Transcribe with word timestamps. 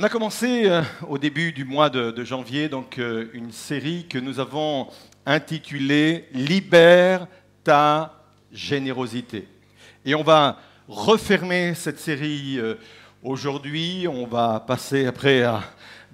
On 0.00 0.02
a 0.02 0.08
commencé 0.08 0.66
euh, 0.66 0.80
au 1.06 1.18
début 1.18 1.52
du 1.52 1.66
mois 1.66 1.90
de, 1.90 2.24
janvier 2.24 2.70
donc 2.70 2.98
euh, 2.98 3.28
une 3.34 3.52
série 3.52 4.06
que 4.08 4.16
nous 4.16 4.40
avons 4.40 4.88
intitulée 5.26 6.24
Libère 6.32 7.26
ta 7.62 8.14
générosité. 8.50 9.46
Et 10.06 10.14
on 10.14 10.22
va 10.22 10.58
refermer 10.88 11.74
cette 11.74 11.98
série 11.98 12.58
euh, 12.58 12.76
aujourd'hui. 13.22 14.06
On 14.08 14.26
va 14.26 14.60
passer 14.60 15.04
après 15.04 15.42
à 15.42 15.62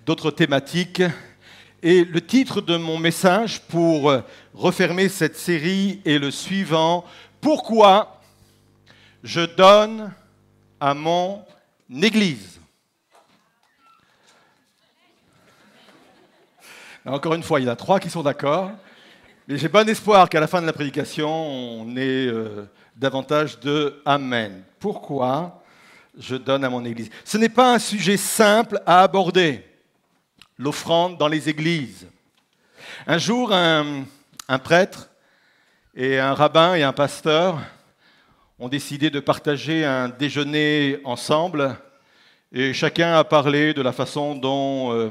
d'autres 0.05 0.33
thématiques. 0.33 1.05
Et 1.81 2.05
le 2.05 2.21
titre 2.21 2.61
de 2.61 2.77
mon 2.77 2.99
message 2.99 3.61
pour 3.69 4.13
refermer 4.53 5.09
cette 5.09 5.37
série 5.37 6.01
est 6.05 6.19
le 6.19 6.33
suivant. 6.33 7.05
Pourquoi 7.41 8.21
je 9.23 9.43
donne 9.43 10.13
à 10.81 10.93
mon 10.93 11.45
Église? 12.03 12.66
Encore 17.07 17.35
une 17.35 17.43
fois, 17.45 17.61
il 17.61 17.67
y 17.67 17.69
en 17.69 17.73
a 17.73 17.77
trois 17.77 18.01
qui 18.01 18.11
sont 18.11 18.25
d'accord. 18.25 18.73
Mais 19.47 19.57
j'ai 19.59 19.69
bon 19.69 19.89
espoir 19.89 20.29
qu'à 20.29 20.41
la 20.41 20.49
fin 20.49 20.61
de 20.61 20.67
la 20.67 20.73
prédication, 20.73 21.31
on 21.31 21.97
ait 21.97 22.27
euh, 22.27 22.65
davantage 22.97 23.61
de 23.61 24.03
Amen. 24.05 24.65
Pourquoi 24.81 25.63
je 26.19 26.35
donne 26.35 26.65
à 26.65 26.69
mon 26.69 26.85
Église? 26.85 27.09
Ce 27.25 27.39
n'est 27.39 27.49
pas 27.49 27.75
un 27.75 27.79
sujet 27.79 28.17
simple 28.17 28.83
à 28.85 29.03
aborder, 29.03 29.65
l'offrande 30.59 31.17
dans 31.17 31.29
les 31.29 31.49
églises. 31.49 32.09
Un 33.07 33.19
jour, 33.19 33.53
un, 33.53 34.05
prêtre 34.65 35.09
et 35.95 36.19
un 36.19 36.35
rabbin 36.35 36.75
et 36.75 36.83
un 36.83 36.93
pasteur 36.93 37.61
ont 38.59 38.69
décidé 38.69 39.11
de 39.11 39.21
partager 39.21 39.85
un 39.85 40.09
déjeuner 40.09 40.99
ensemble 41.05 41.77
et 42.53 42.73
chacun 42.73 43.15
a 43.15 43.23
parlé 43.23 43.75
de 43.75 43.83
la 43.83 43.93
façon 43.93 44.35
dont 44.35 44.93
euh, 44.93 45.11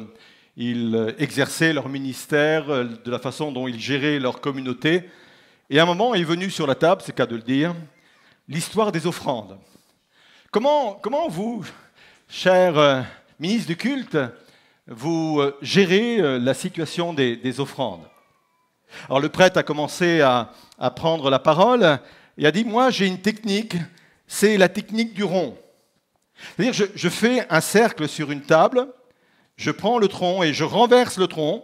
ils 0.57 1.15
exerçaient 1.19 1.73
leur 1.73 1.89
ministère, 1.89 2.69
euh, 2.69 2.83
de 2.83 3.11
la 3.11 3.19
façon 3.19 3.51
dont 3.51 3.67
ils 3.67 3.79
géraient 3.79 4.19
leur 4.19 4.41
communauté. 4.41 5.03
Et 5.69 5.79
à 5.79 5.83
un 5.83 5.85
moment 5.85 6.13
est 6.13 6.23
venu 6.23 6.49
sur 6.49 6.67
la 6.67 6.75
table, 6.75 7.01
c'est 7.03 7.15
cas 7.15 7.25
de 7.25 7.35
le 7.35 7.41
dire, 7.41 7.73
l'histoire 8.47 8.91
des 8.91 9.07
offrandes. 9.07 9.57
Comment, 10.51 10.93
comment 11.01 11.27
vous, 11.27 11.65
cher 12.29 12.77
euh, 12.77 13.01
ministre 13.39 13.67
du 13.67 13.75
culte, 13.75 14.17
vous 14.87 15.39
euh, 15.41 15.57
gérez 15.61 16.19
euh, 16.19 16.39
la 16.39 16.53
situation 16.53 17.13
des, 17.13 17.35
des 17.35 17.59
offrandes? 17.59 18.07
Alors 19.07 19.19
le 19.19 19.29
prêtre 19.29 19.57
a 19.57 19.63
commencé 19.63 20.21
à, 20.21 20.51
prendre 20.95 21.29
la 21.29 21.39
parole 21.39 21.99
et 22.37 22.45
a 22.45 22.51
dit, 22.51 22.63
moi 22.63 22.91
j'ai 22.91 23.07
une 23.07 23.21
technique, 23.21 23.75
c'est 24.27 24.57
la 24.57 24.69
technique 24.69 25.13
du 25.13 25.23
rond. 25.23 25.57
C'est-à-dire 26.55 26.87
je 26.95 27.09
fais 27.09 27.45
un 27.49 27.61
cercle 27.61 28.07
sur 28.07 28.31
une 28.31 28.41
table, 28.41 28.87
je 29.57 29.71
prends 29.71 29.97
le 29.97 30.07
tronc 30.07 30.43
et 30.43 30.53
je 30.53 30.63
renverse 30.63 31.17
le 31.17 31.27
tronc, 31.27 31.63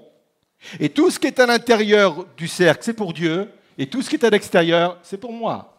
et 0.80 0.90
tout 0.90 1.10
ce 1.10 1.20
qui 1.20 1.28
est 1.28 1.40
à 1.40 1.46
l'intérieur 1.46 2.26
du 2.38 2.48
cercle, 2.48 2.84
c'est 2.84 2.94
pour 2.94 3.14
Dieu, 3.14 3.52
et 3.78 3.88
tout 3.88 4.02
ce 4.02 4.10
qui 4.10 4.16
est 4.16 4.24
à 4.24 4.30
l'extérieur, 4.30 4.98
c'est 5.04 5.18
pour 5.18 5.34
moi. 5.34 5.72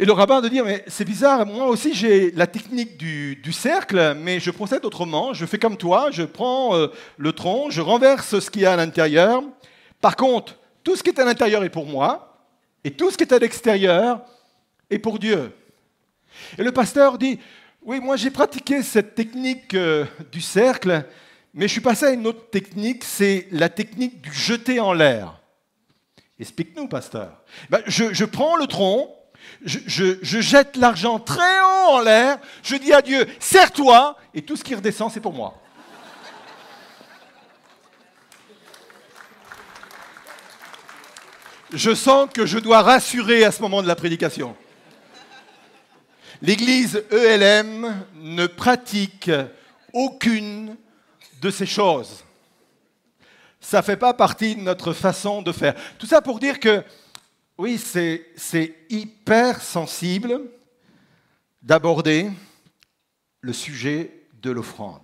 Et 0.00 0.04
le 0.04 0.12
rabbin 0.12 0.40
de 0.40 0.48
dire, 0.48 0.64
mais 0.64 0.84
c'est 0.86 1.04
bizarre, 1.04 1.44
moi 1.44 1.66
aussi 1.66 1.92
j'ai 1.92 2.30
la 2.30 2.46
technique 2.46 2.96
du, 2.96 3.52
cercle, 3.52 4.14
mais 4.16 4.38
je 4.38 4.52
procède 4.52 4.84
autrement, 4.84 5.34
je 5.34 5.44
fais 5.44 5.58
comme 5.58 5.76
toi, 5.76 6.10
je 6.12 6.22
prends 6.22 6.76
euh, 6.76 6.86
le 7.16 7.32
tronc, 7.32 7.70
je 7.70 7.80
renverse 7.80 8.38
ce 8.38 8.48
qu'il 8.48 8.62
y 8.62 8.66
a 8.66 8.74
à 8.74 8.76
l'intérieur. 8.76 9.42
Par 10.00 10.14
contre, 10.14 10.56
tout 10.84 10.94
ce 10.94 11.02
qui 11.02 11.10
est 11.10 11.18
à 11.18 11.24
l'intérieur 11.24 11.64
est 11.64 11.68
pour 11.68 11.86
moi, 11.86 12.46
et 12.84 12.92
tout 12.92 13.10
ce 13.10 13.16
qui 13.16 13.24
est 13.24 13.32
à 13.32 13.40
l'extérieur 13.40 14.20
est 14.88 15.00
pour 15.00 15.18
Dieu. 15.18 15.52
Et 16.56 16.62
le 16.62 16.70
pasteur 16.70 17.18
dit, 17.18 17.40
oui, 17.88 18.00
moi 18.00 18.16
j'ai 18.16 18.30
pratiqué 18.30 18.82
cette 18.82 19.14
technique 19.14 19.72
euh, 19.72 20.04
du 20.30 20.42
cercle, 20.42 21.06
mais 21.54 21.66
je 21.66 21.72
suis 21.72 21.80
passé 21.80 22.04
à 22.04 22.10
une 22.10 22.26
autre 22.26 22.50
technique, 22.50 23.02
c'est 23.02 23.48
la 23.50 23.70
technique 23.70 24.20
du 24.20 24.30
jeter 24.30 24.78
en 24.78 24.92
l'air. 24.92 25.40
Explique-nous, 26.38 26.86
pasteur. 26.86 27.42
Ben, 27.70 27.80
je, 27.86 28.24
prends 28.26 28.56
le 28.56 28.66
tronc, 28.66 29.16
je 29.64 30.18
jette 30.22 30.76
l'argent 30.76 31.18
très 31.18 31.60
haut 31.60 31.92
en 31.92 32.00
l'air, 32.02 32.38
je 32.62 32.76
dis 32.76 32.92
à 32.92 33.00
Dieu, 33.00 33.26
serre-toi, 33.40 34.18
et 34.34 34.42
tout 34.42 34.54
ce 34.54 34.62
qui 34.62 34.74
redescend, 34.74 35.10
c'est 35.10 35.20
pour 35.20 35.32
moi. 35.32 35.58
Je 41.72 41.94
sens 41.94 42.28
que 42.34 42.44
je 42.44 42.58
dois 42.58 42.82
rassurer 42.82 43.44
à 43.44 43.50
ce 43.50 43.62
moment 43.62 43.82
de 43.82 43.88
la 43.88 43.96
prédication. 43.96 44.54
L'Église 46.40 47.02
ELM 47.10 48.04
ne 48.14 48.46
pratique 48.46 49.30
aucune 49.92 50.76
de 51.40 51.50
ces 51.50 51.66
choses. 51.66 52.24
Ça 53.60 53.78
ne 53.78 53.82
fait 53.82 53.96
pas 53.96 54.14
partie 54.14 54.54
de 54.54 54.60
notre 54.60 54.92
façon 54.92 55.42
de 55.42 55.50
faire. 55.50 55.74
Tout 55.98 56.06
ça 56.06 56.22
pour 56.22 56.38
dire 56.38 56.60
que, 56.60 56.84
oui, 57.56 57.76
c'est 57.76 58.86
hyper 58.88 59.60
sensible 59.60 60.42
d'aborder 61.60 62.30
le 63.40 63.52
sujet 63.52 64.22
de 64.40 64.52
l'offrande. 64.52 65.02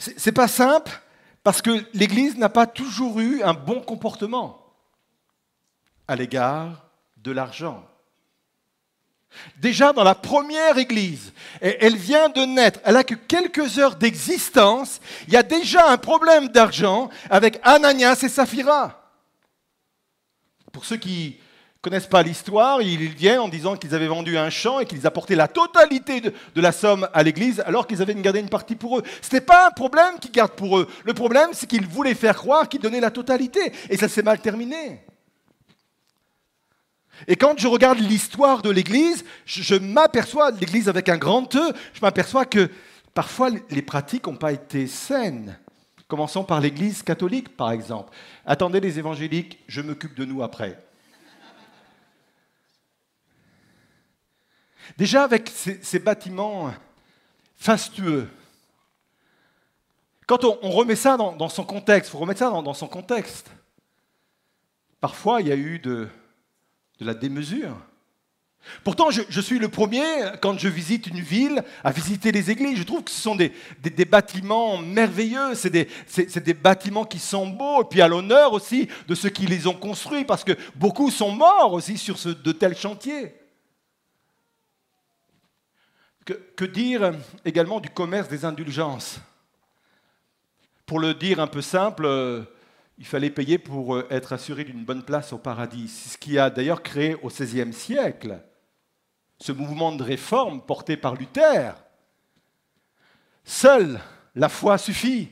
Ce 0.00 0.10
n'est 0.10 0.34
pas 0.34 0.48
simple 0.48 1.00
parce 1.44 1.62
que 1.62 1.84
l'Église 1.94 2.36
n'a 2.36 2.48
pas 2.48 2.66
toujours 2.66 3.20
eu 3.20 3.42
un 3.42 3.54
bon 3.54 3.80
comportement 3.80 4.74
à 6.08 6.16
l'égard 6.16 6.90
de 7.16 7.30
l'argent. 7.30 7.86
Déjà 9.58 9.92
dans 9.92 10.04
la 10.04 10.14
première 10.14 10.78
église, 10.78 11.32
elle 11.60 11.96
vient 11.96 12.28
de 12.28 12.42
naître, 12.42 12.80
elle 12.84 12.96
a 12.96 13.04
que 13.04 13.14
quelques 13.14 13.78
heures 13.78 13.96
d'existence, 13.96 15.00
il 15.28 15.34
y 15.34 15.36
a 15.36 15.42
déjà 15.42 15.88
un 15.88 15.98
problème 15.98 16.48
d'argent 16.48 17.10
avec 17.28 17.60
Ananias 17.62 18.20
et 18.22 18.28
Saphira. 18.28 19.12
Pour 20.72 20.84
ceux 20.84 20.96
qui 20.96 21.38
connaissent 21.82 22.06
pas 22.06 22.22
l'histoire, 22.22 22.82
ils 22.82 23.08
viennent 23.08 23.40
en 23.40 23.48
disant 23.48 23.76
qu'ils 23.76 23.94
avaient 23.94 24.06
vendu 24.06 24.36
un 24.36 24.50
champ 24.50 24.80
et 24.80 24.86
qu'ils 24.86 25.06
apportaient 25.06 25.34
la 25.34 25.48
totalité 25.48 26.20
de, 26.20 26.32
de 26.54 26.60
la 26.60 26.72
somme 26.72 27.08
à 27.12 27.22
l'église 27.22 27.62
alors 27.66 27.86
qu'ils 27.86 28.02
avaient 28.02 28.14
gardé 28.14 28.40
une 28.40 28.50
partie 28.50 28.76
pour 28.76 28.98
eux. 28.98 29.02
Ce 29.22 29.26
n'était 29.26 29.44
pas 29.44 29.66
un 29.66 29.70
problème 29.70 30.18
qu'ils 30.20 30.32
gardent 30.32 30.52
pour 30.52 30.78
eux. 30.78 30.88
Le 31.04 31.14
problème, 31.14 31.50
c'est 31.52 31.66
qu'ils 31.66 31.86
voulaient 31.86 32.14
faire 32.14 32.36
croire 32.36 32.68
qu'ils 32.68 32.80
donnaient 32.80 33.00
la 33.00 33.10
totalité. 33.10 33.72
Et 33.88 33.96
ça 33.96 34.08
s'est 34.08 34.22
mal 34.22 34.40
terminé. 34.40 35.00
Et 37.26 37.36
quand 37.36 37.58
je 37.58 37.68
regarde 37.68 37.98
l'histoire 37.98 38.62
de 38.62 38.70
l'Église, 38.70 39.24
je, 39.44 39.74
m'aperçois, 39.74 40.50
l'Église 40.52 40.88
avec 40.88 41.08
un 41.08 41.18
grand 41.18 41.54
E, 41.54 41.72
je 41.92 42.00
m'aperçois 42.00 42.46
que 42.46 42.70
parfois 43.14 43.50
les 43.70 43.82
pratiques 43.82 44.26
n'ont 44.26 44.36
pas 44.36 44.52
été 44.52 44.86
saines. 44.86 45.58
Commençons 46.08 46.44
par 46.44 46.60
l'Église 46.60 47.02
catholique, 47.02 47.56
par 47.56 47.70
exemple. 47.70 48.12
Attendez 48.44 48.80
les 48.80 48.98
évangéliques, 48.98 49.58
je 49.68 49.80
m'occupe 49.80 50.14
de 50.14 50.24
nous 50.24 50.42
après. 50.42 50.82
Déjà 54.98 55.22
avec 55.22 55.48
ces, 55.48 55.98
bâtiments 56.00 56.72
fastueux, 57.56 58.28
quand 60.26 60.44
on, 60.44 60.70
remet 60.70 60.96
ça 60.96 61.16
dans, 61.16 61.48
son 61.48 61.64
contexte, 61.64 62.08
il 62.08 62.12
faut 62.12 62.18
remettre 62.18 62.40
ça 62.40 62.50
dans 62.50 62.74
son 62.74 62.88
contexte. 62.88 63.50
Parfois, 65.00 65.40
il 65.40 65.48
y 65.48 65.52
a 65.52 65.56
eu 65.56 65.78
de, 65.78 66.08
de 67.00 67.06
la 67.06 67.14
démesure. 67.14 67.76
Pourtant, 68.84 69.10
je, 69.10 69.40
suis 69.40 69.58
le 69.58 69.68
premier, 69.68 70.04
quand 70.42 70.58
je 70.58 70.68
visite 70.68 71.06
une 71.06 71.20
ville, 71.20 71.64
à 71.82 71.92
visiter 71.92 72.30
les 72.30 72.50
églises. 72.50 72.78
Je 72.78 72.82
trouve 72.82 73.02
que 73.02 73.10
ce 73.10 73.20
sont 73.20 73.34
des, 73.34 73.52
des, 73.82 74.04
bâtiments 74.04 74.76
merveilleux, 74.76 75.54
c'est 75.54 75.70
des, 75.70 75.88
des, 76.44 76.54
bâtiments 76.54 77.06
qui 77.06 77.18
sont 77.18 77.46
beaux, 77.46 77.82
et 77.82 77.86
puis 77.86 78.02
à 78.02 78.08
l'honneur 78.08 78.52
aussi 78.52 78.86
de 79.08 79.14
ceux 79.14 79.30
qui 79.30 79.46
les 79.46 79.66
ont 79.66 79.74
construits, 79.74 80.26
parce 80.26 80.44
que 80.44 80.52
beaucoup 80.74 81.10
sont 81.10 81.32
morts 81.32 81.72
aussi 81.72 81.96
sur 81.96 82.16
de 82.16 82.52
tels 82.52 82.76
chantiers. 82.76 83.34
Que, 86.26 86.34
que 86.34 86.66
dire 86.66 87.12
également 87.46 87.80
du 87.80 87.88
commerce 87.88 88.28
des 88.28 88.44
indulgences? 88.44 89.20
Pour 90.84 91.00
le 91.00 91.14
dire 91.14 91.40
un 91.40 91.46
peu 91.46 91.62
simple, 91.62 92.46
il 93.00 93.06
fallait 93.06 93.30
payer 93.30 93.56
pour 93.56 93.96
euh, 93.96 94.06
être 94.10 94.34
assuré 94.34 94.62
d'une 94.62 94.84
bonne 94.84 95.02
place 95.02 95.32
au 95.32 95.38
paradis. 95.38 95.88
C'est 95.88 96.10
ce 96.10 96.18
qui 96.18 96.38
a 96.38 96.50
d'ailleurs 96.50 96.82
créé 96.82 97.14
au 97.14 97.28
XVIe 97.28 97.72
siècle 97.72 98.38
ce 99.40 99.52
mouvement 99.52 99.90
de 99.92 100.02
réforme 100.02 100.60
porté 100.60 100.98
par 100.98 101.14
Luther. 101.14 101.74
Seule 103.42 103.98
la 104.34 104.50
foi 104.50 104.76
suffit. 104.76 105.30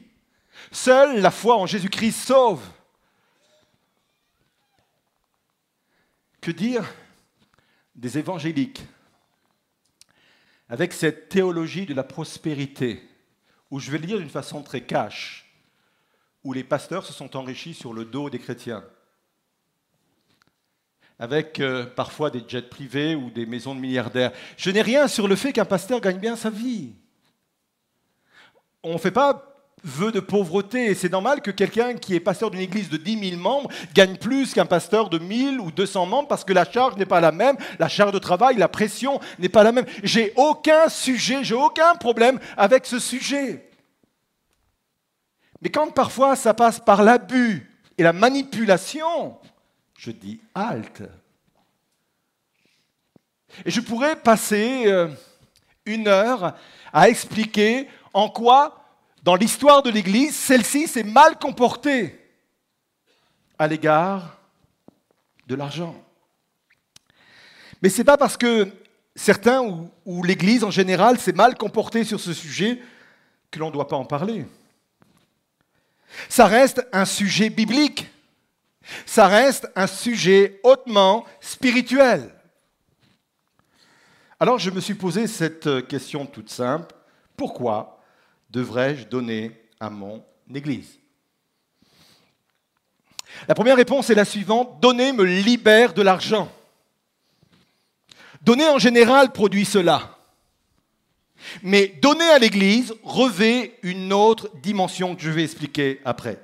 Seule 0.73 1.21
la 1.21 1.31
foi 1.31 1.59
en 1.59 1.67
Jésus-Christ 1.67 2.13
sauve. 2.13 2.67
Que 6.41 6.51
dire 6.51 6.91
des 7.95 8.17
évangéliques 8.17 8.83
avec 10.71 10.95
cette 10.95 11.29
théologie 11.29 11.85
de 11.85 11.95
la 11.95 12.05
prospérité, 12.05 13.07
où 13.71 13.79
je 13.79 13.91
vais 13.91 13.99
le 13.99 14.07
dire 14.07 14.19
d'une 14.19 14.31
façon 14.31 14.63
très 14.63 14.83
cash, 14.83 15.48
où 16.49 16.55
les 16.55 16.65
pasteurs 16.65 17.05
se 17.05 17.13
sont 17.13 17.37
enrichis 17.37 17.75
sur 17.75 17.93
le 17.93 18.07
dos 18.07 18.31
des 18.31 18.39
chrétiens. 18.39 18.83
avec 21.19 21.61
euh, 21.61 21.85
parfois 21.85 22.31
des 22.31 22.43
jets 22.49 22.63
privés 22.63 23.15
ou 23.15 23.29
des 23.29 23.45
maisons 23.45 23.75
de 23.75 23.81
milliardaires. 23.81 24.33
Je 24.57 24.71
n'ai 24.71 24.81
rien 24.81 25.09
sur 25.09 25.29
le 25.29 25.37
fait 25.37 25.53
qu'un 25.53 25.67
pasteur 25.67 26.01
gagne 26.01 26.17
bien 26.19 26.37
sa 26.37 26.49
vie. 26.49 26.93
On 28.83 28.95
ne 28.95 28.99
fait 28.99 29.11
pas 29.11 29.45
vœu 29.85 30.11
de 30.11 30.21
pauvreté 30.21 30.87
et 30.87 30.95
c'est 30.95 31.13
normal 31.13 31.43
que 31.43 31.51
quelqu'un 31.51 31.95
qui 31.95 32.15
est 32.15 32.21
pasteur 32.21 32.51
d'une 32.51 32.61
église 32.61 32.89
de 32.89 32.97
10 32.97 33.31
000 33.31 33.43
membres 33.43 33.69
gagne 33.93 34.17
plus 34.17 34.55
qu'un 34.55 34.65
pasteur 34.65 35.11
de 35.11 35.19
1000 35.19 35.61
ou 35.61 35.71
200 35.71 36.07
membres 36.07 36.29
parce 36.29 36.45
que 36.45 36.55
la 36.55 36.65
charge 36.65 36.97
n'est 36.97 37.05
pas 37.05 37.21
la 37.21 37.33
même, 37.33 37.59
la 37.79 37.89
charge 37.89 38.13
de 38.13 38.19
travail, 38.19 38.57
la 38.57 38.69
pression 38.69 39.21
n'est 39.39 39.51
pas 39.51 39.65
la 39.65 39.73
même. 39.73 39.87
J'ai 40.03 40.33
aucun 40.37 40.89
sujet, 40.89 41.45
j'ai 41.45 41.57
aucun 41.57 41.95
problème 41.97 42.41
avec 42.57 42.87
ce 42.87 42.99
sujet. 42.99 43.68
Mais 45.61 45.71
quand 45.71 45.91
parfois 45.91 46.37
ça 46.37 46.55
passe 46.55 46.79
par 46.81 47.03
l'abus 47.03 47.69
et 47.97 48.03
la 48.03 48.13
manipulation, 48.13 49.39
je 49.97 50.11
dis 50.11 50.41
halte. 50.55 51.03
Et 53.65 53.71
je 53.71 53.81
pourrais 53.81 54.17
passer 54.17 54.85
euh, 54.87 55.09
une 55.85 56.07
heure 56.07 56.55
à 56.93 57.09
expliquer 57.09 57.89
en 58.15 58.29
quoi, 58.29 58.85
dans 59.23 59.35
l'histoire 59.35 59.83
de 59.83 59.91
l'Église, 59.91 60.37
celle-ci 60.37 60.87
s'est 60.87 61.03
mal 61.03 61.39
comportée 61.39 62.19
à 63.59 63.67
l'égard 63.67 64.39
de 65.47 65.55
l'argent. 65.57 65.97
Mais 67.83 67.89
ce 67.89 67.99
n'est 67.99 68.05
pas 68.05 68.17
parce 68.17 68.37
que 68.37 68.69
certains 69.17 69.61
ou, 69.61 69.91
ou 70.05 70.23
l'Église 70.23 70.63
en 70.63 70.71
général 70.71 71.19
s'est 71.19 71.33
mal 71.33 71.57
comportée 71.57 72.05
sur 72.05 72.21
ce 72.21 72.33
sujet 72.33 72.81
que 73.51 73.59
l'on 73.59 73.69
ne 73.69 73.73
doit 73.73 73.89
pas 73.89 73.97
en 73.97 74.05
parler. 74.05 74.47
Ça 76.29 76.47
reste 76.47 76.87
un 76.93 77.05
sujet 77.05 77.51
biblique. 77.51 78.07
Ça 79.05 79.29
reste 79.29 79.71
un 79.77 79.87
sujet 79.87 80.61
hautement 80.63 81.27
spirituel. 81.41 82.35
Alors 84.41 84.59
je 84.59 84.71
me 84.71 84.81
suis 84.81 84.95
posé 84.95 85.27
cette 85.27 85.87
question 85.89 86.27
toute 86.27 86.51
simple. 86.51 86.95
Pourquoi 87.37 88.01
devrais-je 88.51 89.05
donner 89.05 89.53
à 89.81 89.91
mon 89.91 90.25
Église? 90.55 90.99
La 93.47 93.55
première 93.55 93.77
réponse 93.77 94.11
est 94.11 94.15
la 94.15 94.25
suivante. 94.25 94.81
Donner 94.81 95.13
me 95.13 95.25
libère 95.25 95.93
de 95.93 96.03
l'argent. 96.03 96.51
Donner 98.43 98.69
en 98.69 98.79
général 98.79 99.33
produit 99.33 99.65
cela. 99.65 100.18
Mais 101.63 101.95
donner 102.01 102.29
à 102.31 102.39
l'Église 102.39 102.95
revêt 103.03 103.75
une 103.83 104.13
autre 104.13 104.51
dimension 104.63 105.15
que 105.15 105.23
je 105.23 105.31
vais 105.31 105.45
expliquer 105.45 106.01
après. 106.05 106.39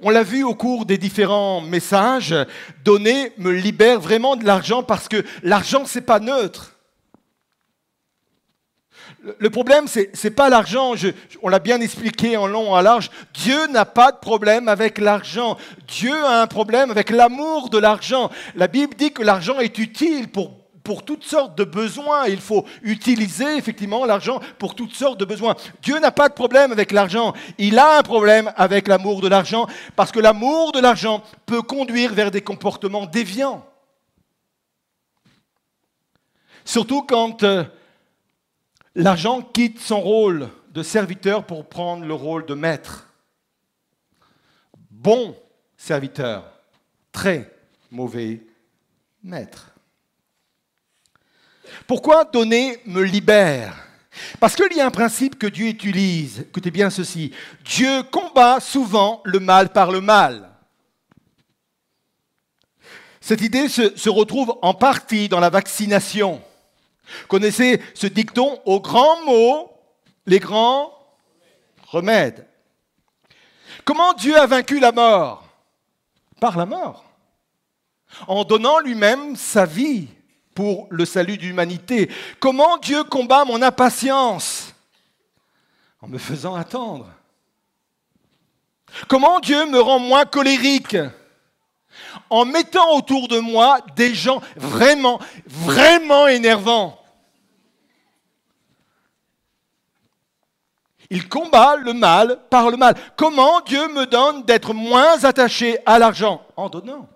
On 0.00 0.10
l'a 0.10 0.22
vu 0.22 0.42
au 0.42 0.54
cours 0.54 0.84
des 0.84 0.98
différents 0.98 1.60
messages, 1.60 2.34
donner 2.84 3.32
me 3.38 3.50
libère 3.50 4.00
vraiment 4.00 4.36
de 4.36 4.44
l'argent 4.44 4.82
parce 4.82 5.08
que 5.08 5.24
l'argent, 5.42 5.84
n'est 5.94 6.00
pas 6.00 6.20
neutre. 6.20 6.72
Le 9.38 9.50
problème, 9.50 9.88
ce 9.88 10.00
n'est 10.00 10.30
pas 10.30 10.48
l'argent, 10.48 10.94
on 11.42 11.48
l'a 11.48 11.58
bien 11.58 11.80
expliqué 11.80 12.36
en 12.36 12.46
long, 12.46 12.72
en 12.72 12.80
large. 12.80 13.10
Dieu 13.34 13.66
n'a 13.68 13.84
pas 13.84 14.12
de 14.12 14.18
problème 14.18 14.68
avec 14.68 14.98
l'argent. 14.98 15.56
Dieu 15.88 16.14
a 16.24 16.42
un 16.42 16.46
problème 16.46 16.90
avec 16.90 17.10
l'amour 17.10 17.70
de 17.70 17.78
l'argent. 17.78 18.30
La 18.54 18.68
Bible 18.68 18.94
dit 18.94 19.12
que 19.12 19.22
l'argent 19.22 19.58
est 19.58 19.78
utile 19.78 20.28
pour 20.28 20.52
pour 20.86 21.04
toutes 21.04 21.24
sortes 21.24 21.58
de 21.58 21.64
besoins. 21.64 22.28
Il 22.28 22.40
faut 22.40 22.64
utiliser 22.82 23.56
effectivement 23.56 24.04
l'argent 24.04 24.38
pour 24.56 24.76
toutes 24.76 24.94
sortes 24.94 25.18
de 25.18 25.24
besoins. 25.24 25.56
Dieu 25.82 25.98
n'a 25.98 26.12
pas 26.12 26.28
de 26.28 26.34
problème 26.34 26.70
avec 26.70 26.92
l'argent. 26.92 27.32
Il 27.58 27.76
a 27.80 27.98
un 27.98 28.02
problème 28.04 28.52
avec 28.54 28.86
l'amour 28.86 29.20
de 29.20 29.26
l'argent 29.26 29.66
parce 29.96 30.12
que 30.12 30.20
l'amour 30.20 30.70
de 30.70 30.78
l'argent 30.78 31.24
peut 31.44 31.60
conduire 31.60 32.14
vers 32.14 32.30
des 32.30 32.40
comportements 32.40 33.04
déviants. 33.04 33.66
Surtout 36.64 37.02
quand 37.02 37.42
euh, 37.42 37.64
l'argent 38.94 39.42
quitte 39.42 39.80
son 39.80 40.00
rôle 40.00 40.48
de 40.70 40.84
serviteur 40.84 41.46
pour 41.46 41.68
prendre 41.68 42.04
le 42.04 42.14
rôle 42.14 42.46
de 42.46 42.54
maître. 42.54 43.08
Bon 44.88 45.34
serviteur, 45.76 46.44
très 47.10 47.52
mauvais 47.90 48.46
maître. 49.24 49.75
Pourquoi 51.86 52.24
donner 52.24 52.80
me 52.86 53.02
libère? 53.02 53.86
Parce 54.40 54.56
qu'il 54.56 54.76
y 54.76 54.80
a 54.80 54.86
un 54.86 54.90
principe 54.90 55.38
que 55.38 55.46
Dieu 55.46 55.66
utilise. 55.66 56.40
Écoutez 56.40 56.70
bien 56.70 56.90
ceci. 56.90 57.32
Dieu 57.64 58.02
combat 58.04 58.60
souvent 58.60 59.20
le 59.24 59.40
mal 59.40 59.72
par 59.72 59.90
le 59.90 60.00
mal. 60.00 60.50
Cette 63.20 63.40
idée 63.40 63.68
se, 63.68 64.08
retrouve 64.08 64.56
en 64.62 64.72
partie 64.72 65.28
dans 65.28 65.40
la 65.40 65.50
vaccination. 65.50 66.40
Connaissez 67.28 67.82
ce 67.94 68.06
dicton 68.06 68.60
Aux 68.64 68.80
grands 68.80 69.24
mots, 69.24 69.70
les 70.26 70.38
grands 70.38 70.92
remèdes. 71.88 72.46
Comment 73.84 74.12
Dieu 74.12 74.36
a 74.36 74.46
vaincu 74.46 74.78
la 74.78 74.92
mort? 74.92 75.44
Par 76.40 76.56
la 76.56 76.66
mort. 76.66 77.04
En 78.28 78.44
donnant 78.44 78.78
lui-même 78.78 79.36
sa 79.36 79.66
vie 79.66 80.08
pour 80.56 80.88
le 80.90 81.04
salut 81.04 81.36
de 81.36 81.42
l'humanité. 81.42 82.10
Comment 82.40 82.78
Dieu 82.78 83.04
combat 83.04 83.44
mon 83.44 83.62
impatience 83.62 84.74
En 86.00 86.08
me 86.08 86.18
faisant 86.18 86.56
attendre. 86.56 87.06
Comment 89.06 89.38
Dieu 89.38 89.66
me 89.66 89.78
rend 89.78 89.98
moins 89.98 90.24
colérique 90.24 90.96
En 92.30 92.46
mettant 92.46 92.96
autour 92.96 93.28
de 93.28 93.38
moi 93.38 93.80
des 93.94 94.14
gens 94.14 94.40
vraiment, 94.56 95.20
vraiment 95.46 96.26
énervants. 96.26 96.98
Il 101.10 101.28
combat 101.28 101.76
le 101.76 101.92
mal 101.92 102.40
par 102.48 102.70
le 102.70 102.78
mal. 102.78 102.96
Comment 103.16 103.60
Dieu 103.60 103.88
me 103.88 104.06
donne 104.06 104.42
d'être 104.44 104.72
moins 104.72 105.22
attaché 105.22 105.78
à 105.84 105.98
l'argent 105.98 106.42
En 106.56 106.70
donnant. 106.70 107.06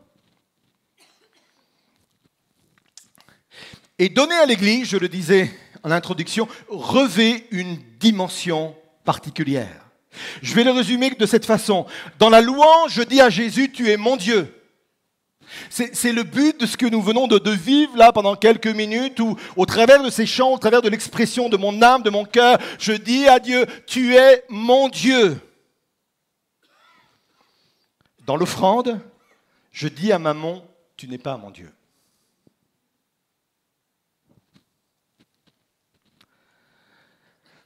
Et 4.01 4.09
donner 4.09 4.35
à 4.35 4.47
l'Église, 4.47 4.89
je 4.89 4.97
le 4.97 5.11
disais 5.11 5.51
en 5.83 5.91
introduction, 5.91 6.49
revêt 6.69 7.47
une 7.51 7.77
dimension 7.99 8.75
particulière. 9.05 9.91
Je 10.41 10.55
vais 10.55 10.65
le 10.65 10.71
résumer 10.71 11.11
de 11.11 11.27
cette 11.27 11.45
façon. 11.45 11.85
Dans 12.19 12.31
la 12.31 12.41
louange, 12.41 12.93
je 12.93 13.03
dis 13.03 13.21
à 13.21 13.29
Jésus, 13.29 13.71
tu 13.71 13.91
es 13.91 13.99
mon 13.99 14.17
Dieu. 14.17 14.57
C'est 15.69 16.13
le 16.13 16.23
but 16.23 16.59
de 16.59 16.65
ce 16.65 16.79
que 16.79 16.87
nous 16.87 17.03
venons 17.03 17.27
de, 17.27 17.51
vivre 17.51 17.95
là 17.95 18.11
pendant 18.11 18.37
quelques 18.37 18.69
minutes 18.69 19.21
où, 19.21 19.37
au 19.55 19.67
travers 19.67 20.03
de 20.03 20.09
ces 20.09 20.25
chants, 20.25 20.55
au 20.55 20.59
travers 20.59 20.81
de 20.81 20.89
l'expression 20.89 21.51
de 21.51 21.59
mon 21.59 21.83
âme, 21.83 22.03
de 22.03 22.09
mon 22.09 22.25
cœur, 22.25 22.59
je 22.79 22.93
dis 22.93 23.29
à 23.29 23.39
Dieu, 23.39 23.67
tu 23.87 24.17
es 24.17 24.45
mon 24.49 24.89
Dieu. 24.89 25.39
Dans 28.25 28.37
l'offrande, 28.37 28.99
je 29.73 29.89
dis 29.89 30.11
à 30.11 30.19
maman, 30.19 30.65
tu 30.97 31.07
n'es 31.07 31.19
pas 31.19 31.37
mon 31.37 31.51
Dieu. 31.51 31.71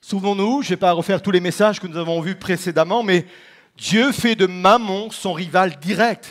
Souvenons-nous, 0.06 0.60
je 0.60 0.66
ne 0.66 0.70
vais 0.70 0.76
pas 0.76 0.92
refaire 0.92 1.22
tous 1.22 1.30
les 1.30 1.40
messages 1.40 1.80
que 1.80 1.86
nous 1.86 1.96
avons 1.96 2.20
vus 2.20 2.34
précédemment, 2.34 3.02
mais 3.02 3.24
Dieu 3.78 4.12
fait 4.12 4.34
de 4.34 4.44
Mammon 4.44 5.10
son 5.10 5.32
rival 5.32 5.78
direct. 5.80 6.28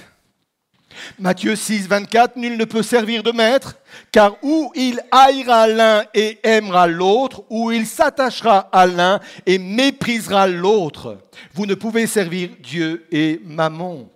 Matthieu 1.18 1.56
6, 1.56 1.88
24, 1.88 2.36
nul 2.36 2.56
ne 2.56 2.66
peut 2.66 2.84
servir 2.84 3.24
de 3.24 3.32
maître, 3.32 3.76
car 4.12 4.36
ou 4.44 4.72
il 4.76 5.02
haïra 5.10 5.66
l'un 5.66 6.04
et 6.14 6.38
aimera 6.44 6.86
l'autre, 6.86 7.46
ou 7.50 7.72
il 7.72 7.88
s'attachera 7.88 8.70
à 8.72 8.86
l'un 8.86 9.20
et 9.48 9.58
méprisera 9.58 10.46
l'autre. 10.46 11.18
Vous 11.56 11.66
ne 11.66 11.74
pouvez 11.74 12.06
servir 12.06 12.50
Dieu 12.62 13.08
et 13.12 13.42
Mammon. 13.44 14.08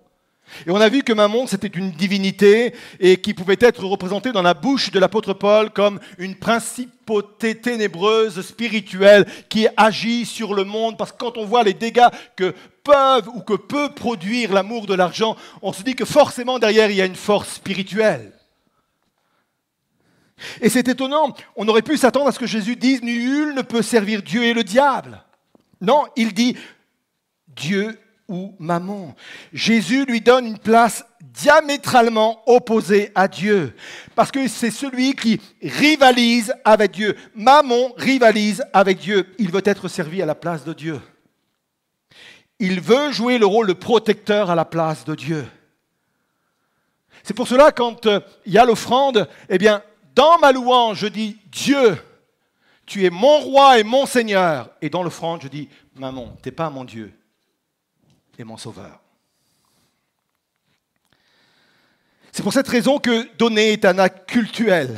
Et 0.66 0.70
on 0.70 0.76
a 0.76 0.88
vu 0.88 1.02
que 1.02 1.12
Mammon, 1.12 1.46
c'était 1.46 1.68
une 1.68 1.90
divinité 1.90 2.74
et 3.00 3.18
qui 3.18 3.34
pouvait 3.34 3.56
être 3.60 3.84
représentée 3.84 4.32
dans 4.32 4.42
la 4.42 4.54
bouche 4.54 4.90
de 4.90 4.98
l'apôtre 4.98 5.34
Paul 5.34 5.70
comme 5.70 6.00
une 6.18 6.36
principauté 6.36 7.54
ténébreuse 7.54 8.40
spirituelle 8.42 9.26
qui 9.48 9.66
agit 9.76 10.26
sur 10.26 10.54
le 10.54 10.64
monde. 10.64 10.96
Parce 10.96 11.12
que 11.12 11.18
quand 11.18 11.36
on 11.36 11.44
voit 11.44 11.64
les 11.64 11.74
dégâts 11.74 12.08
que 12.36 12.54
peuvent 12.82 13.28
ou 13.34 13.40
que 13.40 13.54
peut 13.54 13.90
produire 13.94 14.52
l'amour 14.52 14.86
de 14.86 14.94
l'argent, 14.94 15.36
on 15.62 15.72
se 15.72 15.82
dit 15.82 15.94
que 15.94 16.04
forcément 16.04 16.58
derrière, 16.58 16.90
il 16.90 16.96
y 16.96 17.02
a 17.02 17.06
une 17.06 17.14
force 17.14 17.54
spirituelle. 17.54 18.32
Et 20.60 20.68
c'est 20.68 20.88
étonnant, 20.88 21.34
on 21.56 21.66
aurait 21.68 21.82
pu 21.82 21.96
s'attendre 21.96 22.28
à 22.28 22.32
ce 22.32 22.38
que 22.38 22.46
Jésus 22.46 22.76
dise, 22.76 23.02
nul 23.02 23.54
ne 23.54 23.62
peut 23.62 23.82
servir 23.82 24.22
Dieu 24.22 24.44
et 24.44 24.54
le 24.54 24.64
diable. 24.64 25.24
Non, 25.80 26.04
il 26.16 26.32
dit, 26.32 26.56
Dieu 27.48 27.98
ou 28.28 28.54
maman. 28.58 29.14
Jésus 29.52 30.04
lui 30.04 30.20
donne 30.20 30.46
une 30.46 30.58
place 30.58 31.04
diamétralement 31.20 32.42
opposée 32.46 33.10
à 33.14 33.26
Dieu, 33.26 33.74
parce 34.14 34.30
que 34.30 34.46
c'est 34.48 34.70
celui 34.70 35.14
qui 35.14 35.40
rivalise 35.62 36.52
avec 36.64 36.92
Dieu. 36.92 37.16
Maman 37.34 37.92
rivalise 37.96 38.62
avec 38.72 38.98
Dieu. 38.98 39.26
Il 39.38 39.50
veut 39.50 39.62
être 39.64 39.88
servi 39.88 40.22
à 40.22 40.26
la 40.26 40.34
place 40.34 40.64
de 40.64 40.72
Dieu. 40.72 41.00
Il 42.58 42.80
veut 42.80 43.12
jouer 43.12 43.38
le 43.38 43.46
rôle 43.46 43.68
de 43.68 43.72
protecteur 43.72 44.50
à 44.50 44.54
la 44.54 44.64
place 44.64 45.04
de 45.04 45.14
Dieu. 45.14 45.46
C'est 47.22 47.34
pour 47.34 47.48
cela, 47.48 47.72
quand 47.72 48.06
euh, 48.06 48.20
il 48.46 48.52
y 48.52 48.58
a 48.58 48.64
l'offrande, 48.64 49.28
eh 49.48 49.58
bien, 49.58 49.82
dans 50.14 50.38
ma 50.38 50.50
louange, 50.50 50.98
je 50.98 51.06
dis 51.06 51.36
Dieu, 51.46 51.96
tu 52.86 53.04
es 53.04 53.10
mon 53.10 53.38
roi 53.40 53.78
et 53.78 53.84
mon 53.84 54.06
Seigneur. 54.06 54.70
Et 54.80 54.88
dans 54.88 55.02
l'offrande, 55.02 55.42
je 55.42 55.48
dis 55.48 55.68
Maman, 55.94 56.36
tu 56.42 56.48
n'es 56.48 56.52
pas 56.52 56.70
mon 56.70 56.84
Dieu 56.84 57.17
mon 58.44 58.56
Sauveur. 58.56 59.00
C'est 62.32 62.42
pour 62.42 62.52
cette 62.52 62.68
raison 62.68 62.98
que 62.98 63.26
donner 63.36 63.72
est 63.72 63.84
un 63.84 63.98
acte 63.98 64.30
cultuel. 64.30 64.96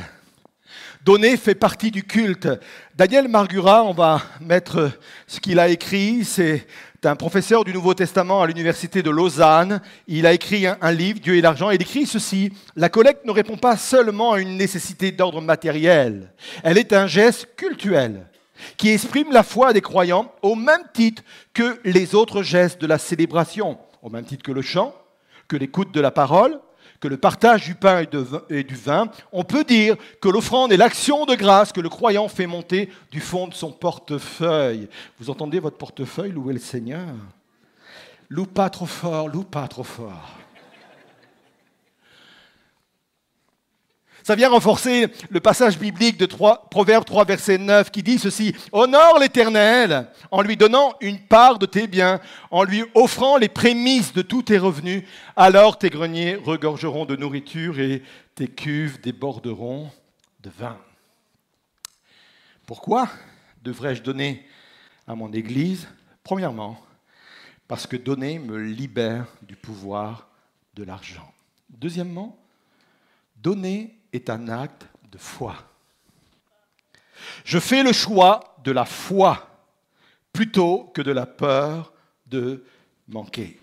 Donner 1.05 1.39
fait 1.39 1.55
partie 1.55 1.91
du 1.91 2.03
culte. 2.03 2.49
Daniel 2.95 3.29
Margura, 3.29 3.83
on 3.85 3.95
va 3.95 4.21
mettre 4.41 4.91
ce 5.27 5.41
qu'il 5.41 5.59
a 5.59 5.69
écrit, 5.69 6.27
c'est 6.27 6.67
un 7.05 7.17
professeur 7.17 7.65
du 7.65 7.73
Nouveau 7.73 7.95
Testament 7.95 8.43
à 8.43 8.47
l'université 8.47 9.03
de 9.03 9.09
Lausanne. 9.09 9.81
Il 10.07 10.27
a 10.27 10.35
écrit 10.35 10.67
un, 10.67 10.93
livre, 10.93 11.19
Dieu 11.19 11.37
et 11.37 11.41
l'argent. 11.41 11.71
Il 11.71 11.81
écrit 11.81 12.05
ceci 12.05 12.53
La 12.77 12.91
collecte 12.91 13.25
ne 13.25 13.31
répond 13.31 13.57
pas 13.57 13.79
seulement 13.79 14.33
à 14.33 14.41
une 14.41 14.59
nécessité 14.59 15.11
d'ordre 15.11 15.41
matériel, 15.41 16.35
elle 16.63 16.77
est 16.77 16.93
un 16.93 17.07
geste 17.07 17.49
cultuel 17.57 18.30
qui 18.77 18.91
exprime 18.91 19.33
la 19.33 19.43
foi 19.43 19.73
des 19.73 19.81
croyants 19.81 20.33
au 20.43 20.55
même 20.55 20.83
titre 20.93 21.23
que 21.55 21.81
les 21.85 22.15
autres 22.15 22.43
gestes 22.43 22.81
de 22.81 22.87
la 22.87 22.99
célébration, 22.99 23.79
au 24.03 24.11
même 24.11 24.25
titre 24.25 24.43
que 24.43 24.53
le 24.53 24.63
chant, 24.63 24.95
que 25.49 25.57
l'écoute 25.57 25.93
de 25.93 26.01
la 26.01 26.11
parole, 26.11 26.61
que 27.01 27.09
le 27.09 27.17
partage 27.17 27.65
du 27.65 27.75
pain 27.75 28.05
et, 28.51 28.63
du 28.63 28.75
vin, 28.75 29.11
on 29.33 29.43
peut 29.43 29.65
dire 29.65 29.97
que 30.21 30.29
l'offrande 30.29 30.73
est 30.73 30.77
l'action 30.77 31.25
de 31.25 31.35
grâce 31.35 31.73
que 31.73 31.81
le 31.81 31.89
croyant 31.89 32.29
fait 32.29 32.47
monter 32.47 32.91
du 33.11 33.21
fond 33.21 33.49
de 33.49 33.55
son 33.55 33.73
portefeuille. 33.73 34.89
Vous 35.19 35.31
entendez 35.31 35.61
votre 35.61 35.79
portefeuille 35.79 36.33
louer 36.33 36.53
le 36.53 36.61
Seigneur? 36.61 37.15
Loue 38.29 38.47
pas 38.47 38.69
trop 38.69 38.87
fort, 38.87 39.29
loue 39.29 39.45
pas 39.45 39.67
trop 39.67 39.83
fort. 39.83 40.31
Ça 44.23 44.35
vient 44.35 44.51
renforcer 44.51 45.09
le 45.31 45.41
passage 45.41 45.79
biblique 45.79 46.19
de 46.19 46.27
3, 46.27 46.69
Proverbe 46.71 47.05
3, 47.05 47.25
verset 47.25 47.59
9, 47.59 47.91
qui 47.91 48.03
dit 48.03 48.19
ceci 48.19 48.55
Honore 48.73 49.19
l'Éternel 49.19 50.09
en 50.31 50.43
lui 50.43 50.57
donnant 50.57 50.95
une 51.01 51.19
part 51.19 51.59
de 51.59 51.67
tes 51.67 51.87
biens, 51.87 52.21
en 52.51 52.63
lui 52.63 52.85
offrant 52.95 53.37
les 53.37 53.49
prémices 53.49 54.13
de 54.13 54.23
tous 54.23 54.43
tes 54.43 54.59
revenus. 54.59 55.05
Alors 55.37 55.79
tes 55.79 55.91
greniers 55.91 56.37
regorgeront 56.37 57.07
de 57.07 57.17
nourriture 57.17 57.81
et 57.81 58.03
tes 58.35 58.49
cuves 58.49 59.01
déborderont 59.01 59.91
de 60.41 60.51
vin. 60.51 60.79
Pourquoi 62.67 63.09
devrais-je 63.63 64.03
donner 64.03 64.47
à 65.07 65.15
mon 65.15 65.33
Église? 65.33 65.89
Premièrement, 66.23 66.79
parce 67.67 67.87
que 67.87 67.97
donner 67.97 68.39
me 68.39 68.59
libère 68.59 69.27
du 69.43 69.57
pouvoir 69.57 70.29
de 70.75 70.83
l'argent. 70.83 71.33
Deuxièmement, 71.69 72.39
donner 73.37 74.00
est 74.13 74.31
un 74.31 74.49
acte 74.49 74.87
de 75.11 75.19
foi. 75.19 75.57
Je 77.45 77.59
fais 77.59 77.83
le 77.83 77.93
choix 77.93 78.57
de 78.65 78.73
la 78.73 78.85
foi 78.85 79.49
plutôt 80.33 80.91
que 80.95 81.03
de 81.03 81.13
la 81.13 81.27
peur 81.27 81.93
de 82.27 82.65
manquer. 83.09 83.59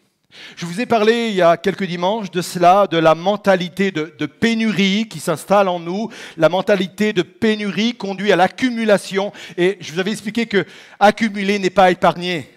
Je 0.55 0.65
vous 0.65 0.81
ai 0.81 0.85
parlé 0.85 1.29
il 1.29 1.35
y 1.35 1.41
a 1.41 1.57
quelques 1.57 1.85
dimanches 1.85 2.29
de 2.31 2.41
cela, 2.41 2.85
de 2.87 2.97
la 2.97 3.15
mentalité 3.15 3.91
de, 3.91 4.25
pénurie 4.25 5.07
qui 5.07 5.19
s'installe 5.19 5.67
en 5.67 5.79
nous. 5.79 6.09
La 6.35 6.49
mentalité 6.49 7.13
de 7.13 7.21
pénurie 7.21 7.95
conduit 7.95 8.31
à 8.31 8.35
l'accumulation. 8.35 9.31
Et 9.57 9.77
je 9.79 9.91
vous 9.91 9.99
avais 9.99 10.11
expliqué 10.11 10.45
que 10.45 10.65
accumuler 10.99 11.59
n'est 11.59 11.69
pas 11.69 11.91
épargner. 11.91 12.49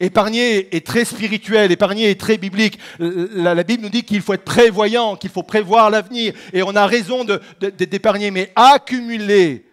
Épargner 0.00 0.74
est 0.76 0.86
très 0.86 1.04
spirituel, 1.04 1.72
épargner 1.72 2.10
est 2.10 2.20
très 2.20 2.36
biblique. 2.36 2.78
La, 2.98 3.62
Bible 3.62 3.82
nous 3.82 3.88
dit 3.88 4.04
qu'il 4.04 4.20
faut 4.20 4.34
être 4.34 4.44
prévoyant, 4.44 5.16
qu'il 5.16 5.30
faut 5.30 5.42
prévoir 5.42 5.90
l'avenir, 5.90 6.34
et 6.52 6.62
on 6.62 6.76
a 6.76 6.86
raison 6.86 7.24
d'épargner, 7.60 8.30
mais 8.30 8.52
accumuler 8.54 9.66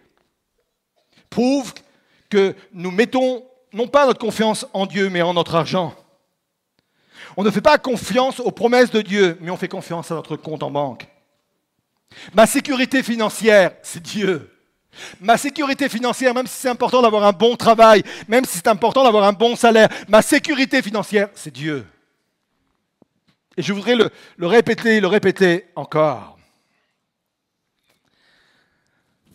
prouve 1.28 1.72
que 2.28 2.54
nous 2.72 2.90
mettons 2.90 3.44
non 3.72 3.86
pas 3.86 4.06
notre 4.06 4.18
confiance 4.18 4.66
en 4.72 4.86
Dieu, 4.86 5.10
mais 5.10 5.22
en 5.22 5.34
notre 5.34 5.54
argent. 5.54 5.94
On 7.36 7.44
ne 7.44 7.50
fait 7.50 7.60
pas 7.60 7.78
confiance 7.78 8.40
aux 8.40 8.50
promesses 8.50 8.90
de 8.90 9.00
Dieu, 9.00 9.38
mais 9.40 9.50
on 9.50 9.56
fait 9.56 9.68
confiance 9.68 10.10
à 10.10 10.14
notre 10.14 10.36
compte 10.36 10.62
en 10.62 10.70
banque. 10.70 11.06
Ma 12.34 12.46
sécurité 12.46 13.02
financière, 13.02 13.72
c'est 13.82 14.02
Dieu. 14.02 14.50
Ma 15.20 15.36
sécurité 15.36 15.88
financière, 15.88 16.34
même 16.34 16.46
si 16.46 16.54
c'est 16.54 16.68
important 16.68 17.02
d'avoir 17.02 17.24
un 17.24 17.32
bon 17.32 17.56
travail, 17.56 18.02
même 18.28 18.44
si 18.44 18.58
c'est 18.58 18.68
important 18.68 19.04
d'avoir 19.04 19.24
un 19.24 19.32
bon 19.32 19.56
salaire, 19.56 19.88
ma 20.08 20.22
sécurité 20.22 20.82
financière, 20.82 21.28
c'est 21.34 21.52
Dieu. 21.52 21.86
Et 23.56 23.62
je 23.62 23.72
voudrais 23.72 23.96
le, 23.96 24.10
répéter, 24.46 25.00
le 25.00 25.06
répéter 25.06 25.66
encore. 25.76 26.38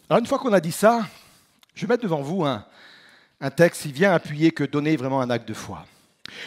Alors 0.09 0.19
une 0.19 0.25
fois 0.25 0.39
qu'on 0.39 0.53
a 0.53 0.59
dit 0.59 0.71
ça, 0.71 1.05
je 1.73 1.85
vais 1.85 1.93
mettre 1.93 2.03
devant 2.03 2.21
vous 2.21 2.45
un, 2.45 2.65
texte 3.55 3.83
qui 3.83 3.91
vient 3.91 4.13
appuyer 4.13 4.51
que 4.51 4.63
donner 4.63 4.95
vraiment 4.95 5.21
un 5.21 5.29
acte 5.29 5.47
de 5.47 5.53
foi. 5.53 5.85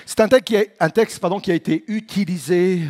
C'est 0.06 0.20
un 0.20 0.28
texte, 0.28 0.46
qui 0.46 0.56
a, 0.56 1.40
qui 1.40 1.50
a 1.50 1.54
été 1.54 1.84
utilisé 1.86 2.82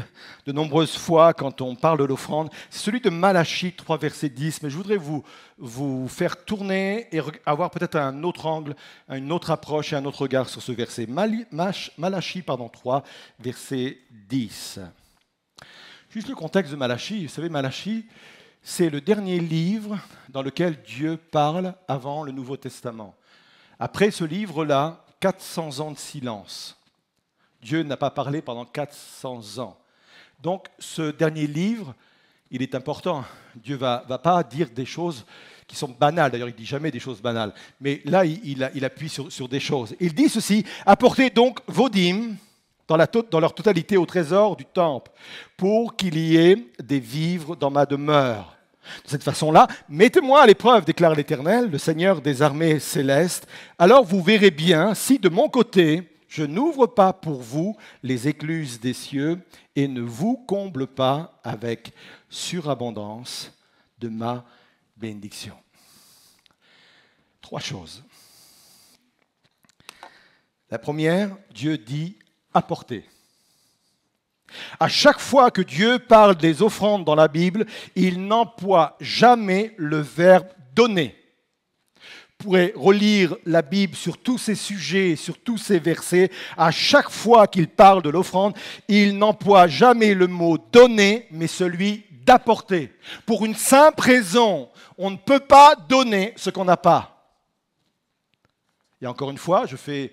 de 0.47 0.52
nombreuses 0.52 0.97
fois 0.97 1.35
quand 1.35 1.61
on 1.61 1.75
parle 1.75 1.99
de 1.99 2.04
l'offrande. 2.04 2.50
C'est 2.71 2.80
celui 2.80 3.00
de 3.00 3.11
Malachie 3.11 3.73
3, 3.73 3.99
verset 3.99 4.28
10. 4.30 4.62
Mais 4.62 4.71
je 4.71 4.76
voudrais 4.76 4.97
vous, 4.97 5.23
vous 5.59 6.09
faire 6.09 6.45
tourner 6.45 7.07
et 7.12 7.21
avoir 7.45 7.71
peut-être 7.71 7.97
un 7.97 8.23
autre 8.23 8.47
angle, 8.47 8.75
une 9.11 9.33
autre 9.33 9.50
approche 9.50 9.92
et 9.92 9.97
un 9.97 10.04
autre 10.04 10.23
regard 10.23 10.49
sur 10.49 10.62
ce 10.62 10.73
verset. 10.73 11.07
Malachie 11.07 12.42
pardon, 12.42 12.68
3, 12.68 13.02
verset 13.38 13.99
10. 14.28 14.80
Juste 16.11 16.28
le 16.28 16.35
contexte 16.35 16.73
de 16.73 16.76
Malachie. 16.76 17.26
Vous 17.26 17.33
savez, 17.33 17.50
Malachie, 17.50 18.07
c'est 18.62 18.88
le 18.88 19.02
dernier 19.02 19.40
livre 19.40 19.99
dans 20.30 20.42
lequel 20.42 20.83
Dieu 20.83 21.18
parle 21.18 21.75
avant 21.87 22.23
le 22.23 22.33
Nouveau 22.33 22.57
Testament. 22.57 23.14
Après 23.78 24.11
ce 24.11 24.25
livre-là, 24.25 25.04
400 25.21 25.80
ans 25.80 25.90
de 25.90 25.99
silence. 25.99 26.78
Dieu 27.62 27.83
n'a 27.83 27.97
pas 27.97 28.11
parlé 28.11 28.43
pendant 28.43 28.65
400 28.65 29.59
ans. 29.59 29.77
Donc 30.43 30.67
ce 30.79 31.11
dernier 31.11 31.47
livre, 31.47 31.95
il 32.50 32.62
est 32.62 32.75
important. 32.75 33.25
Dieu 33.57 33.75
ne 33.75 33.81
va, 33.81 34.05
va, 34.09 34.19
pas 34.19 34.43
dire 34.43 34.71
des 34.71 34.87
choses 34.87 35.25
qui 35.67 35.77
sont 35.77 35.88
banales. 35.88 36.31
D'ailleurs, 36.31 36.49
il 36.49 36.53
ne 36.53 36.57
dit 36.57 36.65
jamais 36.65 36.91
des 36.91 37.00
choses 37.00 37.21
banales. 37.21 37.53
Mais 37.81 38.00
là, 38.05 38.25
il, 38.25 38.71
il, 38.75 38.85
appuie 38.85 39.09
sur, 39.09 39.31
sur, 39.31 39.49
des 39.49 39.61
choses. 39.61 39.95
Il 40.00 40.15
dit 40.15 40.29
ceci, 40.29 40.65
apportez 40.87 41.31
donc 41.31 41.61
vos 41.67 41.88
dîmes 41.88 42.37
dans, 42.87 42.97
la, 42.97 43.07
dans 43.07 43.41
leur 43.41 43.55
totalité 43.55 43.97
au 43.97 44.07
trésor 44.07 44.57
du 44.57 44.65
temple, 44.65 45.11
pour 45.57 45.95
qu'il 45.95 46.17
y 46.17 46.37
ait 46.37 46.57
des 46.83 47.00
vivres 47.00 47.55
dans 47.55 47.71
ma 47.71 47.85
demeure. 47.85 48.57
De 49.05 49.11
cette 49.11 49.23
façon-là, 49.23 49.69
mettez-moi 49.91 50.41
à 50.41 50.47
l'épreuve, 50.47 50.87
déclare 50.87 51.15
l'Éternel, 51.15 51.69
le 51.71 51.77
Seigneur 51.77 52.23
des 52.23 52.41
armées 52.41 52.79
célestes. 52.79 53.47
Alors 53.79 54.05
vous 54.05 54.23
verrez 54.23 54.50
bien 54.50 54.95
si 54.95 55.19
de 55.19 55.29
mon 55.29 55.50
côté, 55.50 56.09
je 56.29 56.45
n'ouvre 56.45 56.87
pas 56.87 57.13
pour 57.13 57.41
vous 57.41 57.77
les 58.03 58.29
écluses 58.29 58.81
des 58.81 58.93
cieux 58.93 59.41
et 59.75 59.89
ne 59.89 60.03
vous 60.03 60.37
comble 60.37 60.87
pas 60.87 61.41
avec 61.43 61.93
surabondance 62.29 63.53
de 63.99 64.09
ma 64.09 64.45
bénédiction. 64.97 65.57
Trois 67.41 67.61
choses. 67.61 68.05
La 70.71 70.79
première, 70.79 71.35
Dieu 71.55 71.79
dit 71.79 72.19
apporter. 72.53 73.05
À 74.79 74.89
chaque 74.89 75.21
fois 75.21 75.51
que 75.51 75.63
Dieu 75.63 75.99
parle 75.99 76.37
des 76.37 76.63
offrandes 76.63 77.05
dans 77.05 77.15
la 77.15 77.29
Bible, 77.29 77.67
il 77.97 78.27
n'emploie 78.27 78.97
jamais 79.01 79.75
le 79.79 79.99
verbe 79.99 80.49
donner 80.75 81.15
pourrait 82.38 82.73
relire 82.76 83.37
la 83.45 83.62
Bible 83.62 83.97
sur 83.97 84.16
tous 84.16 84.38
ces 84.38 84.54
sujets, 84.54 85.16
sur 85.16 85.38
tous 85.38 85.59
ces 85.59 85.80
versets, 85.80 86.30
à 86.57 86.71
chaque 86.71 87.11
fois 87.11 87.49
qu'il 87.49 87.66
parle 87.66 88.00
de 88.00 88.11
l'offrande, 88.11 88.57
il 88.87 89.18
n'emploie 89.18 89.66
jamais 89.66 90.14
le 90.14 90.28
mot 90.28 90.57
donner, 90.57 91.26
mais 91.33 91.49
celui 91.49 92.04
d'apporter. 92.25 92.92
Pour 93.26 93.45
une 93.45 93.57
simple 93.57 94.00
raison, 94.00 94.68
on 94.97 95.11
ne 95.11 95.16
peut 95.16 95.40
pas 95.40 95.75
donner 95.75 96.33
ce 96.37 96.50
qu'on 96.50 96.64
n'a 96.64 96.76
pas. 96.76 97.35
Et 99.02 99.07
encore 99.07 99.30
une 99.30 99.38
fois, 99.38 99.66
je 99.66 99.76
fais 99.76 100.12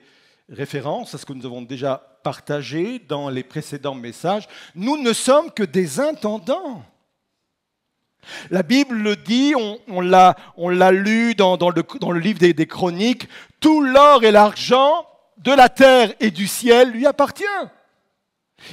référence 0.50 1.13
à 1.13 1.17
ce 1.20 1.25
que 1.25 1.34
nous 1.34 1.46
avons 1.46 1.62
déjà 1.62 1.98
partagé 2.24 3.00
dans 3.00 3.29
les 3.29 3.44
précédents 3.44 3.96
messages. 3.96 4.48
Nous 4.74 4.98
ne 4.98 5.13
sommes 5.13 5.51
que 5.51 5.63
des 5.63 6.00
intendants. 6.00 6.84
La 8.50 8.63
Bible 8.63 8.98
le 8.98 9.15
dit, 9.15 9.53
on, 9.88 10.01
l'a 10.01 10.36
lu 10.91 11.36
dans, 11.36 11.58
le, 11.58 12.20
livre 12.20 12.39
des, 12.39 12.53
des 12.53 12.67
Chroniques, 12.67 13.27
tout 13.60 13.82
l'or 13.82 14.24
et 14.24 14.32
l'argent 14.32 15.08
de 15.38 15.51
la 15.51 15.70
terre 15.70 16.13
et 16.20 16.32
du 16.32 16.48
ciel 16.48 16.91
lui 16.91 17.05
appartient. 17.05 17.44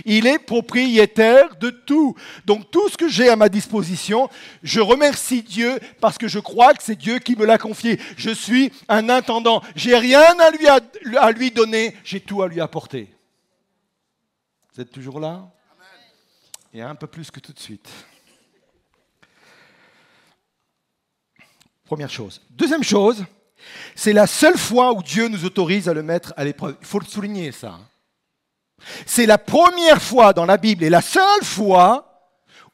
Il 0.04 0.26
est 0.26 0.38
propriétaire 0.38 1.56
de 1.56 1.70
tout. 1.70 2.14
Donc 2.46 2.70
tout 2.70 2.88
ce 2.88 2.96
que 2.96 3.08
j'ai 3.08 3.28
à 3.28 3.36
ma 3.36 3.48
disposition, 3.48 4.28
je 4.62 4.80
remercie 4.80 5.42
Dieu 5.42 5.78
parce 6.00 6.18
que 6.18 6.28
je 6.28 6.38
crois 6.38 6.72
que 6.74 6.82
c'est 6.82 6.96
Dieu 6.96 7.18
qui 7.18 7.36
me 7.36 7.44
l'a 7.44 7.58
confié. 7.58 8.00
Je 8.16 8.30
suis 8.30 8.72
un 8.88 9.08
intendant. 9.08 9.62
J'ai 9.76 9.96
rien 9.96 10.38
à 10.38 10.50
lui, 10.50 10.66
à 10.68 11.32
lui 11.32 11.50
donner, 11.50 11.94
j'ai 12.04 12.20
tout 12.20 12.42
à 12.42 12.48
lui 12.48 12.60
apporter. 12.60 13.12
Vous 14.74 14.80
êtes 14.80 14.92
toujours 14.92 15.20
là? 15.20 15.50
Et 16.72 16.80
un 16.80 16.94
peu 16.94 17.06
plus 17.06 17.30
que 17.30 17.40
tout 17.40 17.52
de 17.52 17.58
suite. 17.58 17.90
Première 21.84 22.10
chose. 22.10 22.40
Deuxième 22.50 22.82
chose, 22.82 23.24
c'est 23.94 24.12
la 24.12 24.26
seule 24.26 24.58
fois 24.58 24.92
où 24.92 25.02
Dieu 25.02 25.28
nous 25.28 25.44
autorise 25.44 25.88
à 25.88 25.94
le 25.94 26.02
mettre 26.02 26.32
à 26.36 26.44
l'épreuve. 26.44 26.76
Il 26.80 26.86
faut 26.86 26.98
le 26.98 27.06
souligner 27.06 27.52
ça. 27.52 27.78
C'est 29.06 29.26
la 29.26 29.38
première 29.38 30.02
fois 30.02 30.32
dans 30.32 30.46
la 30.46 30.56
Bible 30.56 30.84
et 30.84 30.90
la 30.90 31.02
seule 31.02 31.44
fois 31.44 32.12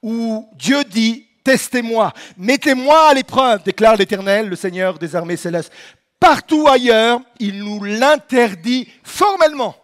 où 0.03 0.49
Dieu 0.55 0.85
dit 0.85 1.27
Testez-moi, 1.45 2.13
mettez-moi 2.37 3.09
à 3.09 3.15
l'épreuve, 3.15 3.63
déclare 3.63 3.97
l'Éternel, 3.97 4.49
le 4.49 4.57
Seigneur 4.57 4.99
des 4.99 5.17
armées 5.17 5.37
célestes. 5.37 5.73
Partout 6.21 6.69
ailleurs, 6.69 7.21
il 7.39 7.65
nous 7.65 7.83
l'interdit 7.83 8.89
formellement. 9.03 9.75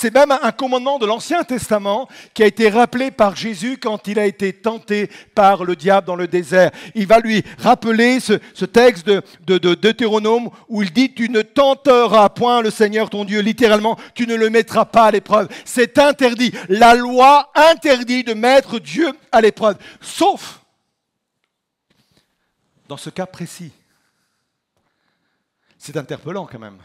C'est 0.00 0.14
même 0.14 0.30
un 0.30 0.50
commandement 0.50 0.98
de 0.98 1.04
l'Ancien 1.04 1.44
Testament 1.44 2.08
qui 2.32 2.42
a 2.42 2.46
été 2.46 2.70
rappelé 2.70 3.10
par 3.10 3.36
Jésus 3.36 3.76
quand 3.76 4.08
il 4.08 4.18
a 4.18 4.24
été 4.24 4.50
tenté 4.50 5.10
par 5.34 5.62
le 5.62 5.76
diable 5.76 6.06
dans 6.06 6.16
le 6.16 6.26
désert. 6.26 6.70
Il 6.94 7.06
va 7.06 7.18
lui 7.18 7.44
rappeler 7.58 8.18
ce, 8.18 8.64
texte 8.64 9.06
de, 9.06 9.22
de, 9.44 9.58
de, 9.58 9.74
Deutéronome 9.74 10.48
où 10.70 10.82
il 10.82 10.90
dit, 10.90 11.12
tu 11.12 11.28
ne 11.28 11.42
tenteras 11.42 12.30
point 12.30 12.62
le 12.62 12.70
Seigneur 12.70 13.10
ton 13.10 13.26
Dieu, 13.26 13.40
littéralement, 13.40 13.98
tu 14.14 14.26
ne 14.26 14.36
le 14.36 14.48
mettras 14.48 14.86
pas 14.86 15.04
à 15.04 15.10
l'épreuve. 15.10 15.48
C'est 15.66 15.98
interdit. 15.98 16.54
La 16.70 16.94
loi 16.94 17.52
interdit 17.54 18.24
de 18.24 18.32
mettre 18.32 18.78
Dieu 18.78 19.12
à 19.30 19.42
l'épreuve, 19.42 19.76
sauf 20.00 20.60
dans 22.88 22.96
ce 22.96 23.10
cas 23.10 23.26
précis. 23.26 23.70
C'est 25.76 25.98
interpellant 25.98 26.46
quand 26.46 26.58
même. 26.58 26.78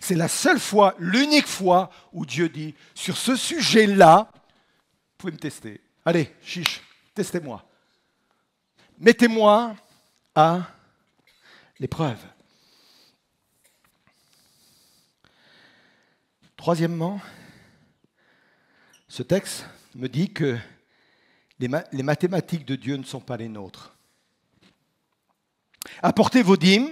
C'est 0.00 0.14
la 0.14 0.28
seule 0.28 0.58
fois, 0.58 0.94
l'unique 0.98 1.46
fois 1.46 1.90
où 2.12 2.24
Dieu 2.26 2.48
dit, 2.48 2.74
sur 2.94 3.16
ce 3.16 3.36
sujet-là, 3.36 4.30
vous 4.32 5.16
pouvez 5.18 5.32
me 5.32 5.38
tester. 5.38 5.80
Allez, 6.04 6.34
chiche, 6.42 6.82
testez-moi. 7.14 7.64
Mettez-moi 8.98 9.74
à 10.34 10.62
l'épreuve. 11.78 12.18
Troisièmement, 16.56 17.20
ce 19.08 19.22
texte 19.22 19.66
me 19.94 20.08
dit 20.08 20.32
que 20.32 20.58
les, 21.58 21.68
les, 21.92 22.02
mathématiques 22.02 22.64
de 22.64 22.74
Dieu 22.74 22.96
ne 22.96 23.04
sont 23.04 23.20
pas 23.20 23.36
les 23.36 23.48
nôtres. 23.48 23.94
Apportez 26.02 26.42
vos 26.42 26.56
dîmes, 26.56 26.90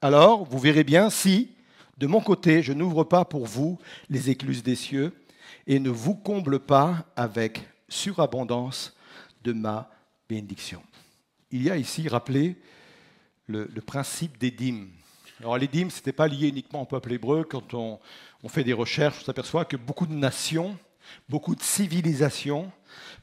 alors 0.00 0.44
vous 0.44 0.58
verrez 0.58 0.84
bien 0.84 1.10
si 1.10 1.55
de 1.96 2.06
mon 2.06 2.20
côté, 2.20 2.62
je 2.62 2.72
n'ouvre 2.72 3.04
pas 3.04 3.24
pour 3.24 3.46
vous 3.46 3.78
les 4.10 4.28
écluses 4.30 4.62
des 4.62 4.76
cieux 4.76 5.14
et 5.66 5.78
ne 5.78 5.90
vous 5.90 6.14
comble 6.14 6.60
pas 6.60 7.06
avec 7.16 7.60
surabondance 7.88 8.94
de 9.42 9.52
ma 9.52 9.90
bénédiction. 10.28 10.82
Il 11.50 11.62
y 11.62 11.70
a 11.70 11.76
ici 11.76 12.08
rappelé 12.08 12.56
le, 13.46 13.66
principe 13.80 14.38
des 14.38 14.50
dîmes. 14.50 14.88
Alors 15.40 15.56
les 15.56 15.68
dîmes, 15.68 15.90
ce 15.90 15.96
n'était 15.96 16.12
pas 16.12 16.28
lié 16.28 16.48
uniquement 16.48 16.82
au 16.82 16.86
peuple 16.86 17.12
hébreu. 17.12 17.44
Quand 17.48 17.72
on, 17.74 17.98
on 18.42 18.48
fait 18.48 18.64
des 18.64 18.72
recherches, 18.72 19.20
on 19.22 19.24
s'aperçoit 19.24 19.64
que 19.64 19.76
beaucoup 19.76 20.06
de 20.06 20.14
nations, 20.14 20.76
beaucoup 21.28 21.54
de 21.54 21.62
civilisations 21.62 22.70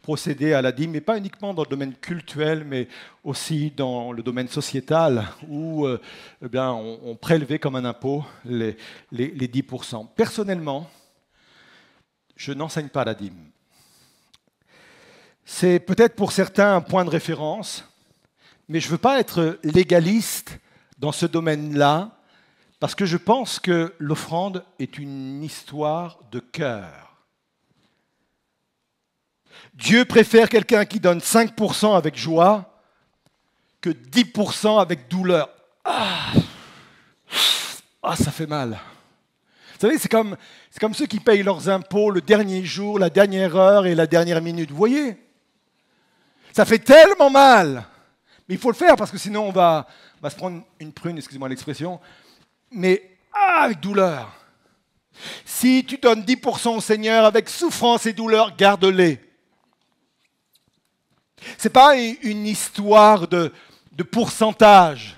procéder 0.01 0.53
à 0.53 0.61
la 0.61 0.71
dîme, 0.71 0.91
mais 0.91 1.01
pas 1.01 1.17
uniquement 1.17 1.53
dans 1.53 1.63
le 1.63 1.69
domaine 1.69 1.95
cultuel, 1.95 2.65
mais 2.65 2.87
aussi 3.23 3.71
dans 3.71 4.11
le 4.11 4.21
domaine 4.21 4.47
sociétal, 4.47 5.27
où 5.47 5.85
euh, 5.85 5.99
eh 6.43 6.49
bien, 6.49 6.71
on, 6.71 7.15
prélevait 7.15 7.59
comme 7.59 7.75
un 7.75 7.85
impôt 7.85 8.25
les, 8.45 8.75
les, 9.11 9.31
les 9.31 9.47
10%. 9.47 10.07
Personnellement, 10.15 10.89
je 12.35 12.51
n'enseigne 12.51 12.89
pas 12.89 13.05
la 13.05 13.13
dîme. 13.13 13.51
C'est 15.45 15.79
peut-être 15.79 16.15
pour 16.15 16.31
certains 16.31 16.75
un 16.75 16.81
point 16.81 17.05
de 17.05 17.09
référence, 17.09 17.83
mais 18.67 18.79
je 18.79 18.87
ne 18.87 18.91
veux 18.91 18.97
pas 18.97 19.19
être 19.19 19.59
légaliste 19.63 20.59
dans 20.97 21.11
ce 21.11 21.25
domaine-là, 21.25 22.11
parce 22.79 22.95
que 22.95 23.05
je 23.05 23.17
pense 23.17 23.59
que 23.59 23.93
l'offrande 23.99 24.65
est 24.79 24.97
une 24.97 25.43
histoire 25.43 26.19
de 26.31 26.39
cœur. 26.39 27.12
Dieu 29.73 30.05
préfère 30.05 30.49
quelqu'un 30.49 30.85
qui 30.85 30.99
donne 30.99 31.19
5% 31.19 31.95
avec 31.95 32.15
joie 32.15 32.81
que 33.81 33.89
10% 33.89 34.79
avec 34.79 35.07
douleur. 35.09 35.49
Ah, 35.83 36.31
ah 38.01 38.15
ça 38.15 38.31
fait 38.31 38.47
mal. 38.47 38.79
Vous 39.73 39.79
savez, 39.89 39.97
c'est 39.97 40.09
comme, 40.09 40.37
ceux 40.93 41.05
qui 41.05 41.19
payent 41.19 41.43
leurs 41.43 41.67
impôts 41.67 42.09
le 42.09 42.21
dernier 42.21 42.63
jour, 42.63 42.99
la 42.99 43.09
dernière 43.09 43.55
heure 43.55 43.85
et 43.85 43.95
la 43.95 44.07
dernière 44.07 44.41
minute. 44.41 44.71
Vous 44.71 44.77
voyez? 44.77 45.17
Ça 46.53 46.63
fait 46.63 46.79
tellement 46.79 47.29
mal. 47.29 47.83
Mais 48.47 48.55
il 48.55 48.61
faut 48.61 48.71
le 48.71 48.75
faire 48.75 48.95
parce 48.95 49.11
que 49.11 49.17
sinon 49.17 49.47
on 49.47 49.51
va, 49.51 49.87
va 50.21 50.29
se 50.29 50.35
prendre 50.35 50.63
une 50.79 50.93
prune, 50.93 51.17
excusez-moi 51.17 51.49
l'expression, 51.49 51.99
mais 52.71 53.17
ah, 53.33 53.63
avec 53.63 53.79
douleur. 53.79 54.31
Si 55.45 55.83
tu 55.85 55.97
donnes 55.97 56.21
10% 56.21 56.77
au 56.77 56.81
Seigneur 56.81 57.25
avec 57.25 57.49
souffrance 57.49 58.05
et 58.05 58.13
douleur, 58.13 58.55
garde-les. 58.55 59.19
Ce 61.57 61.67
n'est 61.67 61.71
pas 61.71 61.95
une 61.95 62.45
histoire 62.45 63.27
de, 63.27 63.51
pourcentage. 64.11 65.17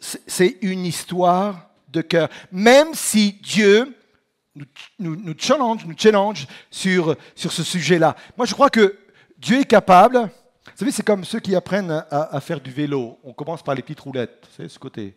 C'est 0.00 0.58
une 0.62 0.84
histoire 0.84 1.68
de 1.88 2.02
cœur. 2.02 2.28
Même 2.52 2.94
si 2.94 3.32
Dieu 3.32 3.94
nous, 4.98 5.34
challenge, 5.38 5.86
nous 5.86 5.94
challenge 5.96 6.46
sur, 6.70 7.16
sur 7.34 7.52
ce 7.52 7.62
sujet-là. 7.62 8.16
Moi, 8.36 8.46
je 8.46 8.54
crois 8.54 8.70
que 8.70 8.98
Dieu 9.38 9.60
est 9.60 9.64
capable. 9.64 10.18
Vous 10.18 10.76
savez, 10.76 10.90
c'est 10.90 11.04
comme 11.04 11.24
ceux 11.24 11.40
qui 11.40 11.54
apprennent 11.54 12.04
à, 12.10 12.40
faire 12.40 12.60
du 12.60 12.70
vélo. 12.70 13.18
On 13.22 13.32
commence 13.32 13.62
par 13.62 13.74
les 13.74 13.82
petites 13.82 14.00
roulettes, 14.00 14.46
vous 14.48 14.56
savez, 14.56 14.68
ce 14.68 14.78
côté. 14.78 15.16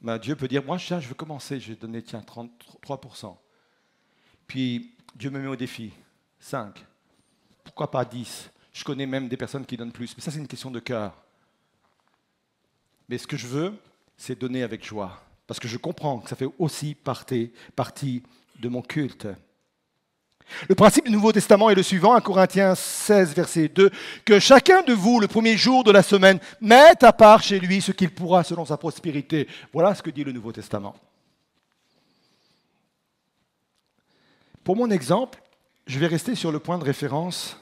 Ben, 0.00 0.18
Dieu 0.18 0.36
peut 0.36 0.48
dire, 0.48 0.62
moi, 0.64 0.76
je 0.76 0.94
veux 0.94 1.14
commencer, 1.14 1.58
je 1.58 1.70
vais 1.70 1.76
donner, 1.76 2.02
tiens, 2.02 2.22
33%. 2.22 3.36
Puis, 4.46 4.94
Dieu 5.14 5.30
me 5.30 5.40
met 5.40 5.48
au 5.48 5.56
défi, 5.56 5.92
5 6.38 6.84
pourquoi 7.76 7.90
pas 7.90 8.06
10 8.06 8.50
Je 8.72 8.84
connais 8.84 9.04
même 9.04 9.28
des 9.28 9.36
personnes 9.36 9.66
qui 9.66 9.76
donnent 9.76 9.92
plus, 9.92 10.14
mais 10.16 10.22
ça 10.22 10.30
c'est 10.30 10.38
une 10.38 10.48
question 10.48 10.70
de 10.70 10.80
cœur. 10.80 11.12
Mais 13.06 13.18
ce 13.18 13.26
que 13.26 13.36
je 13.36 13.46
veux, 13.46 13.74
c'est 14.16 14.38
donner 14.38 14.62
avec 14.62 14.82
joie, 14.82 15.22
parce 15.46 15.60
que 15.60 15.68
je 15.68 15.76
comprends 15.76 16.20
que 16.20 16.30
ça 16.30 16.36
fait 16.36 16.48
aussi 16.58 16.94
partie, 16.94 17.52
de 18.58 18.68
mon 18.70 18.80
culte. 18.80 19.28
Le 20.70 20.74
principe 20.74 21.04
du 21.04 21.10
Nouveau 21.10 21.32
Testament 21.32 21.68
est 21.68 21.74
le 21.74 21.82
suivant, 21.82 22.14
à 22.14 22.22
Corinthiens 22.22 22.74
16, 22.74 23.34
verset 23.34 23.68
2, 23.68 23.90
que 24.24 24.40
chacun 24.40 24.80
de 24.80 24.94
vous, 24.94 25.20
le 25.20 25.28
premier 25.28 25.58
jour 25.58 25.84
de 25.84 25.90
la 25.90 26.02
semaine, 26.02 26.40
mette 26.62 27.04
à 27.04 27.12
part 27.12 27.42
chez 27.42 27.60
lui 27.60 27.82
ce 27.82 27.92
qu'il 27.92 28.08
pourra 28.08 28.42
selon 28.42 28.64
sa 28.64 28.78
prospérité. 28.78 29.48
Voilà 29.74 29.94
ce 29.94 30.02
que 30.02 30.08
dit 30.08 30.24
le 30.24 30.32
Nouveau 30.32 30.52
Testament. 30.52 30.96
Pour 34.64 34.76
mon 34.76 34.90
exemple, 34.90 35.42
je 35.86 35.98
vais 35.98 36.06
rester 36.06 36.34
sur 36.34 36.50
le 36.50 36.58
point 36.58 36.78
de 36.78 36.84
référence 36.84 37.58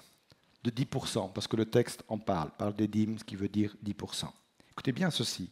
de 0.65 0.71
10%, 0.71 1.33
parce 1.33 1.47
que 1.47 1.57
le 1.57 1.67
texte 1.67 2.03
en 2.09 2.19
parle, 2.19 2.51
parle 2.57 2.75
des 2.75 2.89
dîmes, 2.89 3.19
ce 3.19 3.25
qui 3.25 3.37
veut 3.37 3.49
dire 3.49 3.77
10%. 3.85 4.27
Écoutez 4.71 4.93
bien 4.93 5.11
ceci. 5.11 5.51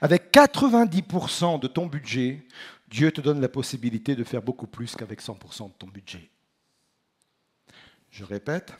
Avec 0.00 0.32
90% 0.32 1.60
de 1.60 1.68
ton 1.68 1.86
budget, 1.86 2.44
Dieu 2.88 3.12
te 3.12 3.20
donne 3.20 3.40
la 3.40 3.48
possibilité 3.48 4.16
de 4.16 4.24
faire 4.24 4.42
beaucoup 4.42 4.66
plus 4.66 4.96
qu'avec 4.96 5.22
100% 5.22 5.68
de 5.68 5.72
ton 5.78 5.86
budget. 5.86 6.28
Je 8.10 8.24
répète, 8.24 8.72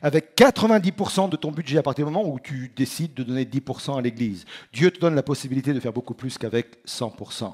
avec 0.00 0.36
90% 0.36 1.30
de 1.30 1.36
ton 1.36 1.50
budget 1.50 1.78
à 1.78 1.82
partir 1.82 2.06
du 2.06 2.12
moment 2.12 2.28
où 2.28 2.38
tu 2.38 2.70
décides 2.76 3.14
de 3.14 3.24
donner 3.24 3.44
10% 3.44 3.98
à 3.98 4.02
l'Église, 4.02 4.44
Dieu 4.72 4.90
te 4.90 5.00
donne 5.00 5.14
la 5.14 5.22
possibilité 5.22 5.72
de 5.72 5.80
faire 5.80 5.92
beaucoup 5.92 6.14
plus 6.14 6.38
qu'avec 6.38 6.84
100%. 6.86 7.52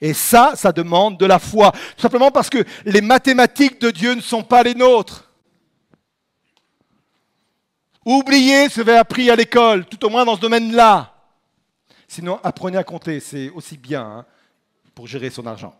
Et 0.00 0.14
ça, 0.14 0.52
ça 0.54 0.72
demande 0.72 1.18
de 1.18 1.26
la 1.26 1.38
foi. 1.38 1.72
Simplement 1.96 2.30
parce 2.30 2.48
que 2.48 2.64
les 2.86 3.02
mathématiques 3.02 3.80
de 3.80 3.90
Dieu 3.90 4.14
ne 4.14 4.20
sont 4.20 4.42
pas 4.42 4.62
les 4.62 4.74
nôtres. 4.74 5.27
Oubliez 8.10 8.70
ce 8.70 8.76
que 8.76 8.80
vous 8.80 8.88
avez 8.88 8.98
appris 8.98 9.28
à 9.28 9.36
l'école, 9.36 9.84
tout 9.84 10.02
au 10.06 10.08
moins 10.08 10.24
dans 10.24 10.34
ce 10.34 10.40
domaine-là. 10.40 11.12
Sinon, 12.08 12.40
apprenez 12.42 12.78
à 12.78 12.82
compter, 12.82 13.20
c'est 13.20 13.50
aussi 13.50 13.76
bien 13.76 14.00
hein, 14.00 14.26
pour 14.94 15.06
gérer 15.06 15.28
son 15.28 15.46
argent. 15.46 15.78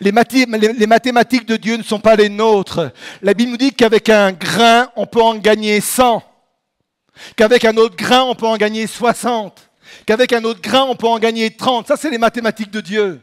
Les, 0.00 0.10
mathématiques 0.10 1.44
de 1.44 1.58
Dieu 1.58 1.76
ne 1.76 1.82
sont 1.82 2.00
pas 2.00 2.16
les 2.16 2.30
nôtres. 2.30 2.94
La 3.20 3.34
Bible 3.34 3.50
nous 3.50 3.58
dit 3.58 3.74
qu'avec 3.74 4.08
un 4.08 4.32
grain, 4.32 4.90
on 4.96 5.04
peut 5.04 5.20
en 5.20 5.34
gagner 5.34 5.82
100. 5.82 6.22
Qu'avec 7.36 7.66
un 7.66 7.76
autre 7.76 7.94
grain, 7.94 8.22
on 8.22 8.34
peut 8.34 8.46
en 8.46 8.56
gagner 8.56 8.86
60 8.86 9.70
qu'avec 10.06 10.32
un 10.32 10.42
autre 10.44 10.62
grain, 10.62 10.84
on 10.84 10.96
peut 10.96 11.06
en 11.06 11.18
gagner 11.18 11.50
30. 11.50 11.86
Ça, 11.88 11.96
c'est 11.96 12.10
les 12.10 12.16
mathématiques 12.18 12.70
de 12.70 12.80
Dieu. 12.80 13.20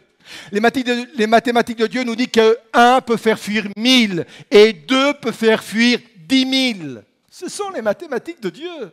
Les 0.51 0.59
mathématiques 0.59 1.77
de, 1.77 1.87
Dieu 1.87 2.03
nous 2.03 2.15
disent 2.15 2.27
que 2.27 2.57
1 2.73 3.01
peut 3.01 3.17
faire 3.17 3.39
fuir 3.39 3.67
1000 3.75 4.25
et 4.49 4.73
2 4.73 5.13
peut 5.15 5.31
faire 5.31 5.63
fuir 5.63 5.99
10 6.15 6.77
000. 6.79 7.01
Ce 7.29 7.49
sont 7.49 7.69
les 7.71 7.81
mathématiques 7.81 8.41
de 8.41 8.49
Dieu. 8.49 8.91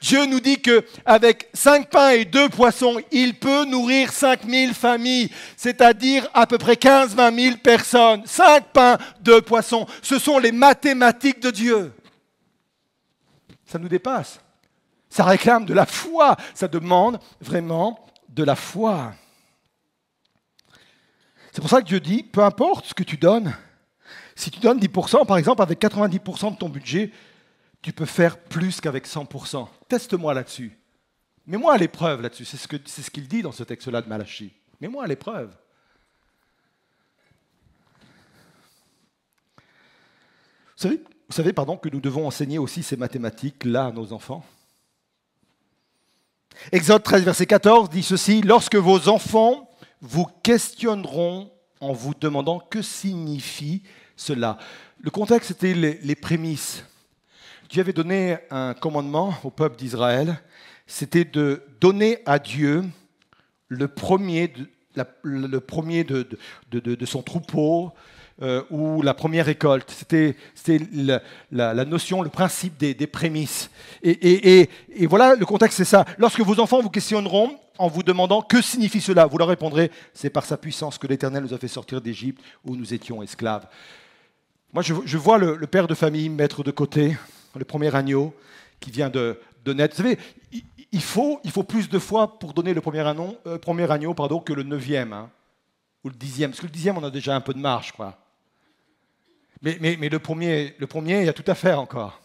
Dieu 0.00 0.26
nous 0.26 0.40
dit 0.40 0.60
qu'avec 0.60 1.48
cinq 1.52 1.90
pains 1.90 2.10
et 2.10 2.24
deux 2.24 2.48
poissons, 2.48 3.00
il 3.10 3.34
peut 3.34 3.64
nourrir 3.64 4.12
5000 4.12 4.74
familles, 4.74 5.30
c'est-à-dire 5.56 6.28
à 6.34 6.46
peu 6.46 6.58
près 6.58 6.74
15-20 6.74 7.40
000 7.42 7.56
personnes. 7.56 8.22
Cinq 8.26 8.66
pains, 8.72 8.98
deux 9.20 9.42
poissons, 9.42 9.86
ce 10.02 10.18
sont 10.18 10.38
les 10.38 10.52
mathématiques 10.52 11.40
de 11.40 11.50
Dieu. 11.50 11.92
Ça 13.66 13.78
nous 13.78 13.88
dépasse. 13.88 14.38
Ça 15.10 15.24
réclame 15.24 15.64
de 15.64 15.74
la 15.74 15.86
foi. 15.86 16.36
Ça 16.54 16.68
demande 16.68 17.18
vraiment 17.40 18.06
de 18.28 18.44
la 18.44 18.54
foi. 18.54 19.12
C'est 21.56 21.62
pour 21.62 21.70
ça 21.70 21.80
que 21.80 21.86
Dieu 21.86 22.00
dit, 22.00 22.22
peu 22.22 22.42
importe 22.44 22.84
ce 22.84 22.92
que 22.92 23.02
tu 23.02 23.16
donnes, 23.16 23.56
si 24.34 24.50
tu 24.50 24.60
donnes 24.60 24.78
10%, 24.78 25.24
par 25.24 25.38
exemple, 25.38 25.62
avec 25.62 25.80
90% 25.80 26.52
de 26.52 26.58
ton 26.58 26.68
budget, 26.68 27.10
tu 27.80 27.94
peux 27.94 28.04
faire 28.04 28.38
plus 28.38 28.78
qu'avec 28.78 29.08
100%. 29.08 29.66
Teste-moi 29.88 30.34
là-dessus. 30.34 30.78
Mets-moi 31.46 31.72
à 31.72 31.78
l'épreuve 31.78 32.20
là-dessus. 32.20 32.44
C'est 32.44 32.58
ce 32.58 33.10
qu'il 33.10 33.26
dit 33.26 33.40
dans 33.40 33.52
ce 33.52 33.64
texte-là 33.64 34.02
de 34.02 34.06
Malachie. 34.06 34.52
Mets-moi 34.82 35.04
à 35.04 35.06
l'épreuve. 35.06 35.48
Vous 39.56 39.62
savez, 40.76 41.02
savez 41.30 41.54
pardon, 41.54 41.78
que 41.78 41.88
nous 41.88 42.02
devons 42.02 42.26
enseigner 42.26 42.58
aussi 42.58 42.82
ces 42.82 42.98
mathématiques-là 42.98 43.86
à 43.86 43.92
nos 43.92 44.12
enfants? 44.12 44.44
Exode 46.70 47.02
13, 47.02 47.24
verset 47.24 47.46
14 47.46 47.88
dit 47.88 48.02
ceci, 48.02 48.42
Lorsque 48.42 48.76
vos 48.76 49.08
enfants 49.08 49.65
vous 50.00 50.26
questionneront 50.42 51.50
en 51.80 51.92
vous 51.92 52.14
demandant 52.14 52.58
que 52.58 52.82
signifie 52.82 53.82
cela. 54.16 54.58
Le 55.00 55.10
contexte 55.10 55.50
était 55.50 55.74
les 55.74 56.14
prémices. 56.14 56.84
Dieu 57.68 57.80
avait 57.80 57.92
donné 57.92 58.38
un 58.50 58.74
commandement 58.74 59.34
au 59.42 59.50
peuple 59.50 59.76
d'Israël, 59.76 60.40
c'était 60.86 61.24
de 61.24 61.64
donner 61.80 62.18
à 62.24 62.38
Dieu 62.38 62.84
le 63.68 63.88
premier 63.88 64.52
le 65.22 65.60
premier 65.60 66.04
de, 66.04 66.26
son 67.04 67.22
troupeau 67.22 67.92
euh, 68.42 68.62
ou 68.68 69.00
la 69.00 69.14
première 69.14 69.46
récolte. 69.46 69.90
C'était 69.90 70.36
la, 70.92 71.84
notion, 71.86 72.20
le 72.20 72.28
principe 72.28 72.76
des, 72.76 73.06
prémices. 73.06 73.70
Et, 74.02 74.68
voilà, 75.06 75.34
le 75.34 75.46
contexte, 75.46 75.78
c'est 75.78 75.84
ça. 75.86 76.04
Lorsque 76.18 76.40
vos 76.40 76.60
enfants 76.60 76.82
vous 76.82 76.90
questionneront 76.90 77.58
en 77.78 77.88
vous 77.88 78.02
demandant 78.02 78.42
que 78.42 78.60
signifie 78.60 79.00
cela, 79.00 79.24
vous 79.24 79.38
leur 79.38 79.48
répondrez, 79.48 79.90
c'est 80.12 80.28
par 80.28 80.44
sa 80.44 80.58
puissance 80.58 80.98
que 80.98 81.06
l'Éternel 81.06 81.44
nous 81.44 81.54
a 81.54 81.58
fait 81.58 81.68
sortir 81.68 82.02
d'Égypte 82.02 82.42
où 82.64 82.76
nous 82.76 82.92
étions 82.92 83.22
esclaves. 83.22 83.66
Moi, 84.74 84.82
je, 84.82 85.16
vois 85.16 85.38
le, 85.38 85.66
père 85.66 85.86
de 85.86 85.94
famille 85.94 86.28
mettre 86.28 86.62
de 86.62 86.70
côté 86.70 87.16
le 87.54 87.64
premier 87.64 87.94
agneau 87.94 88.34
qui 88.80 88.90
vient 88.90 89.08
de, 89.08 89.38
naître. 89.66 89.96
Vous 89.96 90.02
savez, 90.02 90.18
il 90.92 91.00
faut, 91.00 91.40
plus 91.66 91.88
de 91.88 91.98
fois 91.98 92.38
pour 92.38 92.52
donner 92.52 92.74
le 92.74 92.82
premier, 92.82 93.00
agneau, 93.00 93.38
euh, 93.46 93.58
agneau 93.88 94.14
que 94.14 94.52
le 94.52 94.62
neuvième, 94.62 95.14
hein, 95.14 95.30
ou 96.04 96.10
le 96.10 96.14
dixième. 96.14 96.50
Parce 96.50 96.60
que 96.60 96.66
le 96.66 96.72
dixième, 96.72 96.98
on 96.98 97.04
a 97.04 97.10
déjà 97.10 97.34
un 97.34 97.40
peu 97.40 97.54
de 97.54 97.58
marge. 97.58 97.92
Quoi. 97.92 98.18
Mais, 99.62 99.78
le, 99.96 100.18
premier, 100.18 100.74
le 100.78 100.86
premier, 100.86 101.20
il 101.20 101.26
y 101.26 101.28
a 101.28 101.32
tout 101.32 101.44
à 101.50 101.54
faire 101.54 101.80
encore. 101.80 102.20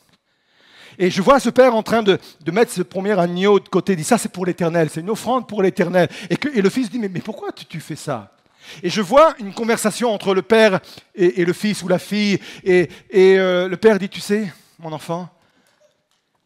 Et 0.97 1.09
je 1.09 1.21
vois 1.21 1.39
ce 1.39 1.49
père 1.49 1.73
en 1.73 1.83
train 1.83 2.03
de, 2.03 2.19
mettre 2.51 2.71
ce 2.71 2.81
premier 2.81 3.17
agneau 3.17 3.59
de 3.59 3.69
côté, 3.69 3.93
il 3.93 3.95
dit 3.95 4.03
ça 4.03 4.17
c'est 4.17 4.31
pour 4.31 4.45
l'éternel, 4.45 4.89
c'est 4.89 4.99
une 4.99 5.09
offrande 5.09 5.47
pour 5.47 5.63
l'éternel. 5.63 6.09
Et, 6.29 6.61
le 6.61 6.69
fils 6.69 6.89
dit 6.89 6.99
mais, 6.99 7.07
pourquoi 7.21 7.51
tu, 7.51 7.79
fais 7.79 7.95
ça? 7.95 8.35
Et 8.83 8.89
je 8.89 9.01
vois 9.01 9.33
une 9.39 9.53
conversation 9.53 10.13
entre 10.13 10.33
le 10.33 10.41
père 10.41 10.79
et, 11.15 11.41
et 11.41 11.45
le 11.45 11.53
fils 11.53 11.81
ou 11.81 11.87
la 11.87 11.99
fille. 11.99 12.39
Et, 12.63 12.89
euh, 13.15 13.67
le 13.67 13.77
père 13.77 13.97
dit 13.97 14.09
tu 14.09 14.19
sais, 14.19 14.51
mon 14.79 14.91
enfant, 14.91 15.29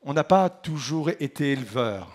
on 0.04 0.14
n'a 0.14 0.24
pas 0.24 0.50
toujours 0.50 1.10
été 1.10 1.52
éleveur. 1.54 2.15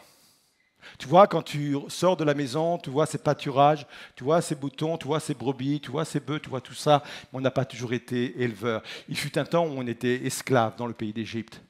Tu 1.01 1.09
vois, 1.09 1.27
quand 1.27 1.41
tu 1.41 1.79
sors 1.89 2.15
de 2.15 2.25
la 2.25 2.35
maison, 2.35 2.77
tu 2.77 2.91
vois 2.91 3.07
ces 3.07 3.17
pâturages, 3.17 3.87
tu 4.15 4.23
vois 4.23 4.43
ces 4.43 4.55
boutons, 4.55 4.99
tu 4.99 5.07
vois 5.07 5.19
ces 5.19 5.33
brebis, 5.33 5.81
tu 5.81 5.91
vois 5.91 6.05
ces 6.05 6.21
bœufs, 6.21 6.41
tu 6.41 6.51
vois 6.51 6.61
tout 6.61 6.75
ça, 6.75 7.03
mais 7.33 7.39
on 7.39 7.41
n'a 7.41 7.51
pas 7.51 7.65
toujours 7.65 7.95
été 7.95 8.39
éleveur. 8.43 8.83
Il 9.09 9.17
fut 9.17 9.39
un 9.39 9.47
temps 9.47 9.65
où 9.67 9.71
on 9.79 9.87
était 9.87 10.27
esclave 10.27 10.77
dans 10.77 10.87
le 10.87 10.93
pays 10.93 11.15
d'Égypte. 11.15 11.63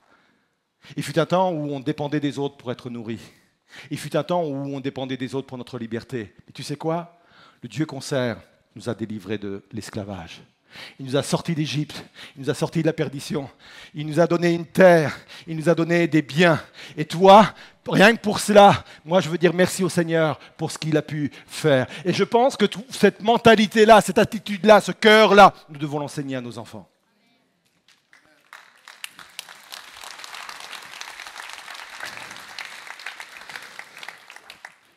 Il 0.96 1.04
fut 1.04 1.16
un 1.16 1.26
temps 1.26 1.52
où 1.52 1.72
on 1.72 1.78
dépendait 1.78 2.18
des 2.18 2.40
autres 2.40 2.56
pour 2.56 2.72
être 2.72 2.90
nourri. 2.90 3.20
Il 3.92 3.98
fut 3.98 4.16
un 4.16 4.24
temps 4.24 4.42
où 4.42 4.74
on 4.74 4.80
dépendait 4.80 5.16
des 5.16 5.32
autres 5.36 5.46
pour 5.46 5.58
notre 5.58 5.78
liberté. 5.78 6.34
Et 6.48 6.52
tu 6.52 6.64
sais 6.64 6.74
quoi? 6.74 7.20
Le 7.62 7.68
Dieu 7.68 7.86
qu'on 7.86 8.00
sert 8.00 8.36
nous 8.74 8.88
a 8.88 8.96
délivrés 8.96 9.38
de 9.38 9.62
l'esclavage. 9.70 10.42
Il 10.98 11.06
nous 11.06 11.16
a 11.16 11.22
sortis 11.22 11.54
d'Égypte, 11.54 12.04
il 12.36 12.42
nous 12.42 12.50
a 12.50 12.54
sortis 12.54 12.82
de 12.82 12.86
la 12.86 12.92
perdition, 12.92 13.48
il 13.94 14.06
nous 14.06 14.20
a 14.20 14.26
donné 14.26 14.52
une 14.52 14.66
terre, 14.66 15.18
il 15.46 15.56
nous 15.56 15.68
a 15.68 15.74
donné 15.74 16.06
des 16.06 16.22
biens. 16.22 16.60
Et 16.96 17.04
toi, 17.04 17.54
rien 17.90 18.14
que 18.14 18.20
pour 18.20 18.40
cela, 18.40 18.84
moi 19.04 19.20
je 19.20 19.28
veux 19.28 19.38
dire 19.38 19.52
merci 19.54 19.84
au 19.84 19.88
Seigneur 19.88 20.38
pour 20.56 20.70
ce 20.70 20.78
qu'il 20.78 20.96
a 20.96 21.02
pu 21.02 21.30
faire. 21.46 21.86
Et 22.04 22.12
je 22.12 22.24
pense 22.24 22.56
que 22.56 22.66
cette 22.90 23.22
mentalité-là, 23.22 24.00
cette 24.00 24.18
attitude-là, 24.18 24.80
ce 24.80 24.92
cœur-là, 24.92 25.54
nous 25.68 25.78
devons 25.78 25.98
l'enseigner 25.98 26.36
à 26.36 26.40
nos 26.40 26.58
enfants. 26.58 26.88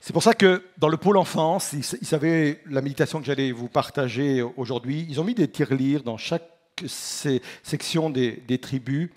C'est 0.05 0.11
pour 0.11 0.21
ça 0.21 0.33
que 0.33 0.61
dans 0.77 0.89
le 0.89 0.97
pôle 0.97 1.15
enfance, 1.15 1.71
ils, 1.71 2.05
savaient 2.05 2.59
la 2.69 2.81
méditation 2.81 3.19
que 3.19 3.25
j'allais 3.25 3.53
vous 3.53 3.69
partager 3.69 4.41
aujourd'hui. 4.41 5.07
Ils 5.09 5.21
ont 5.21 5.23
mis 5.23 5.33
des 5.33 5.47
tirelires 5.47 6.03
dans 6.03 6.17
chaque 6.17 6.43
section 6.85 8.09
des, 8.09 8.59
tribus 8.61 9.11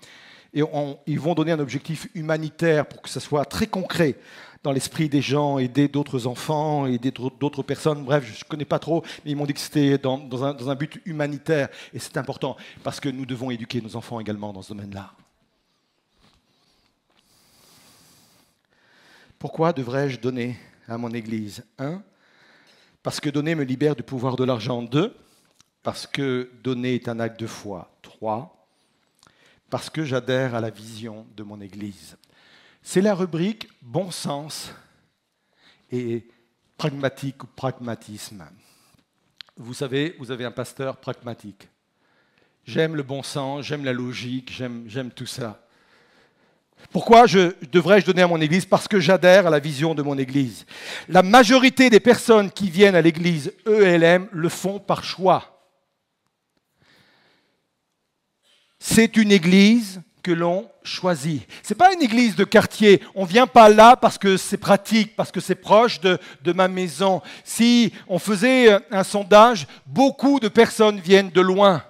et 0.53 0.63
ils 1.05 1.19
vont 1.19 1.33
donner 1.33 1.51
un 1.51 1.59
objectif 1.59 2.07
humanitaire 2.15 2.87
pour 2.87 3.01
que 3.01 3.09
ça 3.09 3.19
soit 3.19 3.45
très 3.45 3.67
concret 3.67 4.15
dans 4.63 4.71
l'esprit 4.71 5.07
des 5.07 5.21
gens, 5.21 5.59
aider 5.59 5.87
d'autres 5.87 6.27
enfants, 6.27 6.87
aider 6.87 7.11
d'autres 7.11 7.63
personnes. 7.63 8.03
Bref, 8.03 8.25
je 8.25 8.43
ne 8.43 8.49
connais 8.49 8.65
pas 8.65 8.79
trop, 8.79 9.03
mais 9.23 9.31
ils 9.31 9.37
m'ont 9.37 9.45
dit 9.45 9.53
que 9.53 9.59
c'était 9.59 9.97
dans, 9.97 10.43
un, 10.43 10.53
dans 10.53 10.69
un 10.69 10.75
but 10.75 10.99
humanitaire 11.05 11.69
et 11.93 11.99
c'est 11.99 12.17
important 12.17 12.57
parce 12.83 12.99
que 12.99 13.09
nous 13.09 13.25
devons 13.25 13.51
éduquer 13.51 13.81
nos 13.81 13.95
enfants 13.95 14.19
également 14.19 14.51
dans 14.51 14.61
ce 14.61 14.69
domaine-là. 14.69 15.11
Pourquoi 19.37 19.71
devrais-je 19.71 20.19
donner 20.19 20.57
à 20.87 20.97
mon 20.97 21.11
Église. 21.11 21.65
Un, 21.77 22.01
parce 23.03 23.19
que 23.19 23.29
donner 23.29 23.55
me 23.55 23.63
libère 23.63 23.95
du 23.95 24.03
pouvoir 24.03 24.35
de 24.35 24.43
l'argent. 24.43 24.81
Deux, 24.81 25.15
parce 25.83 26.07
que 26.07 26.49
donner 26.63 26.95
est 26.95 27.07
un 27.07 27.19
acte 27.19 27.39
de 27.39 27.47
foi. 27.47 27.91
Trois, 28.01 28.56
parce 29.69 29.89
que 29.89 30.03
j'adhère 30.03 30.55
à 30.55 30.61
la 30.61 30.69
vision 30.69 31.25
de 31.35 31.43
mon 31.43 31.59
Église. 31.61 32.17
C'est 32.81 33.01
la 33.01 33.13
rubrique 33.13 33.67
bon 33.81 34.11
sens 34.11 34.71
et 35.91 36.27
pragmatique 36.77 37.43
ou 37.43 37.47
pragmatisme. 37.47 38.45
Vous 39.57 39.73
savez, 39.73 40.15
vous 40.19 40.31
avez 40.31 40.45
un 40.45 40.51
pasteur 40.51 40.97
pragmatique. 40.97 41.67
J'aime 42.65 42.95
le 42.95 43.03
bon 43.03 43.23
sens, 43.23 43.65
j'aime 43.65 43.85
la 43.85 43.93
logique, 43.93 44.51
j'aime 44.51 45.11
tout 45.11 45.25
ça. 45.25 45.63
Pourquoi 46.91 47.25
je 47.25 47.53
devrais-je 47.71 48.05
donner 48.05 48.21
à 48.21 48.27
mon 48.27 48.39
Église? 48.39 48.65
Parce 48.65 48.87
que 48.87 48.99
j'adhère 48.99 49.47
à 49.47 49.49
la 49.49 49.59
vision 49.59 49.95
de 49.95 50.03
mon 50.03 50.17
Église. 50.17 50.65
La 51.09 51.23
majorité 51.23 51.89
des 51.89 51.99
personnes 51.99 52.51
qui 52.51 52.69
viennent 52.69 52.95
à 52.95 53.01
l'Église 53.01 53.51
ELM 53.65 54.27
le 54.31 54.49
font 54.49 54.79
par 54.79 55.03
choix. 55.03 55.56
C'est 58.79 59.17
une 59.17 59.31
Église 59.31 60.01
que 60.27 60.33
l'on 60.33 60.69
choisit. 60.83 61.47
Ce 61.63 61.73
n'est 61.73 61.77
pas 61.77 61.93
une 61.93 62.01
église 62.01 62.35
de 62.35 62.43
quartier. 62.43 63.01
On 63.15 63.21
ne 63.21 63.27
vient 63.29 63.47
pas 63.47 63.69
là 63.69 63.95
parce 63.95 64.17
que 64.17 64.35
c'est 64.35 64.57
pratique, 64.57 65.15
parce 65.15 65.31
que 65.31 65.39
c'est 65.39 65.55
proche 65.55 66.01
de, 66.01 66.17
de, 66.43 66.51
ma 66.51 66.67
maison. 66.67 67.21
Si 67.45 67.93
on 68.09 68.19
faisait 68.19 68.77
un 68.91 69.05
sondage, 69.05 69.67
beaucoup 69.85 70.41
de 70.41 70.49
personnes 70.49 70.99
viennent 70.99 71.29
de 71.29 71.39
loin. 71.39 71.81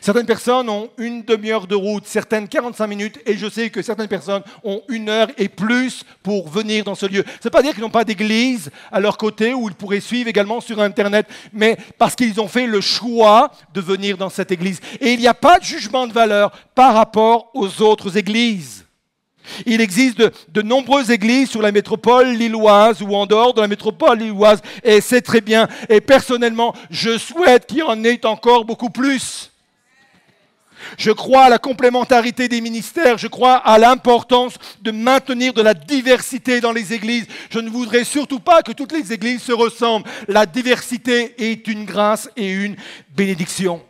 Certaines 0.00 0.26
personnes 0.26 0.68
ont 0.68 0.90
une 0.98 1.22
demi-heure 1.22 1.66
de 1.66 1.74
route, 1.74 2.06
certaines 2.06 2.48
45 2.48 2.86
minutes, 2.86 3.18
et 3.26 3.36
je 3.36 3.48
sais 3.48 3.70
que 3.70 3.82
certaines 3.82 4.08
personnes 4.08 4.42
ont 4.64 4.82
une 4.88 5.08
heure 5.08 5.28
et 5.38 5.48
plus 5.48 6.02
pour 6.22 6.48
venir 6.48 6.84
dans 6.84 6.94
ce 6.94 7.06
lieu. 7.06 7.24
Ce 7.40 7.48
n'est 7.48 7.50
pas 7.50 7.62
dire 7.62 7.72
qu'ils 7.72 7.82
n'ont 7.82 7.90
pas 7.90 8.04
d'église 8.04 8.70
à 8.90 9.00
leur 9.00 9.16
côté 9.16 9.54
où 9.54 9.68
ils 9.68 9.74
pourraient 9.74 10.00
suivre 10.00 10.28
également 10.28 10.60
sur 10.60 10.80
Internet, 10.80 11.26
mais 11.52 11.76
parce 11.98 12.14
qu'ils 12.14 12.40
ont 12.40 12.48
fait 12.48 12.66
le 12.66 12.80
choix 12.80 13.50
de 13.74 13.80
venir 13.80 14.16
dans 14.16 14.30
cette 14.30 14.52
église. 14.52 14.80
Et 15.00 15.12
il 15.12 15.20
n'y 15.20 15.28
a 15.28 15.34
pas 15.34 15.58
de 15.58 15.64
jugement 15.64 16.06
de 16.06 16.12
valeur 16.12 16.50
par 16.74 16.94
rapport 16.94 17.50
aux 17.54 17.82
autres 17.82 18.16
églises. 18.16 18.84
Il 19.64 19.80
existe 19.80 20.18
de, 20.18 20.32
de, 20.48 20.62
nombreuses 20.62 21.10
églises 21.12 21.50
sur 21.50 21.62
la 21.62 21.70
métropole 21.70 22.30
lilloise 22.30 23.00
ou 23.00 23.14
en 23.14 23.26
dehors 23.26 23.54
de 23.54 23.60
la 23.60 23.68
métropole 23.68 24.18
lilloise, 24.18 24.60
et 24.82 25.00
c'est 25.00 25.22
très 25.22 25.40
bien. 25.40 25.68
Et 25.88 26.00
personnellement, 26.00 26.74
je 26.90 27.16
souhaite 27.16 27.66
qu'il 27.66 27.78
y 27.78 27.82
en 27.82 28.02
ait 28.02 28.26
encore 28.26 28.64
beaucoup 28.64 28.90
plus. 28.90 29.52
Je 30.98 31.10
crois 31.10 31.44
à 31.44 31.48
la 31.48 31.58
complémentarité 31.58 32.48
des 32.48 32.60
ministères, 32.60 33.18
je 33.18 33.28
crois 33.28 33.56
à 33.56 33.78
l'importance 33.78 34.54
de 34.82 34.90
maintenir 34.90 35.52
de 35.52 35.62
la 35.62 35.74
diversité 35.74 36.60
dans 36.60 36.72
les 36.72 36.92
églises. 36.92 37.26
Je 37.50 37.58
ne 37.58 37.70
voudrais 37.70 38.04
surtout 38.04 38.40
pas 38.40 38.62
que 38.62 38.72
toutes 38.72 38.92
les 38.92 39.12
églises 39.12 39.42
se 39.42 39.52
ressemblent. 39.52 40.08
La 40.28 40.46
diversité 40.46 41.34
est 41.38 41.66
une 41.68 41.84
grâce 41.84 42.30
et 42.36 42.50
une 42.50 42.76
bénédiction. 43.16 43.82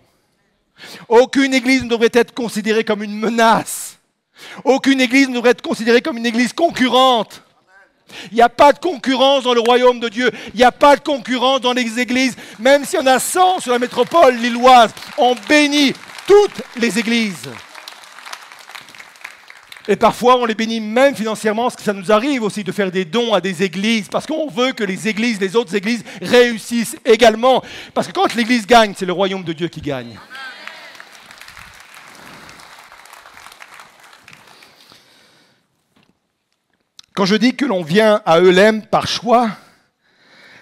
Aucune 1.09 1.55
église 1.55 1.83
ne 1.83 1.89
devrait 1.89 2.11
être 2.13 2.35
considérée 2.35 2.85
comme 2.85 3.03
une 3.03 3.19
menace. 3.19 3.99
Aucune 4.65 5.01
église 5.01 5.29
ne 5.29 5.35
devrait 5.35 5.51
être 5.51 5.63
considérée 5.63 6.03
comme 6.03 6.19
une 6.19 6.27
église 6.27 6.53
concurrente. 6.53 7.43
Il 8.31 8.37
n'y 8.37 8.43
a 8.43 8.49
pas 8.49 8.73
de 8.73 8.79
concurrence 8.79 9.45
dans 9.45 9.55
le 9.55 9.61
royaume 9.61 9.99
de 9.99 10.09
Dieu. 10.09 10.31
Il 10.55 10.59
n'y 10.59 10.65
a 10.65 10.73
pas 10.73 10.97
de 10.97 11.01
concurrence 11.01 11.61
dans 11.61 11.73
les 11.73 11.99
églises. 11.99 12.37
Même 12.59 12.85
s'il 12.85 13.01
y 13.01 13.03
en 13.03 13.07
a 13.07 13.19
100 13.19 13.61
sur 13.61 13.73
la 13.73 13.79
métropole 13.79 14.37
lilloise, 14.37 14.93
on 15.19 15.35
bénit 15.49 15.93
toutes 16.27 16.63
les 16.77 16.99
églises. 16.99 17.49
Et 19.89 19.95
parfois, 19.95 20.37
on 20.37 20.45
les 20.45 20.57
bénit 20.57 20.81
même 20.81 21.15
financièrement, 21.15 21.65
parce 21.65 21.77
que 21.77 21.83
ça 21.83 21.93
nous 21.93 22.11
arrive 22.11 22.43
aussi 22.43 22.65
de 22.65 22.73
faire 22.73 22.91
des 22.91 23.05
dons 23.05 23.33
à 23.33 23.41
des 23.41 23.63
églises, 23.63 24.09
parce 24.09 24.27
qu'on 24.27 24.51
veut 24.51 24.73
que 24.73 24.83
les 24.83 25.07
églises, 25.07 25.41
les 25.41 25.55
autres 25.55 25.75
églises 25.77 26.03
réussissent 26.21 26.97
également. 27.05 27.63
Parce 27.95 28.09
que 28.09 28.13
quand 28.13 28.35
l'église 28.35 28.67
gagne, 28.67 28.95
c'est 28.97 29.07
le 29.07 29.13
royaume 29.13 29.45
de 29.45 29.53
Dieu 29.53 29.69
qui 29.69 29.81
gagne. 29.81 30.19
Quand 37.15 37.25
je 37.25 37.37
dis 37.37 37.55
que 37.55 37.65
l'on 37.65 37.83
vient 37.83 38.21
à 38.27 38.41
Eulem 38.41 38.85
par 38.85 39.07
choix, 39.07 39.51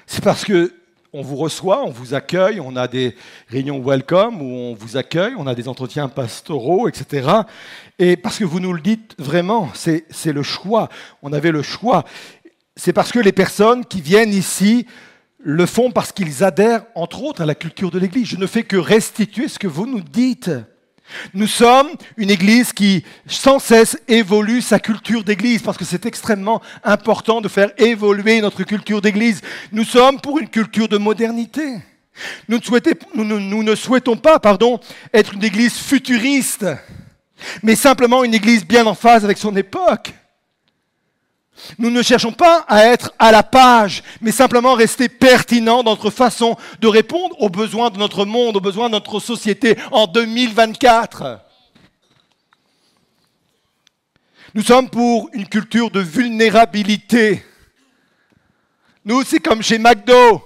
c'est 0.07 0.23
parce 0.23 0.45
que 0.45 0.73
on 1.15 1.23
vous 1.23 1.37
reçoit, 1.37 1.85
on 1.85 1.91
vous 1.91 2.13
accueille, 2.13 2.59
on 2.59 2.75
a 2.75 2.89
des 2.89 3.15
réunions 3.49 3.81
welcome 3.81 4.43
où 4.43 4.45
on 4.45 4.75
vous 4.75 4.97
accueille, 4.97 5.35
on 5.39 5.47
a 5.47 5.55
des 5.55 5.69
entretiens 5.69 6.09
pastoraux, 6.09 6.89
etc. 6.89 7.29
Et 8.01 8.17
parce 8.17 8.37
que 8.37 8.45
vous 8.45 8.59
nous 8.59 8.73
le 8.73 8.81
dites 8.81 9.15
vraiment, 9.17 9.71
c'est 9.75 10.33
le 10.33 10.43
choix. 10.43 10.89
On 11.23 11.33
avait 11.33 11.53
le 11.53 11.63
choix. 11.63 12.05
C'est 12.75 12.93
parce 12.93 13.13
que 13.13 13.21
les 13.21 13.31
personnes 13.31 13.85
qui 13.87 14.01
viennent 14.01 14.35
ici 14.35 14.87
le 15.39 15.67
font 15.67 15.93
parce 15.93 16.11
qu'ils 16.11 16.43
adhèrent, 16.43 16.85
entre 16.97 17.23
autres, 17.23 17.43
à 17.43 17.47
la 17.47 17.55
culture 17.55 17.93
de 17.93 18.01
l'Église. 18.01 18.27
Je 18.27 18.37
ne 18.37 18.49
fais 18.49 18.65
que 18.65 18.77
restituer 18.77 19.47
ce 19.47 19.61
que 19.61 19.69
vous 19.69 19.87
nous 19.87 20.01
dites. 20.01 20.51
Nous 21.33 21.47
sommes 21.47 21.91
une 22.17 22.31
Église 22.31 22.73
qui 22.73 23.05
sans 23.27 23.59
cesse 23.59 23.99
évolue 24.09 24.63
sa 24.63 24.79
culture 24.79 25.23
d'Église 25.23 25.63
parce 25.63 25.77
que 25.77 25.85
c'est 25.85 26.07
extrêmement 26.07 26.63
important 26.83 27.41
de 27.41 27.49
faire 27.49 27.71
évoluer 27.79 28.41
notre 28.41 28.63
culture 28.65 29.01
d'Église. 29.01 29.41
Nous 29.73 29.85
sommes 29.85 30.21
pour 30.21 30.39
une 30.39 30.49
culture 30.49 30.89
de 30.89 30.99
modernité. 30.99 31.77
Nous 32.49 32.59
ne, 33.63 33.75
souhaitons 33.75 34.17
pas 34.17 34.39
pardon, 34.39 34.81
être 35.13 35.35
une 35.35 35.45
Église 35.45 35.77
futuriste, 35.77 36.67
mais 37.63 37.75
simplement 37.75 38.25
une 38.25 38.35
Église 38.35 38.65
bien 38.65 38.87
en 38.87 38.95
phase 38.95 39.25
avec 39.25 39.39
son 39.39 39.55
époque. 39.57 40.13
Nous 41.79 41.91
ne 41.91 42.03
cherchons 42.03 42.33
pas 42.33 42.65
à 42.69 42.87
être 42.87 43.13
à 43.19 43.31
la 43.33 43.43
page, 43.43 44.03
mais 44.21 44.33
simplement 44.33 44.75
rester 44.75 45.09
pertinent 45.09 45.83
dans 45.83 45.93
notre 45.93 46.11
façon 46.11 46.57
de 46.81 46.89
répondre 46.89 47.41
aux 47.41 47.49
besoins 47.49 47.91
de 47.91 47.99
notre 47.99 48.25
monde, 48.25 48.57
aux 48.57 48.61
besoins 48.61 48.89
de 48.89 48.95
notre 48.95 49.21
société 49.21 49.77
en 49.93 50.07
2024. 50.07 51.41
Nous 54.55 54.63
sommes 54.63 54.91
pour 54.91 55.31
une 55.33 55.49
culture 55.49 55.91
de 55.91 56.01
vulnérabilité. 56.01 57.45
Nous, 59.05 59.23
c'est 59.25 59.41
comme 59.41 59.63
chez 59.63 59.79
McDo. 59.79 60.43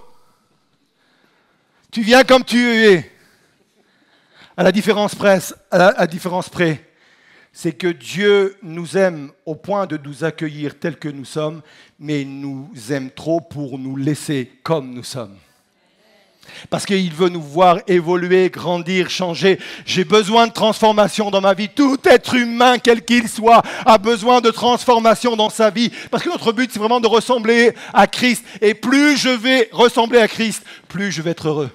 Tu 1.90 2.02
viens 2.02 2.24
comme 2.24 2.44
tu 2.44 2.58
es. 2.58 3.12
À 4.56 4.62
la 4.62 4.72
différence, 4.72 5.14
presse, 5.14 5.54
à 5.70 5.92
la 5.98 6.06
différence 6.06 6.48
près 6.48 6.87
c'est 7.60 7.72
que 7.72 7.88
Dieu 7.88 8.56
nous 8.62 8.96
aime 8.96 9.32
au 9.44 9.56
point 9.56 9.86
de 9.86 9.98
nous 10.04 10.22
accueillir 10.22 10.78
tels 10.78 10.96
que 10.96 11.08
nous 11.08 11.24
sommes, 11.24 11.60
mais 11.98 12.22
il 12.22 12.40
nous 12.40 12.70
aime 12.88 13.10
trop 13.10 13.40
pour 13.40 13.80
nous 13.80 13.96
laisser 13.96 14.48
comme 14.62 14.94
nous 14.94 15.02
sommes. 15.02 15.34
Parce 16.70 16.86
qu'il 16.86 17.12
veut 17.12 17.30
nous 17.30 17.42
voir 17.42 17.80
évoluer, 17.88 18.48
grandir, 18.48 19.10
changer. 19.10 19.58
J'ai 19.84 20.04
besoin 20.04 20.46
de 20.46 20.52
transformation 20.52 21.32
dans 21.32 21.40
ma 21.40 21.52
vie. 21.52 21.68
Tout 21.68 21.98
être 22.04 22.36
humain, 22.36 22.78
quel 22.78 23.04
qu'il 23.04 23.28
soit, 23.28 23.62
a 23.84 23.98
besoin 23.98 24.40
de 24.40 24.52
transformation 24.52 25.34
dans 25.34 25.50
sa 25.50 25.70
vie. 25.70 25.90
Parce 26.12 26.22
que 26.22 26.28
notre 26.28 26.52
but, 26.52 26.70
c'est 26.72 26.78
vraiment 26.78 27.00
de 27.00 27.08
ressembler 27.08 27.72
à 27.92 28.06
Christ. 28.06 28.44
Et 28.60 28.74
plus 28.74 29.16
je 29.16 29.30
vais 29.30 29.68
ressembler 29.72 30.20
à 30.20 30.28
Christ, 30.28 30.62
plus 30.86 31.10
je 31.10 31.22
vais 31.22 31.32
être 31.32 31.48
heureux 31.48 31.70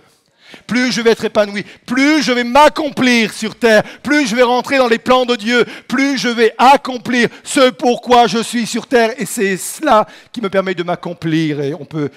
plus 0.68 0.92
je 0.92 1.02
vais 1.02 1.12
être 1.12 1.26
épanoui, 1.26 1.66
plus 1.86 2.24
je 2.24 2.32
vais 2.32 2.44
m'accomplir 2.44 3.34
sur 3.34 3.56
terre, 3.56 3.84
plus 4.02 4.28
je 4.28 4.36
vais 4.36 4.44
rentrer 4.44 4.78
dans 4.78 4.88
les 4.88 5.00
plans 5.00 5.26
de 5.26 5.36
Dieu, 5.36 5.66
plus 5.88 6.18
je 6.18 6.30
vais 6.30 6.54
accomplir 6.58 7.30
ce 7.44 7.70
pourquoi 7.70 8.28
je 8.28 8.42
suis 8.42 8.66
sur 8.66 8.88
terre. 8.88 9.13
Et 9.18 9.26
c'est 9.26 9.58
cela 9.58 10.08
qui 10.32 10.42
me 10.42 10.50
permet 10.50 10.74
de 10.74 10.84
m'accomplir. 10.84 11.62
Et 11.62 11.74
on 11.74 11.86
peut 11.86 12.10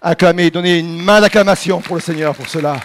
acclamer, 0.00 0.50
donner 0.50 0.78
une 0.78 1.02
main 1.02 1.20
d'acclamation 1.20 1.80
pour 1.80 1.96
le 1.96 2.02
Seigneur 2.02 2.34
pour 2.34 2.48
cela. 2.48 2.80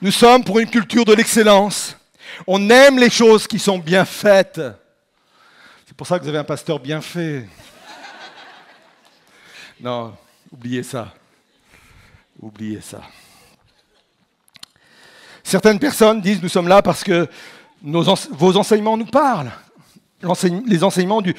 Nous 0.00 0.10
sommes 0.10 0.44
pour 0.44 0.58
une 0.58 0.68
culture 0.68 1.04
de 1.04 1.14
l'excellence. 1.14 1.96
On 2.46 2.68
aime 2.68 2.98
les 2.98 3.10
choses 3.10 3.46
qui 3.46 3.58
sont 3.58 3.78
bien 3.78 4.04
faites. 4.04 4.60
C'est 5.86 5.96
pour 5.96 6.06
ça 6.06 6.18
que 6.18 6.24
vous 6.24 6.28
avez 6.28 6.38
un 6.38 6.44
pasteur 6.44 6.78
bien 6.78 7.00
fait. 7.00 7.46
Non, 9.80 10.14
Oubliez 10.56 10.82
ça. 10.82 11.12
Oubliez 12.40 12.80
ça. 12.80 13.02
Certaines 15.44 15.78
personnes 15.78 16.22
disent 16.22 16.42
nous 16.42 16.48
sommes 16.48 16.68
là 16.68 16.80
parce 16.80 17.04
que 17.04 17.28
vos 17.82 18.56
enseignements 18.56 18.96
nous 18.96 19.04
parlent. 19.04 19.52
les 20.66 20.82
enseignements 20.82 21.20
de 21.20 21.34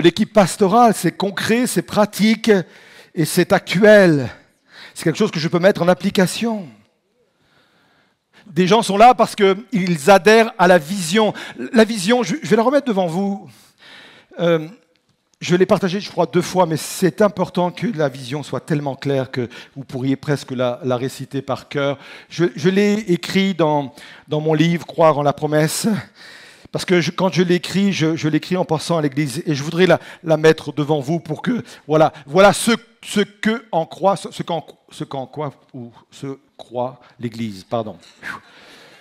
l'équipe 0.00 0.32
pastorale, 0.32 0.94
c'est 0.94 1.16
concret, 1.16 1.66
c'est 1.66 1.82
pratique 1.82 2.50
et 3.12 3.24
c'est 3.24 3.52
actuel. 3.52 4.30
C'est 4.94 5.02
quelque 5.02 5.18
chose 5.18 5.32
que 5.32 5.40
je 5.40 5.48
peux 5.48 5.58
mettre 5.58 5.82
en 5.82 5.88
application. 5.88 6.68
Des 8.46 8.68
gens 8.68 8.82
sont 8.82 8.96
là 8.98 9.14
parce 9.14 9.34
qu'ils 9.34 10.10
adhèrent 10.10 10.52
à 10.58 10.68
la 10.68 10.78
vision. 10.78 11.34
La 11.72 11.84
vision, 11.84 12.22
je, 12.22 12.36
vais 12.36 12.56
la 12.56 12.62
remettre 12.62 12.86
devant 12.86 13.08
vous. 13.08 13.50
Euh, 14.38 14.68
je 15.42 15.56
l'ai 15.56 15.66
partagé, 15.66 15.98
je 15.98 16.08
crois, 16.08 16.26
deux 16.26 16.40
fois, 16.40 16.66
mais 16.66 16.76
c'est 16.76 17.20
important 17.20 17.72
que 17.72 17.88
la 17.88 18.08
vision 18.08 18.44
soit 18.44 18.60
tellement 18.60 18.94
claire 18.94 19.32
que 19.32 19.48
vous 19.74 19.82
pourriez 19.82 20.14
presque 20.14 20.52
la, 20.52 20.78
réciter 20.96 21.42
par 21.42 21.68
cœur. 21.68 21.98
Je, 22.28 22.68
l'ai 22.68 22.92
écrit 23.08 23.52
dans, 23.52 23.92
mon 24.30 24.54
livre 24.54 24.86
Croire 24.86 25.18
en 25.18 25.24
la 25.24 25.32
promesse, 25.32 25.88
parce 26.70 26.84
que 26.84 27.10
quand 27.10 27.32
je 27.32 27.42
l'écris, 27.42 27.92
je, 27.92 28.28
l'écris 28.28 28.56
en 28.56 28.64
pensant 28.64 28.98
à 28.98 29.02
l'Église, 29.02 29.42
et 29.44 29.56
je 29.56 29.64
voudrais 29.64 29.88
la, 29.88 30.36
mettre 30.36 30.72
devant 30.72 31.00
vous 31.00 31.18
pour 31.18 31.42
que, 31.42 31.64
voilà, 31.88 32.12
voilà 32.24 32.52
ce, 32.52 32.70
que 33.40 33.64
en 33.72 33.84
croit, 33.84 34.14
ce 34.16 34.42
qu'en 34.44 35.26
quoi, 35.26 35.52
ou 35.74 35.90
ce 36.12 36.38
croit 36.56 37.00
l'Église, 37.18 37.64
pardon. 37.64 37.96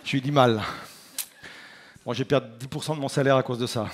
Je 0.04 0.14
lui 0.14 0.22
dis 0.22 0.32
mal. 0.32 0.60
Moi, 2.04 2.16
j'ai 2.16 2.26
perdu 2.26 2.48
10% 2.68 2.96
de 2.96 3.00
mon 3.00 3.10
salaire 3.10 3.36
à 3.36 3.44
cause 3.44 3.60
de 3.60 3.68
ça. 3.68 3.86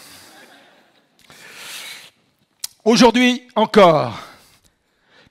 Aujourd'hui 2.88 3.42
encore, 3.58 4.18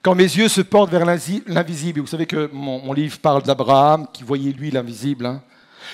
quand 0.03 0.13
mes 0.13 0.21
yeux 0.21 0.47
se 0.47 0.61
portent 0.61 0.91
vers 0.91 1.07
l'invisible, 1.07 2.01
vous 2.01 2.05
savez 2.05 2.27
que 2.27 2.51
mon, 2.53 2.93
livre 2.93 3.17
parle 3.17 3.41
d'Abraham 3.41 4.05
qui 4.13 4.21
voyait 4.21 4.51
lui 4.51 4.69
l'invisible, 4.69 5.25
hein, 5.25 5.41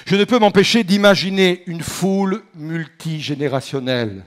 je 0.05 0.17
ne 0.17 0.25
peux 0.25 0.39
m'empêcher 0.39 0.83
d'imaginer 0.83 1.63
une 1.67 1.81
foule 1.81 2.43
multigénérationnelle 2.53 4.25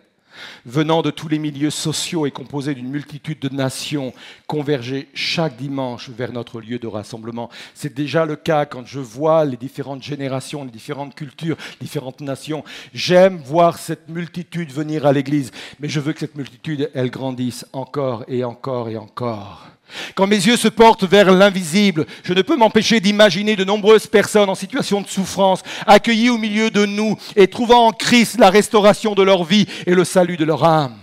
venant 0.65 1.03
de 1.03 1.11
tous 1.11 1.29
les 1.29 1.39
milieux 1.39 1.71
sociaux 1.71 2.27
et 2.27 2.31
composée 2.31 2.75
d'une 2.75 2.89
multitude 2.89 3.39
de 3.39 3.49
nations, 3.49 4.13
converger 4.47 5.09
chaque 5.15 5.57
dimanche 5.57 6.11
vers 6.11 6.33
notre 6.33 6.61
lieu 6.61 6.79
de 6.79 6.87
rassemblement. 6.87 7.51
C'est 7.75 7.95
déjà 7.95 8.25
le 8.25 8.37
cas 8.37 8.67
quand 8.67 8.87
je 8.87 9.01
vois 9.01 9.45
les 9.45 9.57
différentes 9.57 10.03
générations, 10.03 10.65
les 10.65 10.71
différentes 10.71 11.15
cultures, 11.15 11.57
différentes 11.81 12.21
nations. 12.21 12.65
J'aime 12.93 13.39
voir 13.39 13.79
cette 13.79 14.09
multitude 14.09 14.73
venir 14.73 15.07
à 15.07 15.13
l'Église, 15.13 15.51
mais 15.81 15.89
je 15.89 16.01
veux 16.01 16.13
que 16.13 16.21
cette 16.21 16.37
multitude, 16.37 16.91
elle 16.95 17.11
grandisse 17.11 17.67
encore 17.73 18.25
et 18.29 18.45
encore 18.45 18.89
et 18.89 18.97
encore. 18.97 19.76
Quand 20.15 20.27
mes 20.27 20.37
yeux 20.37 20.57
se 20.57 20.69
portent 20.69 21.05
vers 21.05 21.31
l'invisible, 21.31 22.07
je 22.25 22.33
ne 22.33 22.43
peux 22.43 22.57
m'empêcher 22.57 23.01
d'imaginer 23.01 23.57
de 23.57 23.65
nombreuses 23.65 24.07
personnes 24.07 24.49
en 24.49 24.55
situation 24.55 25.01
de 25.01 25.09
souffrance, 25.09 25.63
accueillies 25.87 26.31
au 26.31 26.39
milieu 26.39 26.71
de 26.71 26.87
nous 26.87 27.17
et 27.37 27.49
trouvant 27.49 27.87
en 27.87 27.93
Christ 27.93 28.39
la 28.39 28.51
restauration 28.51 29.15
de 29.15 29.23
leur 29.23 29.45
vie 29.45 29.67
et 29.87 29.95
le 29.95 30.05
salut 30.05 30.37
de 30.37 30.45
leur 30.45 30.65
âme. 30.65 30.97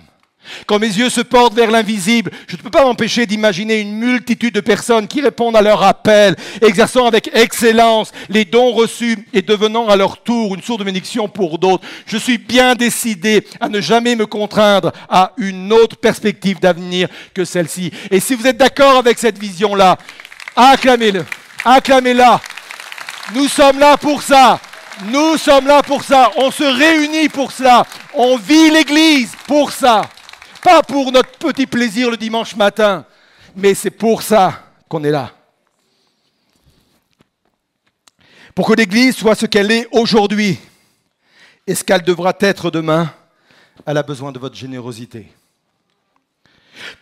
Quand 0.65 0.79
mes 0.79 0.87
yeux 0.87 1.09
se 1.09 1.21
portent 1.21 1.53
vers 1.53 1.71
l'invisible, 1.71 2.31
je 2.47 2.55
ne 2.55 2.61
peux 2.61 2.69
pas 2.69 2.83
m'empêcher 2.83 3.25
d'imaginer 3.25 3.79
une 3.79 3.93
multitude 3.93 4.53
de 4.53 4.59
personnes 4.59 5.07
qui 5.07 5.21
répondent 5.21 5.55
à 5.55 5.61
leur 5.61 5.83
appel, 5.83 6.35
exerçant 6.61 7.05
avec 7.05 7.29
excellence 7.33 8.11
les 8.29 8.45
dons 8.45 8.71
reçus 8.71 9.17
et 9.33 9.41
devenant 9.41 9.87
à 9.87 9.95
leur 9.95 10.21
tour 10.21 10.55
une 10.55 10.61
source 10.61 10.79
de 10.79 10.83
bénédiction 10.83 11.27
pour 11.27 11.59
d'autres. 11.59 11.83
Je 12.05 12.17
suis 12.17 12.37
bien 12.37 12.75
décidé 12.75 13.45
à 13.59 13.69
ne 13.69 13.81
jamais 13.81 14.15
me 14.15 14.25
contraindre 14.25 14.91
à 15.09 15.33
une 15.37 15.71
autre 15.73 15.97
perspective 15.97 16.59
d'avenir 16.59 17.07
que 17.33 17.45
celle-ci. 17.45 17.91
Et 18.11 18.19
si 18.19 18.35
vous 18.35 18.47
êtes 18.47 18.57
d'accord 18.57 18.97
avec 18.97 19.19
cette 19.19 19.37
vision-là, 19.37 19.97
acclamez-le, 20.55 21.25
acclamez-la. 21.65 22.41
Nous 23.33 23.47
sommes 23.47 23.79
là 23.79 23.97
pour 23.97 24.21
ça. 24.21 24.59
Nous 25.05 25.37
sommes 25.37 25.67
là 25.67 25.81
pour 25.81 26.03
ça. 26.03 26.31
On 26.37 26.51
se 26.51 26.63
réunit 26.63 27.29
pour 27.29 27.51
ça. 27.51 27.85
On 28.13 28.37
vit 28.37 28.69
l'Église 28.69 29.31
pour 29.47 29.71
ça. 29.71 30.01
Pas 30.63 30.81
pour 30.81 31.11
notre 31.11 31.37
petit 31.37 31.67
plaisir 31.67 32.09
le 32.09 32.15
dimanche 32.15 32.55
matin, 32.55 33.05
mais 33.55 33.75
c'est 33.75 33.91
pour 33.91 34.23
ça 34.23 34.63
qu'on 34.87 35.03
est 35.03 35.11
là. 35.11 35.33
Pour 38.55 38.67
que 38.67 38.73
l'Église 38.73 39.15
soit 39.17 39.35
ce 39.35 39.45
qu'elle 39.45 39.71
est 39.71 39.87
aujourd'hui 39.91 40.57
et 41.67 41.75
ce 41.75 41.83
qu'elle 41.83 42.03
devra 42.03 42.33
être 42.39 42.71
demain, 42.71 43.13
elle 43.85 43.97
a 43.97 44.03
besoin 44.03 44.31
de 44.31 44.39
votre 44.39 44.55
générosité. 44.55 45.27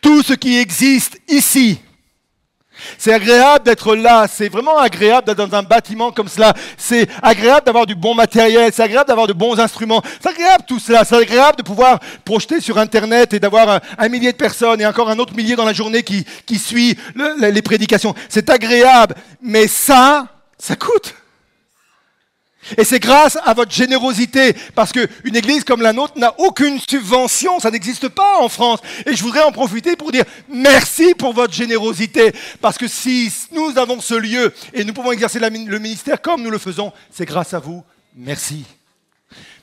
Tout 0.02 0.24
ce 0.24 0.34
qui 0.34 0.58
existe 0.58 1.20
ici, 1.28 1.80
c'est 2.98 3.14
agréable 3.14 3.66
d'être 3.66 3.96
là, 3.96 4.28
c'est 4.32 4.50
vraiment 4.50 4.78
agréable 4.78 5.28
d'être 5.28 5.38
dans 5.38 5.58
un 5.58 5.64
bâtiment 5.64 6.12
comme 6.12 6.28
cela, 6.28 6.54
c'est 6.78 7.08
agréable 7.22 7.66
d'avoir 7.66 7.86
du 7.86 7.96
bon 7.96 8.16
matériel, 8.16 8.72
c'est 8.74 8.84
agréable 8.84 9.08
d'avoir 9.08 9.28
de 9.28 9.34
bons 9.34 9.60
instruments, 9.60 10.02
c'est 10.22 10.30
agréable 10.30 10.64
tout 10.68 10.80
cela, 10.80 11.06
c'est 11.06 11.16
agréable 11.16 11.58
de 11.58 11.64
pouvoir 11.64 12.00
projeter 12.26 12.62
sur 12.62 12.78
Internet 12.78 13.34
et 13.34 13.40
d'avoir 13.40 13.82
un, 13.98 14.10
millier 14.10 14.32
de 14.32 14.38
personnes 14.38 14.82
et 14.82 14.86
encore 14.86 15.10
un 15.10 15.20
autre 15.20 15.36
millier 15.36 15.56
dans 15.56 15.66
la 15.66 15.74
journée 15.74 16.04
qui, 16.04 16.26
qui 16.46 16.58
suit 16.58 16.98
les 17.40 17.62
prédications. 17.62 18.14
C'est 18.30 18.50
agréable, 18.50 19.16
mais 19.42 19.68
ça, 19.68 20.28
ça 20.58 20.76
coûte. 20.76 21.16
Et 22.78 22.84
c'est 22.84 23.00
grâce 23.00 23.38
à 23.44 23.54
votre 23.54 23.72
générosité, 23.72 24.54
parce 24.76 24.92
qu'une 24.92 25.36
église 25.36 25.64
comme 25.64 25.82
la 25.82 25.94
nôtre 25.94 26.18
n'a 26.18 26.34
aucune 26.40 26.80
subvention, 26.80 27.60
ça 27.60 27.72
n'existe 27.72 28.08
pas 28.10 28.40
en 28.40 28.50
France. 28.50 28.80
Et 29.06 29.16
je 29.16 29.24
voudrais 29.24 29.42
en 29.42 29.52
profiter 29.52 29.96
pour 29.96 30.12
dire 30.12 30.26
merci 30.48 31.16
pour 31.16 31.34
votre 31.34 31.54
générosité, 31.54 32.32
parce 32.62 32.78
que 32.78 32.88
si 32.88 33.32
nous 33.52 33.78
avons 33.78 34.00
ce 34.00 34.14
lieu 34.14 34.54
et 34.74 34.84
nous 34.84 34.94
pouvons 34.94 35.12
exercer 35.12 35.40
le 35.40 35.80
ministère 35.80 36.22
comme 36.22 36.44
nous 36.44 36.52
le 36.52 36.60
faisons, 36.60 36.94
c'est 37.12 37.26
grâce 37.26 37.54
à 37.54 37.60
vous. 37.60 37.84
Merci. 38.16 38.64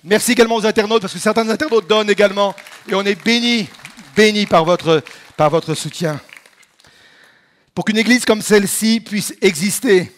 Merci 0.02 0.32
également 0.32 0.56
aux 0.56 0.66
internautes, 0.66 1.02
parce 1.02 1.12
que 1.12 1.18
certains 1.18 1.48
internautes 1.48 1.88
donnent 1.88 2.10
également, 2.10 2.54
et 2.88 2.94
on 2.94 3.02
est 3.02 3.22
bénis, 3.22 3.68
bénis 4.16 4.46
par 4.46 4.64
votre, 4.64 5.02
par 5.36 5.50
votre 5.50 5.74
soutien. 5.74 6.20
Pour 7.74 7.84
qu'une 7.84 7.98
église 7.98 8.24
comme 8.24 8.42
celle-ci 8.42 9.00
puisse 9.00 9.34
exister, 9.40 10.12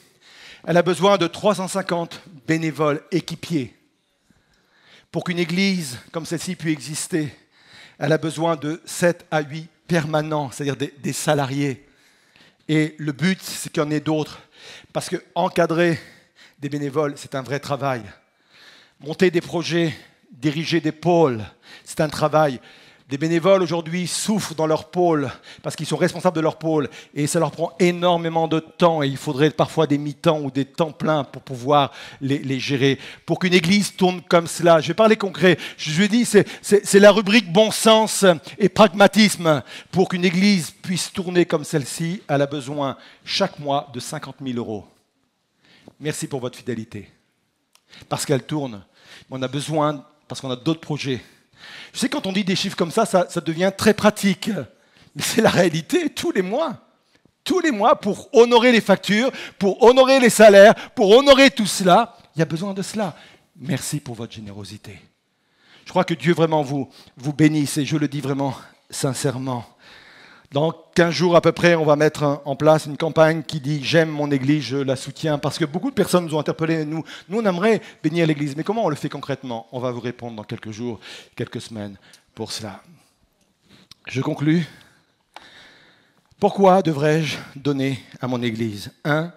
elle 0.66 0.76
a 0.76 0.82
besoin 0.82 1.18
de 1.18 1.26
350 1.26 2.20
bénévoles 2.50 3.00
équipiers. 3.12 3.72
Pour 5.12 5.22
qu'une 5.22 5.38
église 5.38 6.00
comme 6.10 6.26
celle-ci 6.26 6.56
puisse 6.56 6.72
exister, 6.72 7.32
elle 7.96 8.10
a 8.10 8.18
besoin 8.18 8.56
de 8.56 8.82
7 8.84 9.24
à 9.30 9.40
8 9.40 9.68
permanents, 9.86 10.50
c'est-à-dire 10.50 10.74
des, 10.76 11.12
salariés. 11.12 11.86
Et 12.66 12.96
le 12.98 13.12
but, 13.12 13.40
c'est 13.40 13.70
qu'il 13.70 13.80
y 13.80 13.86
en 13.86 13.90
ait 13.92 14.00
d'autres. 14.00 14.40
Parce 14.92 15.08
que 15.08 15.22
encadrer 15.36 16.00
des 16.58 16.68
bénévoles, 16.68 17.14
c'est 17.16 17.36
un 17.36 17.42
vrai 17.42 17.60
travail. 17.60 18.02
Monter 18.98 19.30
des 19.30 19.40
projets, 19.40 19.94
diriger 20.32 20.80
des 20.80 20.90
pôles, 20.90 21.44
c'est 21.84 22.00
un 22.00 22.08
travail. 22.08 22.60
Des 23.10 23.18
bénévoles 23.18 23.64
aujourd'hui 23.64 24.06
souffrent 24.06 24.54
dans 24.54 24.68
leur 24.68 24.88
pôle 24.88 25.32
parce 25.64 25.74
qu'ils 25.74 25.86
sont 25.86 25.96
responsables 25.96 26.36
de 26.36 26.40
leur 26.40 26.60
pôle 26.60 26.88
et 27.12 27.26
ça 27.26 27.40
leur 27.40 27.50
prend 27.50 27.72
énormément 27.80 28.46
de 28.46 28.60
temps 28.60 29.02
et 29.02 29.08
il 29.08 29.16
faudrait 29.16 29.50
parfois 29.50 29.88
des 29.88 29.98
mi-temps 29.98 30.38
ou 30.38 30.52
des 30.52 30.64
temps 30.64 30.92
pleins 30.92 31.24
pour 31.24 31.42
pouvoir 31.42 31.90
les, 32.20 32.60
gérer. 32.60 33.00
Pour 33.26 33.40
qu'une 33.40 33.52
église 33.52 33.96
tourne 33.96 34.22
comme 34.22 34.46
cela, 34.46 34.80
je 34.80 34.86
vais 34.86 34.94
parler 34.94 35.16
concret, 35.16 35.58
je 35.76 36.00
lui 36.00 36.08
dis 36.08 36.24
c'est 36.24 37.00
la 37.00 37.10
rubrique 37.10 37.52
bon 37.52 37.72
sens 37.72 38.24
et 38.58 38.68
pragmatisme. 38.68 39.64
Pour 39.90 40.08
qu'une 40.08 40.24
église 40.24 40.70
puisse 40.70 41.12
tourner 41.12 41.46
comme 41.46 41.64
celle-ci, 41.64 42.22
elle 42.28 42.42
a 42.42 42.46
besoin 42.46 42.96
chaque 43.24 43.58
mois 43.58 43.90
de 43.92 43.98
50 43.98 44.36
000 44.40 44.56
euros. 44.56 44.86
Merci 45.98 46.28
pour 46.28 46.38
votre 46.38 46.56
fidélité. 46.56 47.10
Parce 48.08 48.24
qu'elle 48.24 48.44
tourne, 48.44 48.84
on 49.32 49.42
a 49.42 49.48
besoin, 49.48 50.04
parce 50.28 50.40
qu'on 50.40 50.52
a 50.52 50.56
d'autres 50.56 50.80
projets 50.80 51.20
je 51.92 51.98
sais, 51.98 52.08
quand 52.08 52.26
on 52.26 52.32
dit 52.32 52.44
des 52.44 52.56
chiffres 52.56 52.76
comme 52.76 52.90
ça, 52.90 53.04
ça, 53.06 53.40
devient 53.40 53.72
très 53.76 53.94
pratique. 53.94 54.50
Mais 55.14 55.22
c'est 55.22 55.42
la 55.42 55.50
réalité 55.50 56.10
tous 56.10 56.30
les 56.30 56.42
mois. 56.42 56.86
Tous 57.42 57.60
les 57.60 57.70
mois, 57.70 57.98
pour 57.98 58.28
honorer 58.32 58.70
les 58.70 58.80
factures, 58.80 59.30
pour 59.58 59.82
honorer 59.82 60.20
les 60.20 60.30
salaires, 60.30 60.74
pour 60.94 61.10
honorer 61.10 61.50
tout 61.50 61.66
cela, 61.66 62.16
il 62.36 62.40
y 62.40 62.42
a 62.42 62.46
besoin 62.46 62.74
de 62.74 62.82
cela. 62.82 63.16
Merci 63.56 63.98
pour 63.98 64.14
votre 64.14 64.32
générosité. 64.32 65.00
Je 65.84 65.90
crois 65.90 66.04
que 66.04 66.14
Dieu 66.14 66.34
vraiment 66.34 66.62
vous, 66.62 66.88
vous 67.16 67.32
bénisse 67.32 67.78
et 67.78 67.84
je 67.84 67.96
le 67.96 68.08
dis 68.08 68.20
vraiment 68.20 68.54
sincèrement. 68.90 69.64
Dans 70.52 70.72
15 70.96 71.14
jours 71.14 71.36
à 71.36 71.40
peu 71.40 71.52
près, 71.52 71.76
on 71.76 71.84
va 71.84 71.94
mettre 71.94 72.42
en 72.44 72.56
place 72.56 72.86
une 72.86 72.96
campagne 72.96 73.44
qui 73.44 73.60
dit 73.60 73.84
J'aime 73.84 74.08
mon 74.08 74.32
Église, 74.32 74.64
je 74.64 74.76
la 74.78 74.96
soutiens. 74.96 75.38
Parce 75.38 75.58
que 75.58 75.64
beaucoup 75.64 75.90
de 75.90 75.94
personnes 75.94 76.24
nous 76.24 76.34
ont 76.34 76.40
interpellés. 76.40 76.84
Nous, 76.84 77.04
nous 77.28 77.38
on 77.38 77.44
aimerait 77.46 77.80
bénir 78.02 78.26
l'Église. 78.26 78.56
Mais 78.56 78.64
comment 78.64 78.84
on 78.84 78.88
le 78.88 78.96
fait 78.96 79.08
concrètement? 79.08 79.68
On 79.70 79.78
va 79.78 79.92
vous 79.92 80.00
répondre 80.00 80.34
dans 80.34 80.42
quelques 80.42 80.72
jours, 80.72 80.98
quelques 81.36 81.60
semaines 81.60 81.96
pour 82.34 82.50
cela. 82.50 82.82
Je 84.08 84.20
conclus. 84.20 84.66
Pourquoi 86.40 86.82
devrais-je 86.82 87.36
donner 87.54 88.00
à 88.20 88.26
mon 88.26 88.42
Église? 88.42 88.90
Un, 89.04 89.32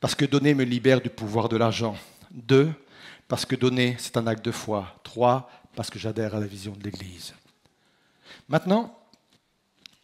parce 0.00 0.16
que 0.16 0.24
donner 0.24 0.54
me 0.54 0.64
libère 0.64 1.00
du 1.00 1.10
pouvoir 1.10 1.48
de 1.48 1.56
l'argent. 1.56 1.94
Deux, 2.32 2.72
parce 3.28 3.46
que 3.46 3.54
donner, 3.54 3.94
c'est 3.98 4.16
un 4.16 4.26
acte 4.26 4.44
de 4.44 4.50
foi. 4.50 4.96
Trois, 5.04 5.48
parce 5.76 5.88
que 5.88 6.00
j'adhère 6.00 6.34
à 6.34 6.40
la 6.40 6.46
vision 6.46 6.72
de 6.72 6.82
l'Église. 6.82 7.32
Maintenant, 8.48 8.92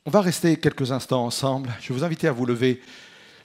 on 0.08 0.10
va 0.10 0.22
rester 0.22 0.56
quelques 0.56 0.90
instants 0.90 1.26
ensemble. 1.26 1.68
Je 1.82 1.88
vais 1.88 1.98
vous 1.98 2.02
inviter 2.02 2.28
à 2.28 2.32
vous 2.32 2.46
lever. 2.46 2.80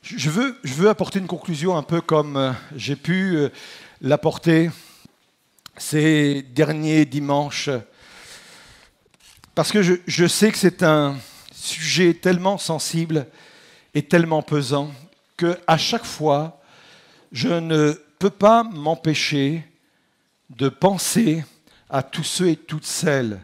Je 0.02 0.30
veux, 0.30 0.88
apporter 0.88 1.20
une 1.20 1.28
conclusion 1.28 1.76
un 1.76 1.84
peu 1.84 2.00
comme 2.00 2.38
euh, 2.38 2.54
j'ai 2.74 2.96
pu 2.96 3.36
euh, 3.36 3.50
l'apporter 4.00 4.72
ces 5.76 6.42
derniers 6.42 7.04
dimanches. 7.04 7.70
Parce 9.56 9.74
que 9.74 9.82
je, 9.82 9.96
je 10.08 10.26
sais 10.26 10.54
que 10.54 10.58
c'est 10.58 10.84
un 10.84 11.18
sujet 11.52 12.14
tellement 12.14 12.58
sensible 12.58 13.28
et 13.94 14.04
tellement 14.04 14.42
pesant 14.42 14.90
que 15.36 15.60
à 15.68 15.78
chaque 15.78 16.06
fois, 16.06 16.62
je 17.34 17.50
ne 17.50 17.92
peux 18.20 18.30
pas 18.30 18.64
m'empêcher 18.64 19.68
de 20.50 20.70
penser 20.70 21.44
à 21.90 22.04
tous 22.04 22.24
ceux 22.24 22.48
et 22.48 22.56
toutes 22.56 22.86
celles, 22.86 23.42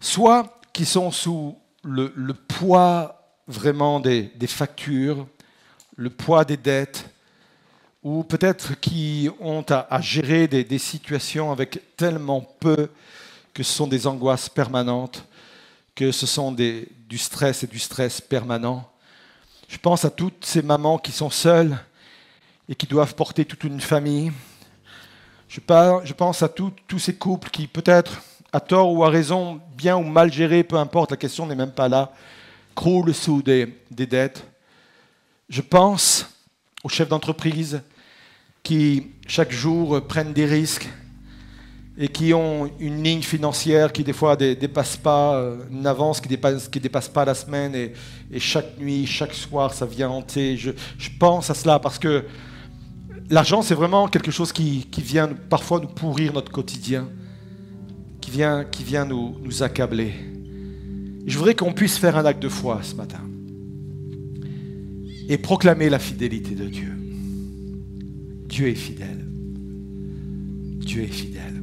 soit 0.00 0.62
qui 0.72 0.86
sont 0.86 1.10
sous 1.10 1.58
le, 1.82 2.32
poids 2.32 3.22
vraiment 3.46 4.00
des, 4.00 4.30
factures, 4.46 5.26
le 5.96 6.10
poids 6.10 6.44
des 6.44 6.56
dettes, 6.56 7.08
ou 8.02 8.24
peut-être 8.24 8.78
qui 8.80 9.28
ont 9.40 9.64
à, 9.68 10.00
gérer 10.00 10.48
des, 10.48 10.78
situations 10.78 11.52
avec 11.52 11.96
tellement 11.96 12.40
peu 12.40 12.88
que 13.52 13.62
ce 13.62 13.72
sont 13.72 13.86
des 13.86 14.06
angoisses 14.06 14.48
permanentes, 14.48 15.24
que 15.94 16.12
ce 16.12 16.26
sont 16.26 16.52
du 16.52 17.18
stress 17.18 17.64
et 17.64 17.66
du 17.66 17.78
stress 17.78 18.20
permanent. 18.20 18.88
Je 19.68 19.78
pense 19.78 20.04
à 20.04 20.10
toutes 20.10 20.44
ces 20.44 20.62
mamans 20.62 20.98
qui 20.98 21.12
sont 21.12 21.30
seules 21.30 21.78
et 22.68 22.74
qui 22.74 22.86
doivent 22.86 23.14
porter 23.14 23.44
toute 23.44 23.64
une 23.64 23.80
famille. 23.80 24.32
Je, 25.48 25.60
pense 25.60 26.42
à 26.42 26.48
tous 26.48 26.98
ces 26.98 27.16
couples 27.16 27.50
qui 27.50 27.66
peut-être 27.66 28.22
à 28.52 28.60
tort 28.60 28.92
ou 28.92 29.04
à 29.04 29.10
raison, 29.10 29.60
bien 29.76 29.96
ou 29.96 30.02
mal 30.02 30.32
géré, 30.32 30.64
peu 30.64 30.76
importe, 30.76 31.12
la 31.12 31.16
question 31.16 31.46
n'est 31.46 31.54
même 31.54 31.70
pas 31.70 31.88
là, 31.88 32.12
croule 32.74 33.14
sous 33.14 33.42
des, 33.42 33.66
dettes. 33.90 34.44
Je 35.48 35.60
pense 35.60 36.26
aux 36.82 36.88
chefs 36.88 37.08
d'entreprise 37.08 37.80
qui, 38.62 39.08
chaque 39.26 39.52
jour, 39.52 40.04
prennent 40.06 40.32
des 40.32 40.46
risques 40.46 40.88
et 41.98 42.08
qui 42.08 42.32
ont 42.32 42.70
une 42.80 43.02
ligne 43.02 43.22
financière 43.22 43.92
qui, 43.92 44.02
des 44.02 44.12
fois, 44.12 44.36
ne 44.36 44.54
dépasse 44.54 44.96
pas, 44.96 45.34
euh, 45.34 45.58
une 45.70 45.86
avance 45.86 46.20
qui 46.20 46.28
ne 46.28 46.30
dépasse, 46.30 46.68
qui 46.68 46.80
dépasse 46.80 47.08
pas 47.08 47.24
la 47.24 47.34
semaine, 47.34 47.74
et, 47.74 47.92
chaque 48.38 48.78
nuit, 48.78 49.06
chaque 49.06 49.34
soir, 49.34 49.74
ça 49.74 49.86
vient 49.86 50.08
hanter. 50.08 50.56
Je, 50.56 50.70
pense 51.18 51.50
à 51.50 51.54
cela 51.54 51.78
parce 51.78 51.98
que 51.98 52.24
l'argent, 53.28 53.60
c'est 53.60 53.74
vraiment 53.74 54.08
quelque 54.08 54.30
chose 54.30 54.52
qui, 54.52 54.86
qui 54.90 55.02
vient 55.02 55.28
parfois 55.28 55.80
nous 55.80 55.88
pourrir 55.88 56.32
notre 56.32 56.50
quotidien 56.50 57.08
qui 58.20 58.30
vient, 58.30 59.04
nous 59.04 59.62
accabler. 59.62 60.12
je 61.26 61.36
voudrais 61.38 61.54
qu'on 61.54 61.72
puisse 61.72 61.98
faire 61.98 62.16
un 62.16 62.24
acte 62.24 62.42
de 62.42 62.48
foi 62.48 62.80
ce 62.82 62.94
matin 62.94 63.20
et 65.28 65.38
proclamer 65.38 65.88
la 65.88 65.98
fidélité 65.98 66.54
de 66.54 66.66
Dieu. 66.66 66.92
Dieu 68.48 68.68
est 68.68 68.74
fidèle. 68.74 69.26
Dieu 70.78 71.02
est 71.02 71.06
fidèle. 71.06 71.59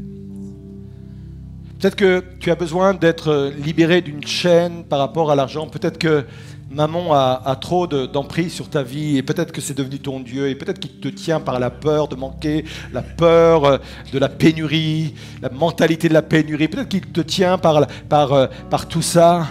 Peut-être 1.80 1.96
que 1.96 2.24
tu 2.40 2.50
as 2.50 2.56
besoin 2.56 2.96
d'être 2.96 3.52
libéré 3.64 4.02
d'une 4.02 4.26
chaîne 4.26 4.84
par 4.84 4.98
rapport 4.98 5.30
à 5.30 5.36
l'argent. 5.36 5.68
Peut-être 5.68 6.00
que 6.00 6.26
maman 6.72 7.14
a, 7.14 7.56
trop 7.62 7.88
d'emprise 7.88 8.52
sur 8.52 8.70
ta 8.70 8.84
vie 8.84 9.18
et 9.18 9.24
peut-être 9.24 9.52
que 9.52 9.62
c'est 9.62 9.78
devenu 9.78 10.00
ton 10.00 10.20
Dieu 10.20 10.50
et 10.50 10.56
peut-être 10.56 10.80
qu'il 10.80 11.00
te 11.00 11.08
tient 11.08 11.40
par 11.40 11.60
la 11.60 11.70
peur 11.70 12.08
de 12.08 12.16
manquer, 12.16 12.66
la 12.92 13.02
peur 13.02 13.66
euh, 13.66 13.78
de 14.12 14.20
la 14.20 14.28
pénurie, 14.28 15.14
la 15.42 15.50
mentalité 15.50 16.10
de 16.10 16.14
la 16.14 16.22
pénurie, 16.22 16.68
peut-être 16.68 16.90
qu'il 16.90 17.02
te 17.02 17.22
tient 17.22 17.58
par, 17.58 17.86
par, 18.10 18.34
euh, 18.34 18.48
par 18.70 18.88
tout 18.88 19.02
ça. 19.02 19.48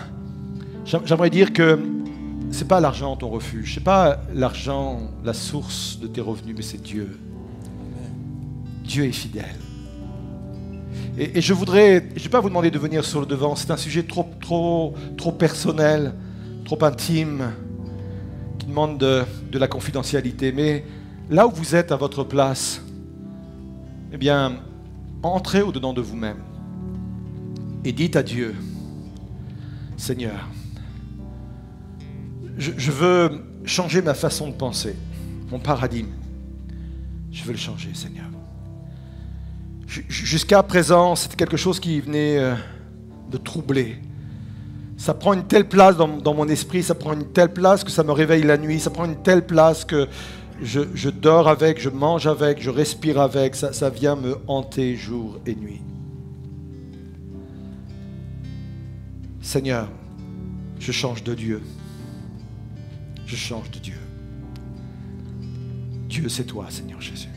J'aimerais 0.84 1.30
dire 1.30 1.52
que 1.52 1.78
c'est 2.50 2.68
pas 2.68 2.80
l'argent 2.80 3.16
ton 3.16 3.28
refuge, 3.28 3.74
c'est 3.74 3.84
pas 3.84 4.20
l'argent 4.34 5.00
la 5.24 5.32
source 5.32 5.98
de 6.00 6.06
tes 6.06 6.20
revenus, 6.20 6.54
mais 6.56 6.62
c'est 6.62 6.82
Dieu. 6.82 7.18
Dieu 8.84 9.04
est 9.04 9.12
fidèle. 9.12 9.65
Et, 11.18 11.40
je 11.40 11.54
voudrais, 11.54 12.08
je 12.14 12.22
vais 12.22 12.28
pas 12.28 12.40
vous 12.40 12.48
demander 12.48 12.70
de 12.70 12.78
venir 12.78 13.04
sur 13.04 13.20
le 13.20 13.26
devant, 13.26 13.56
c'est 13.56 13.70
un 13.70 13.76
sujet 13.76 14.02
trop, 14.02 14.28
trop, 14.40 14.94
trop 15.16 15.32
personnel 15.32 16.12
trop 16.66 16.82
intime, 16.84 17.52
qui 18.58 18.66
demande 18.66 18.98
de, 18.98 19.24
la 19.58 19.68
confidentialité. 19.68 20.52
Mais 20.52 20.84
là 21.30 21.46
où 21.46 21.50
vous 21.50 21.74
êtes 21.74 21.92
à 21.92 21.96
votre 21.96 22.24
place, 22.24 22.82
eh 24.12 24.18
bien, 24.18 24.60
entrez 25.22 25.62
au-dedans 25.62 25.94
de 25.94 26.02
vous-même 26.02 26.38
et 27.84 27.92
dites 27.92 28.16
à 28.16 28.22
Dieu, 28.22 28.54
Seigneur, 29.96 30.48
je, 32.58 32.90
veux 32.90 33.44
changer 33.64 34.02
ma 34.02 34.14
façon 34.14 34.48
de 34.48 34.54
penser, 34.54 34.96
mon 35.50 35.58
paradigme. 35.58 36.10
Je 37.30 37.44
veux 37.44 37.52
le 37.52 37.58
changer, 37.58 37.90
Seigneur. 37.94 38.26
Jusqu'à 39.86 40.62
présent, 40.62 41.14
c'était 41.14 41.36
quelque 41.36 41.56
chose 41.56 41.78
qui 41.78 42.00
venait 42.00 42.38
euh, 42.38 42.54
de 43.30 43.36
troubler. 43.36 43.96
Ça 44.96 45.14
prend 45.14 45.32
une 45.32 45.44
telle 45.44 45.68
place 45.68 45.96
dans, 45.96 46.34
mon 46.34 46.48
esprit, 46.48 46.82
ça 46.82 46.94
prend 46.94 47.12
une 47.12 47.26
telle 47.32 47.52
place 47.52 47.84
que 47.84 47.90
ça 47.90 48.02
me 48.02 48.12
réveille 48.12 48.42
la 48.42 48.58
nuit, 48.58 48.80
ça 48.80 48.90
prend 48.90 49.04
une 49.04 49.22
telle 49.22 49.46
place 49.46 49.84
que 49.84 50.08
je, 50.62 51.10
dors 51.10 51.48
avec, 51.48 51.80
je 51.80 51.90
mange 51.90 52.26
avec, 52.26 52.60
je 52.62 52.70
respire 52.70 53.20
avec, 53.20 53.54
ça, 53.54 53.72
ça 53.72 53.90
vient 53.90 54.16
me 54.16 54.38
hanter 54.48 54.96
jour 54.96 55.38
et 55.46 55.54
nuit. 55.54 55.82
Seigneur, 59.42 59.88
je 60.80 60.92
change 60.92 61.22
de 61.22 61.34
Dieu. 61.34 61.62
Je 63.26 63.36
change 63.36 63.70
de 63.70 63.78
Dieu. 63.78 64.00
Dieu, 66.08 66.28
c'est 66.28 66.44
toi, 66.44 66.66
Seigneur 66.70 67.00
Jésus. 67.00 67.28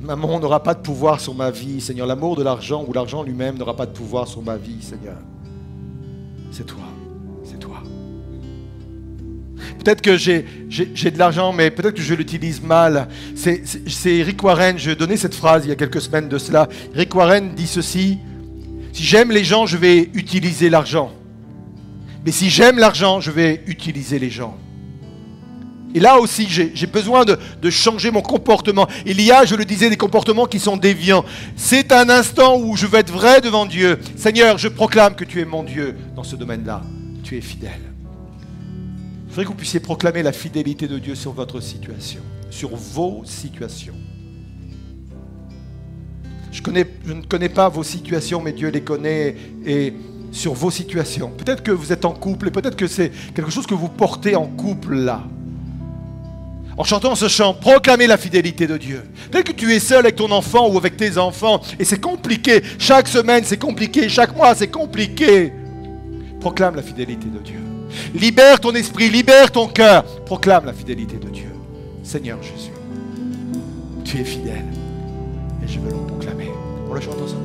Maman 0.00 0.38
n'aura 0.38 0.62
pas 0.62 0.74
de 0.74 0.80
pouvoir 0.80 1.20
sur 1.20 1.34
ma 1.34 1.50
vie, 1.50 1.80
Seigneur. 1.80 2.06
L'amour 2.06 2.36
de 2.36 2.42
l'argent 2.42 2.84
ou 2.86 2.92
l'argent 2.92 3.22
lui-même 3.22 3.56
n'aura 3.56 3.74
pas 3.74 3.86
de 3.86 3.92
pouvoir 3.92 4.28
sur 4.28 4.42
ma 4.42 4.56
vie, 4.56 4.82
Seigneur. 4.82 5.16
C'est 6.50 6.66
toi, 6.66 6.84
c'est 7.44 7.58
toi. 7.58 7.82
Peut-être 9.82 10.02
que 10.02 10.16
j'ai, 10.16 10.42
de 10.42 11.18
l'argent, 11.18 11.52
mais 11.52 11.70
peut-être 11.70 11.94
que 11.94 12.02
je 12.02 12.14
l'utilise 12.14 12.60
mal. 12.62 13.08
C'est, 13.34 14.22
Rick 14.22 14.42
Warren, 14.42 14.78
je 14.78 14.90
donnais 14.90 15.16
cette 15.16 15.34
phrase 15.34 15.64
il 15.64 15.68
y 15.68 15.72
a 15.72 15.76
quelques 15.76 16.00
semaines 16.00 16.28
de 16.28 16.38
cela. 16.38 16.68
Rick 16.94 17.14
Warren 17.14 17.54
dit 17.54 17.66
ceci, 17.66 18.18
si 18.92 19.02
j'aime 19.02 19.30
les 19.30 19.44
gens, 19.44 19.66
je 19.66 19.76
vais 19.76 20.10
utiliser 20.14 20.70
l'argent. 20.70 21.10
Mais 22.24 22.32
si 22.32 22.50
j'aime 22.50 22.78
l'argent, 22.78 23.20
je 23.20 23.30
vais 23.30 23.62
utiliser 23.66 24.18
les 24.18 24.30
gens. 24.30 24.56
Et 25.96 25.98
là 25.98 26.18
aussi, 26.18 26.46
j'ai 26.46 26.86
besoin 26.86 27.24
de, 27.24 27.70
changer 27.70 28.10
mon 28.10 28.20
comportement. 28.20 28.86
Il 29.06 29.18
y 29.22 29.32
a, 29.32 29.46
je 29.46 29.54
le 29.54 29.64
disais, 29.64 29.88
des 29.88 29.96
comportements 29.96 30.44
qui 30.44 30.58
sont 30.58 30.76
déviants. 30.76 31.24
C'est 31.56 31.90
un 31.90 32.10
instant 32.10 32.60
où 32.60 32.76
je 32.76 32.84
veux 32.84 32.98
être 32.98 33.10
vrai 33.10 33.40
devant 33.40 33.64
Dieu. 33.64 33.98
Seigneur, 34.14 34.58
je 34.58 34.68
proclame 34.68 35.14
que 35.14 35.24
tu 35.24 35.40
es 35.40 35.46
mon 35.46 35.62
Dieu 35.62 35.96
dans 36.14 36.22
ce 36.22 36.36
domaine-là. 36.36 36.82
Tu 37.24 37.38
es 37.38 37.40
fidèle. 37.40 37.80
Je 39.24 39.30
voudrais 39.30 39.44
que 39.44 39.48
vous 39.48 39.54
puissiez 39.54 39.80
proclamer 39.80 40.22
la 40.22 40.32
fidélité 40.32 40.86
de 40.86 40.98
Dieu 40.98 41.14
sur 41.14 41.32
votre 41.32 41.60
situation, 41.60 42.20
sur 42.50 42.76
vos 42.76 43.22
situations. 43.24 43.94
Je, 46.52 46.60
je 47.06 47.12
ne 47.14 47.22
connais 47.22 47.48
pas 47.48 47.70
vos 47.70 47.84
situations, 47.84 48.42
mais 48.42 48.52
Dieu 48.52 48.68
les 48.68 48.82
connaît 48.82 49.34
et 49.64 49.94
sur 50.30 50.52
vos 50.52 50.70
situations. 50.70 51.30
Peut-être 51.30 51.62
que 51.62 51.72
vous 51.72 51.90
êtes 51.90 52.04
en 52.04 52.12
couple 52.12 52.48
et 52.48 52.50
peut-être 52.50 52.76
que 52.76 52.86
c'est 52.86 53.10
quelque 53.34 53.50
chose 53.50 53.66
que 53.66 53.72
vous 53.74 53.88
portez 53.88 54.36
en 54.36 54.44
couple 54.44 54.94
là 54.94 55.24
en 56.76 56.84
chantant 56.84 57.14
ce 57.14 57.28
chant, 57.28 57.54
proclamer 57.54 58.06
la 58.06 58.16
fidélité 58.16 58.66
de 58.66 58.76
Dieu. 58.76 59.02
Dès 59.32 59.42
que 59.42 59.52
tu 59.52 59.72
es 59.72 59.80
seul 59.80 60.00
avec 60.00 60.16
ton 60.16 60.30
enfant 60.30 60.68
ou 60.68 60.76
avec 60.76 60.96
tes 60.96 61.16
enfants, 61.16 61.60
et 61.78 61.84
c'est 61.84 62.00
compliqué, 62.00 62.62
chaque 62.78 63.08
semaine 63.08 63.44
c'est 63.44 63.56
compliqué, 63.56 64.08
chaque 64.08 64.36
mois 64.36 64.54
c'est 64.54 64.68
compliqué, 64.68 65.52
proclame 66.40 66.76
la 66.76 66.82
fidélité 66.82 67.26
de 67.26 67.38
Dieu. 67.38 67.60
Libère 68.14 68.60
ton 68.60 68.74
esprit, 68.74 69.08
libère 69.08 69.50
ton 69.50 69.68
cœur, 69.68 70.04
proclame 70.24 70.66
la 70.66 70.72
fidélité 70.72 71.16
de 71.16 71.30
Dieu. 71.30 71.52
Seigneur 72.02 72.38
Jésus, 72.42 72.72
tu 74.04 74.20
es 74.20 74.24
fidèle, 74.24 74.64
et 75.64 75.68
je 75.68 75.78
veux 75.80 75.90
le 75.90 76.06
proclamer. 76.06 76.50
On 76.90 76.94
le 76.94 77.00
chante 77.00 77.14
ensemble. 77.14 77.42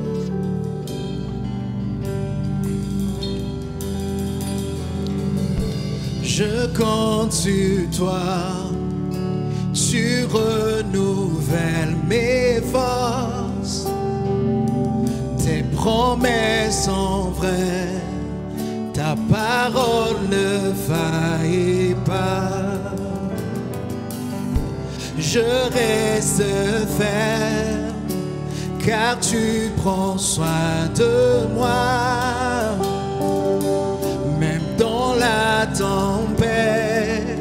Je 6.22 6.66
compte 6.76 7.32
sur 7.32 7.90
toi 7.90 8.22
tu 9.72 10.24
renouvelles 10.24 11.96
mes 12.06 12.60
forces. 12.72 13.86
Tes 15.42 15.62
promesses 15.74 16.84
sont 16.84 17.30
vraies, 17.30 18.00
ta 18.92 19.16
parole 19.30 20.16
ne 20.30 20.72
faillit 20.72 21.94
pas. 22.04 22.92
Je 25.18 25.40
reste 25.72 26.42
ferme, 26.98 27.94
car 28.84 29.18
tu 29.20 29.70
prends 29.76 30.18
soin 30.18 30.88
de 30.96 31.46
moi. 31.54 32.76
Même 34.38 34.62
dans 34.78 35.14
la 35.14 35.66
tempête, 35.66 37.32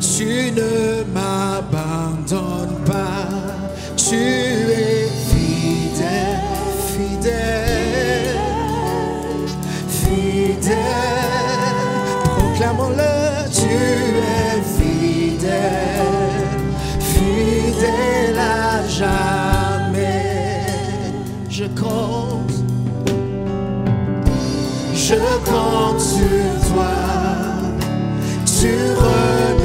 tu 0.00 0.52
ne 0.52 1.03
m'abandonnes 1.14 2.78
pas. 2.84 3.28
Tu 3.96 4.16
es 4.16 5.08
fidèle, 5.30 6.42
fidèle, 6.92 8.38
fidèle. 9.88 10.76
Proclamons-le, 12.36 13.14
tu 13.58 13.76
es 14.38 14.60
fidèle, 14.76 16.12
fidèle 17.00 18.38
à 18.38 18.86
jamais. 18.88 20.24
Je 21.48 21.64
compte, 21.64 22.56
je 24.92 25.14
compte 25.50 26.00
sur 26.00 26.50
toi. 26.68 26.94
Tu 28.44 28.72
promesses, 28.96 29.63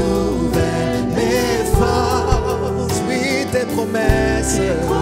sont 4.50 4.99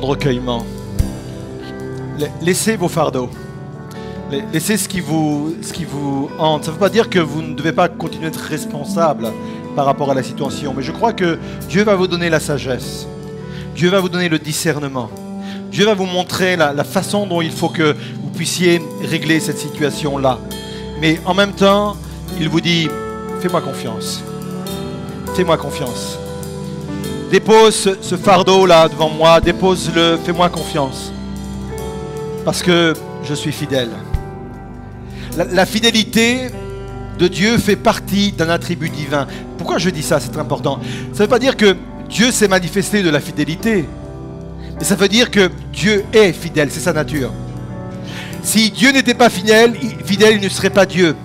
de 0.00 0.06
recueillement. 0.06 0.64
La- 2.18 2.28
Laissez 2.42 2.76
vos 2.76 2.88
fardeaux. 2.88 3.28
La- 4.30 4.38
Laissez 4.52 4.76
ce 4.76 4.88
qui 4.88 5.00
vous, 5.00 5.54
ce 5.62 5.72
qui 5.72 5.84
vous 5.84 6.30
hante. 6.38 6.64
Ça 6.64 6.70
ne 6.70 6.74
veut 6.74 6.80
pas 6.80 6.88
dire 6.88 7.08
que 7.10 7.18
vous 7.18 7.42
ne 7.42 7.54
devez 7.54 7.72
pas 7.72 7.88
continuer 7.88 8.30
d'être 8.30 8.40
responsable 8.40 9.28
par 9.74 9.84
rapport 9.84 10.10
à 10.10 10.14
la 10.14 10.22
situation, 10.22 10.72
mais 10.74 10.82
je 10.82 10.90
crois 10.92 11.12
que 11.12 11.38
Dieu 11.68 11.84
va 11.84 11.94
vous 11.94 12.06
donner 12.06 12.30
la 12.30 12.40
sagesse. 12.40 13.06
Dieu 13.74 13.90
va 13.90 14.00
vous 14.00 14.08
donner 14.08 14.28
le 14.30 14.38
discernement. 14.38 15.10
Dieu 15.70 15.84
va 15.84 15.92
vous 15.94 16.06
montrer 16.06 16.56
la 16.56 16.84
façon 16.84 17.26
dont 17.26 17.42
il 17.42 17.50
faut 17.52 17.68
que 17.68 17.92
vous 18.22 18.30
puissiez 18.34 18.80
régler 19.02 19.38
cette 19.40 19.58
situation-là. 19.58 20.38
Mais 21.00 21.20
en 21.26 21.34
même 21.34 21.52
temps, 21.52 21.94
il 22.40 22.48
vous 22.48 22.62
dit, 22.62 22.88
fais-moi 23.40 23.60
confiance. 23.60 24.24
Fais-moi 25.34 25.58
confiance. 25.58 26.18
Dépose 27.30 27.96
ce, 28.00 28.16
fardeau-là 28.16 28.88
devant 28.88 29.08
moi, 29.10 29.40
dépose-le, 29.40 30.16
fais-moi 30.24 30.48
confiance. 30.48 31.12
Parce 32.44 32.62
que 32.62 32.94
je 33.24 33.34
suis 33.34 33.50
fidèle. 33.52 33.90
La, 35.36 35.66
fidélité 35.66 36.46
de 37.18 37.26
Dieu 37.28 37.58
fait 37.58 37.76
partie 37.76 38.32
d'un 38.32 38.48
attribut 38.48 38.88
divin. 38.88 39.26
Pourquoi 39.58 39.78
je 39.78 39.90
dis 39.90 40.02
ça? 40.02 40.20
C'est 40.20 40.38
important. 40.38 40.78
Ça 41.12 41.18
ne 41.18 41.18
veut 41.24 41.26
pas 41.28 41.40
dire 41.40 41.56
que 41.56 41.76
Dieu 42.08 42.30
s'est 42.30 42.48
manifesté 42.48 43.02
de 43.02 43.10
la 43.10 43.20
fidélité. 43.20 43.84
Mais 44.78 44.84
ça 44.84 44.94
veut 44.94 45.08
dire 45.08 45.30
que 45.30 45.50
Dieu 45.72 46.04
est 46.12 46.32
fidèle, 46.32 46.68
c'est 46.70 46.80
sa 46.80 46.92
nature. 46.92 47.32
Si 48.42 48.70
Dieu 48.70 48.92
n'était 48.92 49.14
pas 49.14 49.28
fidèle, 49.28 49.74
fidèle, 50.04 50.36
il 50.36 50.42
ne 50.42 50.48
serait 50.48 50.70
pas 50.70 50.86
Dieu. 50.86 51.16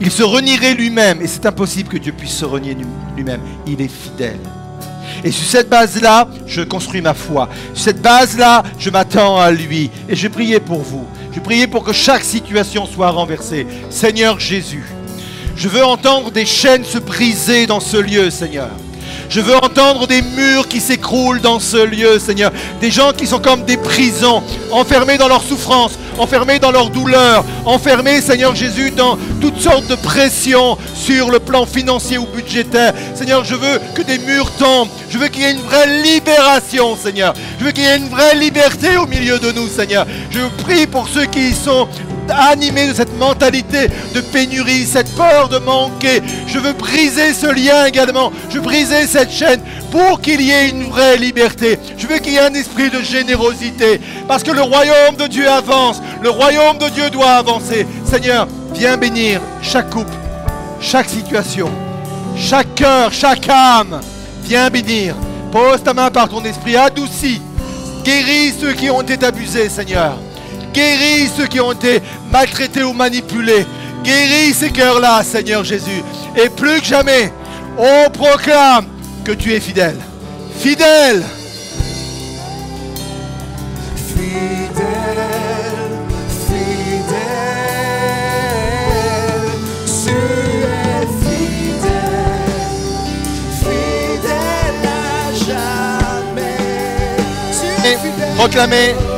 Il 0.00 0.10
se 0.10 0.22
renierait 0.22 0.74
lui-même, 0.74 1.20
et 1.20 1.26
c'est 1.26 1.44
impossible 1.46 1.90
que 1.90 1.98
Dieu 1.98 2.12
puisse 2.12 2.32
se 2.34 2.44
renier 2.44 2.74
lui- 2.74 2.86
lui-même. 3.16 3.40
Il 3.66 3.80
est 3.82 3.88
fidèle. 3.88 4.40
Et 5.22 5.30
sur 5.30 5.46
cette 5.46 5.68
base-là, 5.68 6.28
je 6.46 6.62
construis 6.62 7.00
ma 7.00 7.14
foi. 7.14 7.48
Sur 7.74 7.84
cette 7.84 8.02
base-là, 8.02 8.62
je 8.78 8.90
m'attends 8.90 9.38
à 9.38 9.50
lui. 9.50 9.90
Et 10.08 10.16
je 10.16 10.28
priais 10.28 10.60
pour 10.60 10.80
vous. 10.80 11.06
Je 11.32 11.40
priais 11.40 11.66
pour 11.66 11.84
que 11.84 11.92
chaque 11.92 12.24
situation 12.24 12.86
soit 12.86 13.10
renversée. 13.10 13.66
Seigneur 13.90 14.40
Jésus, 14.40 14.84
je 15.56 15.68
veux 15.68 15.84
entendre 15.84 16.30
des 16.30 16.46
chaînes 16.46 16.84
se 16.84 16.98
briser 16.98 17.66
dans 17.66 17.80
ce 17.80 17.96
lieu, 17.96 18.30
Seigneur. 18.30 18.70
Je 19.28 19.40
veux 19.40 19.56
entendre 19.56 20.06
des 20.06 20.22
murs 20.22 20.68
qui 20.68 20.80
s'écroulent 20.80 21.40
dans 21.40 21.60
ce 21.60 21.76
lieu, 21.76 22.18
Seigneur. 22.18 22.52
Des 22.80 22.90
gens 22.90 23.12
qui 23.12 23.26
sont 23.26 23.40
comme 23.40 23.64
des 23.64 23.76
prisons, 23.76 24.42
enfermés 24.70 25.18
dans 25.18 25.28
leur 25.28 25.42
souffrance, 25.42 25.98
enfermés 26.18 26.58
dans 26.58 26.70
leur 26.70 26.90
douleur, 26.90 27.44
enfermés, 27.64 28.20
Seigneur 28.20 28.54
Jésus, 28.54 28.90
dans 28.90 29.18
toutes 29.40 29.60
sortes 29.60 29.86
de 29.88 29.94
pressions 29.94 30.78
sur 30.94 31.30
le 31.30 31.38
plan 31.38 31.66
financier 31.66 32.18
ou 32.18 32.26
budgétaire. 32.26 32.92
Seigneur, 33.14 33.44
je 33.44 33.54
veux 33.54 33.80
que 33.94 34.02
des 34.02 34.18
murs 34.18 34.50
tombent. 34.52 34.88
Je 35.10 35.18
veux 35.18 35.28
qu'il 35.28 35.42
y 35.42 35.46
ait 35.46 35.52
une 35.52 35.62
vraie 35.62 36.02
libération, 36.02 36.96
Seigneur. 36.96 37.34
Je 37.58 37.64
veux 37.64 37.70
qu'il 37.70 37.84
y 37.84 37.86
ait 37.86 37.96
une 37.96 38.08
vraie 38.08 38.34
liberté 38.34 38.96
au 38.96 39.06
milieu 39.06 39.38
de 39.38 39.52
nous, 39.52 39.68
Seigneur. 39.68 40.06
Je 40.30 40.40
prie 40.62 40.86
pour 40.86 41.08
ceux 41.08 41.26
qui 41.26 41.50
y 41.50 41.54
sont 41.54 41.88
animés 42.30 42.88
de 42.88 42.94
cette 42.94 43.16
mentalité 43.18 43.88
de 44.14 44.20
pénurie, 44.20 44.86
cette 44.86 45.14
peur 45.14 45.48
de 45.48 45.58
manquer. 45.58 46.22
Je 46.46 46.58
veux 46.58 46.72
briser 46.72 47.32
ce 47.32 47.46
lien 47.46 47.84
également. 47.86 48.32
Je 48.50 48.56
veux 48.56 48.60
briser 48.62 49.06
cette 49.06 49.30
chaîne 49.30 49.60
pour 49.90 50.20
qu'il 50.20 50.40
y 50.40 50.50
ait 50.50 50.68
une 50.68 50.84
vraie 50.84 51.16
liberté. 51.16 51.78
Je 51.96 52.06
veux 52.06 52.18
qu'il 52.18 52.32
y 52.32 52.36
ait 52.36 52.40
un 52.40 52.54
esprit 52.54 52.90
de 52.90 53.00
générosité. 53.00 54.00
Parce 54.26 54.42
que 54.42 54.50
le 54.50 54.62
royaume 54.62 55.16
de 55.18 55.26
Dieu 55.26 55.48
avance. 55.48 56.00
Le 56.22 56.30
royaume 56.30 56.78
de 56.78 56.88
Dieu 56.88 57.10
doit 57.10 57.32
avancer. 57.32 57.86
Seigneur, 58.04 58.48
viens 58.72 58.96
bénir 58.96 59.40
chaque 59.62 59.90
couple, 59.90 60.14
chaque 60.80 61.08
situation, 61.08 61.70
chaque 62.36 62.74
cœur, 62.74 63.12
chaque 63.12 63.48
âme. 63.48 64.00
Viens 64.42 64.70
bénir. 64.70 65.14
Pose 65.52 65.82
ta 65.82 65.94
main 65.94 66.10
par 66.10 66.28
ton 66.28 66.44
esprit. 66.44 66.76
Adoucis. 66.76 67.40
Guéris 68.04 68.52
ceux 68.60 68.72
qui 68.72 68.90
ont 68.90 69.00
été 69.00 69.24
abusés, 69.24 69.68
Seigneur. 69.68 70.18
Guéris 70.74 71.30
ceux 71.36 71.46
qui 71.46 71.60
ont 71.60 71.70
été 71.72 72.02
maltraités 72.32 72.82
ou 72.82 72.92
manipulés. 72.92 73.64
Guéris 74.02 74.54
ces 74.54 74.70
cœurs-là, 74.70 75.22
Seigneur 75.22 75.62
Jésus. 75.62 76.02
Et 76.36 76.48
plus 76.48 76.80
que 76.80 76.86
jamais, 76.86 77.32
on 77.78 78.10
proclame 78.10 78.86
que 79.24 79.32
tu 79.32 79.52
es 79.52 79.60
fidèle. 79.60 79.96
Fidèle. 80.58 81.22
Fidèle, 83.96 84.82
fidèle, 86.48 87.14
tu 89.86 90.10
es 90.10 91.06
fidèle, 91.22 92.50
fidèle 93.60 94.88
à 94.88 95.32
jamais. 95.46 96.58
Tu 97.52 97.86
es 97.86 97.92
Et 97.92 97.96
fidèle, 97.96 98.34
proclamez. 98.36 99.13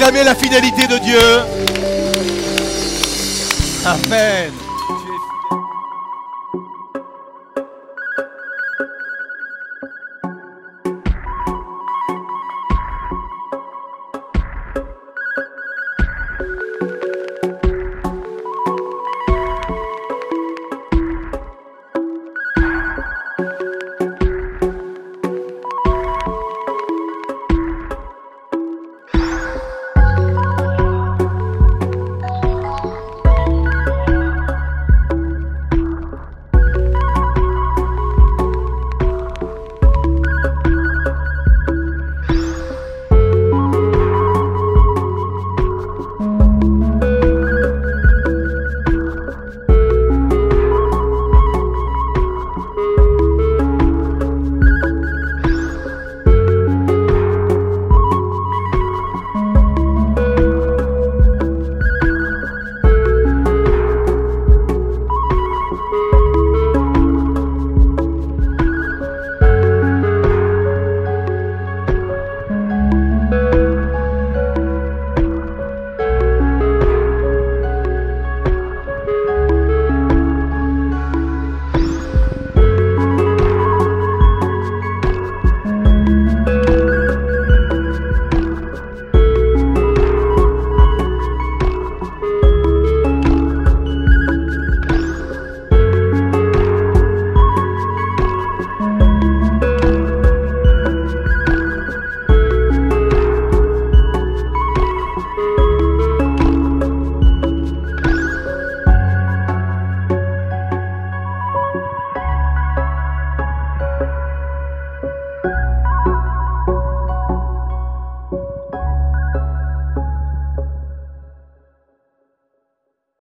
Acclamer 0.00 0.24
la 0.24 0.34
fidélité 0.34 0.86
de 0.86 0.98
Dieu. 0.98 1.18
Amen. 3.84 4.59